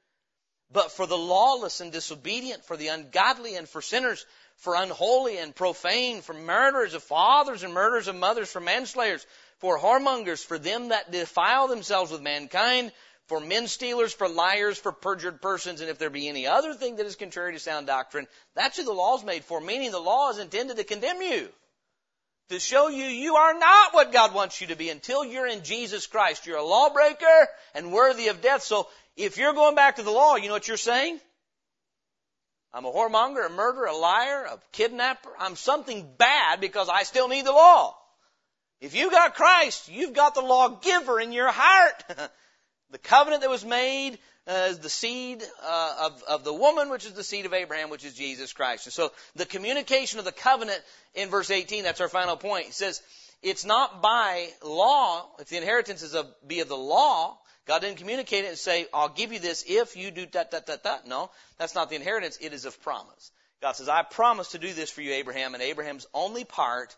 but 0.70 0.92
for 0.92 1.06
the 1.06 1.16
lawless 1.16 1.80
and 1.80 1.90
disobedient, 1.90 2.66
for 2.66 2.76
the 2.76 2.88
ungodly 2.88 3.54
and 3.56 3.66
for 3.66 3.80
sinners, 3.80 4.26
for 4.56 4.74
unholy 4.74 5.38
and 5.38 5.54
profane, 5.54 6.20
for 6.20 6.34
murderers 6.34 6.92
of 6.92 7.02
fathers 7.02 7.62
and 7.62 7.72
murderers 7.72 8.08
of 8.08 8.16
mothers, 8.16 8.50
for 8.50 8.60
manslayers, 8.60 9.24
for 9.58 9.78
whoremongers, 9.78 10.44
for 10.44 10.58
them 10.58 10.88
that 10.88 11.10
defile 11.10 11.66
themselves 11.66 12.12
with 12.12 12.20
mankind, 12.20 12.92
for 13.28 13.40
men 13.40 13.68
stealers, 13.68 14.12
for 14.12 14.28
liars, 14.28 14.78
for 14.78 14.92
perjured 14.92 15.40
persons, 15.40 15.80
and 15.80 15.88
if 15.88 15.98
there 15.98 16.10
be 16.10 16.28
any 16.28 16.46
other 16.46 16.74
thing 16.74 16.96
that 16.96 17.06
is 17.06 17.16
contrary 17.16 17.52
to 17.52 17.58
sound 17.58 17.86
doctrine, 17.86 18.26
that's 18.54 18.76
who 18.76 18.84
the 18.84 18.92
law 18.92 19.16
is 19.16 19.24
made 19.24 19.44
for, 19.44 19.60
meaning 19.60 19.90
the 19.90 19.98
law 19.98 20.30
is 20.30 20.38
intended 20.38 20.76
to 20.76 20.84
condemn 20.84 21.22
you. 21.22 21.48
To 22.50 22.58
show 22.58 22.88
you 22.88 23.04
you 23.04 23.36
are 23.36 23.58
not 23.58 23.94
what 23.94 24.12
God 24.12 24.34
wants 24.34 24.60
you 24.60 24.66
to 24.66 24.76
be 24.76 24.90
until 24.90 25.24
you're 25.24 25.46
in 25.46 25.62
Jesus 25.62 26.06
Christ. 26.06 26.46
You're 26.46 26.58
a 26.58 26.64
lawbreaker 26.64 27.48
and 27.74 27.92
worthy 27.92 28.28
of 28.28 28.42
death. 28.42 28.62
So 28.62 28.88
if 29.16 29.38
you're 29.38 29.54
going 29.54 29.74
back 29.74 29.96
to 29.96 30.02
the 30.02 30.10
law, 30.10 30.36
you 30.36 30.48
know 30.48 30.54
what 30.54 30.68
you're 30.68 30.76
saying? 30.76 31.18
I'm 32.74 32.84
a 32.84 32.92
whoremonger, 32.92 33.46
a 33.46 33.50
murderer, 33.50 33.86
a 33.86 33.96
liar, 33.96 34.44
a 34.44 34.58
kidnapper. 34.72 35.30
I'm 35.38 35.56
something 35.56 36.06
bad 36.18 36.60
because 36.60 36.88
I 36.88 37.04
still 37.04 37.28
need 37.28 37.46
the 37.46 37.52
law. 37.52 37.96
If 38.80 38.94
you've 38.94 39.12
got 39.12 39.34
Christ, 39.34 39.88
you've 39.88 40.12
got 40.12 40.34
the 40.34 40.40
lawgiver 40.40 41.20
in 41.20 41.32
your 41.32 41.50
heart. 41.50 42.04
the 42.92 42.98
covenant 42.98 43.42
that 43.42 43.50
was 43.50 43.64
made 43.64 44.18
as 44.46 44.78
the 44.78 44.90
seed 44.90 45.42
uh, 45.64 45.96
of, 46.02 46.22
of 46.28 46.44
the 46.44 46.52
woman, 46.52 46.90
which 46.90 47.06
is 47.06 47.12
the 47.12 47.24
seed 47.24 47.46
of 47.46 47.54
Abraham, 47.54 47.90
which 47.90 48.04
is 48.04 48.14
Jesus 48.14 48.52
Christ. 48.52 48.86
And 48.86 48.92
so 48.92 49.12
the 49.34 49.46
communication 49.46 50.18
of 50.18 50.24
the 50.24 50.32
covenant 50.32 50.80
in 51.14 51.30
verse 51.30 51.50
18, 51.50 51.84
that's 51.84 52.00
our 52.00 52.08
final 52.08 52.36
point. 52.36 52.68
It 52.68 52.74
says, 52.74 53.02
it's 53.42 53.64
not 53.64 54.02
by 54.02 54.48
law, 54.62 55.26
if 55.40 55.48
the 55.48 55.56
inheritance 55.56 56.02
is 56.02 56.14
of, 56.14 56.26
be 56.46 56.60
of 56.60 56.68
the 56.68 56.76
law, 56.76 57.38
God 57.66 57.80
didn't 57.80 57.98
communicate 57.98 58.44
it 58.44 58.48
and 58.48 58.58
say, 58.58 58.86
I'll 58.92 59.08
give 59.08 59.32
you 59.32 59.38
this 59.38 59.64
if 59.66 59.96
you 59.96 60.10
do 60.10 60.26
that, 60.32 60.50
that, 60.50 60.66
that, 60.66 60.84
that. 60.84 61.06
No, 61.06 61.30
that's 61.58 61.74
not 61.74 61.88
the 61.88 61.96
inheritance. 61.96 62.38
It 62.40 62.52
is 62.52 62.64
of 62.64 62.80
promise. 62.82 63.30
God 63.60 63.72
says, 63.72 63.88
I 63.88 64.02
promise 64.02 64.48
to 64.50 64.58
do 64.58 64.72
this 64.72 64.90
for 64.90 65.02
you, 65.02 65.12
Abraham, 65.12 65.54
and 65.54 65.62
Abraham's 65.62 66.06
only 66.12 66.44
part 66.44 66.94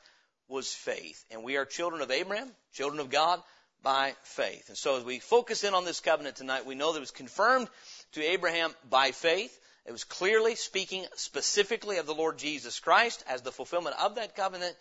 was 0.48 0.72
faith. 0.72 1.24
And 1.30 1.44
we 1.44 1.56
are 1.56 1.66
children 1.66 2.00
of 2.02 2.10
Abraham, 2.10 2.50
children 2.72 3.00
of 3.00 3.10
God, 3.10 3.40
by 3.84 4.14
faith. 4.22 4.68
And 4.68 4.76
so 4.76 4.96
as 4.96 5.04
we 5.04 5.20
focus 5.20 5.62
in 5.62 5.74
on 5.74 5.84
this 5.84 6.00
covenant 6.00 6.36
tonight, 6.36 6.66
we 6.66 6.74
know 6.74 6.92
that 6.92 6.98
it 6.98 7.00
was 7.00 7.10
confirmed 7.12 7.68
to 8.12 8.24
Abraham 8.24 8.74
by 8.90 9.12
faith. 9.12 9.56
It 9.86 9.92
was 9.92 10.04
clearly 10.04 10.54
speaking 10.56 11.04
specifically 11.14 11.98
of 11.98 12.06
the 12.06 12.14
Lord 12.14 12.38
Jesus 12.38 12.80
Christ 12.80 13.22
as 13.28 13.42
the 13.42 13.52
fulfillment 13.52 13.94
of 14.00 14.14
that 14.14 14.34
covenant, 14.34 14.74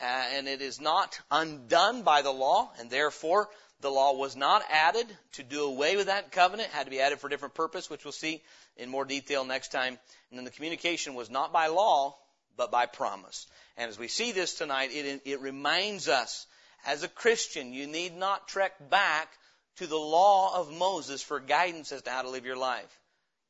uh, 0.00 0.04
and 0.04 0.46
it 0.46 0.62
is 0.62 0.80
not 0.80 1.18
undone 1.30 2.02
by 2.02 2.22
the 2.22 2.30
law, 2.30 2.70
and 2.78 2.88
therefore 2.88 3.48
the 3.80 3.90
law 3.90 4.14
was 4.14 4.36
not 4.36 4.62
added 4.70 5.06
to 5.32 5.42
do 5.42 5.64
away 5.64 5.96
with 5.96 6.06
that 6.06 6.30
covenant. 6.30 6.68
It 6.68 6.74
had 6.74 6.84
to 6.84 6.90
be 6.90 7.00
added 7.00 7.18
for 7.18 7.26
a 7.26 7.30
different 7.30 7.54
purpose, 7.54 7.90
which 7.90 8.04
we'll 8.04 8.12
see 8.12 8.40
in 8.76 8.88
more 8.88 9.04
detail 9.04 9.44
next 9.44 9.72
time. 9.72 9.98
And 10.30 10.38
then 10.38 10.44
the 10.44 10.52
communication 10.52 11.14
was 11.14 11.28
not 11.28 11.52
by 11.52 11.66
law, 11.66 12.16
but 12.56 12.70
by 12.70 12.86
promise. 12.86 13.48
And 13.76 13.90
as 13.90 13.98
we 13.98 14.06
see 14.06 14.30
this 14.30 14.54
tonight, 14.54 14.90
it, 14.92 15.22
it 15.24 15.40
reminds 15.40 16.08
us 16.08 16.46
as 16.86 17.02
a 17.02 17.08
Christian, 17.08 17.72
you 17.72 17.86
need 17.86 18.16
not 18.16 18.48
trek 18.48 18.72
back 18.90 19.28
to 19.76 19.86
the 19.86 19.96
law 19.96 20.60
of 20.60 20.72
Moses 20.72 21.22
for 21.22 21.40
guidance 21.40 21.92
as 21.92 22.02
to 22.02 22.10
how 22.10 22.22
to 22.22 22.30
live 22.30 22.46
your 22.46 22.56
life. 22.56 23.00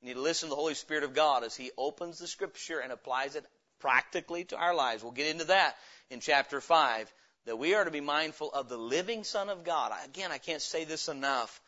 You 0.00 0.08
need 0.08 0.14
to 0.14 0.20
listen 0.20 0.48
to 0.48 0.50
the 0.50 0.60
Holy 0.60 0.74
Spirit 0.74 1.04
of 1.04 1.14
God 1.14 1.44
as 1.44 1.56
He 1.56 1.70
opens 1.76 2.18
the 2.18 2.26
Scripture 2.26 2.78
and 2.78 2.92
applies 2.92 3.36
it 3.36 3.44
practically 3.80 4.44
to 4.44 4.56
our 4.56 4.74
lives. 4.74 5.02
We'll 5.02 5.12
get 5.12 5.30
into 5.30 5.44
that 5.46 5.76
in 6.10 6.20
chapter 6.20 6.60
5, 6.60 7.12
that 7.46 7.56
we 7.56 7.74
are 7.74 7.84
to 7.84 7.90
be 7.90 8.00
mindful 8.00 8.52
of 8.52 8.68
the 8.68 8.78
living 8.78 9.24
Son 9.24 9.48
of 9.48 9.64
God. 9.64 9.92
Again, 10.04 10.32
I 10.32 10.38
can't 10.38 10.62
say 10.62 10.84
this 10.84 11.08
enough. 11.08 11.60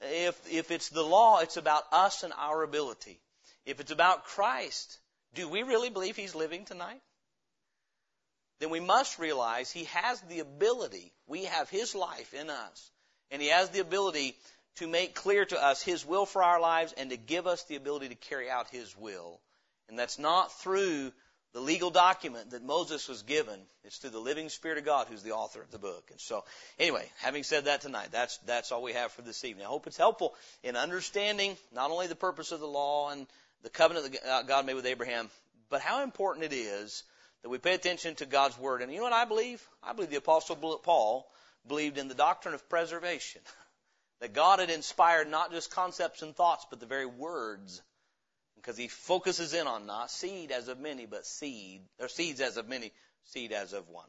If, 0.00 0.40
if 0.52 0.70
it's 0.70 0.90
the 0.90 1.02
law, 1.02 1.40
it's 1.40 1.56
about 1.56 1.84
us 1.92 2.22
and 2.22 2.32
our 2.36 2.62
ability. 2.62 3.18
If 3.64 3.80
it's 3.80 3.90
about 3.90 4.24
Christ, 4.24 4.98
do 5.34 5.48
we 5.48 5.62
really 5.62 5.90
believe 5.90 6.16
He's 6.16 6.34
living 6.34 6.64
tonight? 6.64 7.00
Then 8.58 8.70
we 8.70 8.80
must 8.80 9.18
realize 9.18 9.70
He 9.70 9.84
has 9.84 10.20
the 10.22 10.40
ability, 10.40 11.12
we 11.26 11.44
have 11.44 11.68
His 11.68 11.94
life 11.94 12.34
in 12.34 12.50
us, 12.50 12.90
and 13.30 13.42
He 13.42 13.48
has 13.48 13.70
the 13.70 13.80
ability 13.80 14.36
to 14.76 14.86
make 14.86 15.14
clear 15.14 15.44
to 15.44 15.62
us 15.62 15.82
His 15.82 16.04
will 16.04 16.26
for 16.26 16.42
our 16.42 16.60
lives 16.60 16.92
and 16.96 17.10
to 17.10 17.16
give 17.16 17.46
us 17.46 17.62
the 17.64 17.76
ability 17.76 18.08
to 18.08 18.14
carry 18.14 18.50
out 18.50 18.68
His 18.70 18.96
will. 18.96 19.40
And 19.88 19.98
that's 19.98 20.18
not 20.18 20.52
through 20.60 21.12
the 21.52 21.60
legal 21.60 21.90
document 21.90 22.50
that 22.50 22.62
Moses 22.62 23.08
was 23.08 23.22
given. 23.22 23.58
It's 23.84 23.96
through 23.96 24.10
the 24.10 24.18
living 24.18 24.50
Spirit 24.50 24.76
of 24.76 24.84
God 24.84 25.06
who's 25.08 25.22
the 25.22 25.32
author 25.32 25.62
of 25.62 25.70
the 25.70 25.78
book. 25.78 26.08
And 26.10 26.20
so, 26.20 26.44
anyway, 26.78 27.08
having 27.20 27.44
said 27.44 27.64
that 27.64 27.80
tonight, 27.80 28.08
that's, 28.12 28.36
that's 28.38 28.72
all 28.72 28.82
we 28.82 28.92
have 28.92 29.12
for 29.12 29.22
this 29.22 29.42
evening. 29.44 29.64
I 29.64 29.68
hope 29.68 29.86
it's 29.86 29.96
helpful 29.96 30.34
in 30.62 30.76
understanding 30.76 31.56
not 31.72 31.90
only 31.90 32.08
the 32.08 32.14
purpose 32.14 32.52
of 32.52 32.60
the 32.60 32.66
law 32.66 33.10
and 33.10 33.26
the 33.62 33.70
covenant 33.70 34.12
that 34.12 34.28
uh, 34.28 34.42
God 34.42 34.66
made 34.66 34.74
with 34.74 34.84
Abraham, 34.84 35.30
but 35.70 35.80
how 35.80 36.02
important 36.02 36.44
it 36.44 36.52
is 36.54 37.04
that 37.42 37.48
we 37.48 37.58
pay 37.58 37.74
attention 37.74 38.14
to 38.16 38.26
God's 38.26 38.58
Word. 38.58 38.82
And 38.82 38.92
you 38.92 38.98
know 38.98 39.04
what 39.04 39.12
I 39.12 39.24
believe? 39.24 39.66
I 39.82 39.92
believe 39.92 40.10
the 40.10 40.16
Apostle 40.16 40.56
Paul 40.56 41.26
believed 41.66 41.98
in 41.98 42.08
the 42.08 42.14
doctrine 42.14 42.54
of 42.54 42.68
preservation. 42.68 43.42
that 44.20 44.32
God 44.32 44.60
had 44.60 44.70
inspired 44.70 45.28
not 45.28 45.50
just 45.50 45.70
concepts 45.70 46.22
and 46.22 46.34
thoughts, 46.34 46.66
but 46.70 46.80
the 46.80 46.86
very 46.86 47.06
words. 47.06 47.82
Because 48.56 48.76
he 48.76 48.88
focuses 48.88 49.54
in 49.54 49.66
on 49.66 49.86
not 49.86 50.10
seed 50.10 50.50
as 50.50 50.68
of 50.68 50.80
many, 50.80 51.06
but 51.06 51.26
seed, 51.26 51.82
or 52.00 52.08
seeds 52.08 52.40
as 52.40 52.56
of 52.56 52.68
many, 52.68 52.92
seed 53.24 53.52
as 53.52 53.72
of 53.72 53.88
one. 53.88 54.08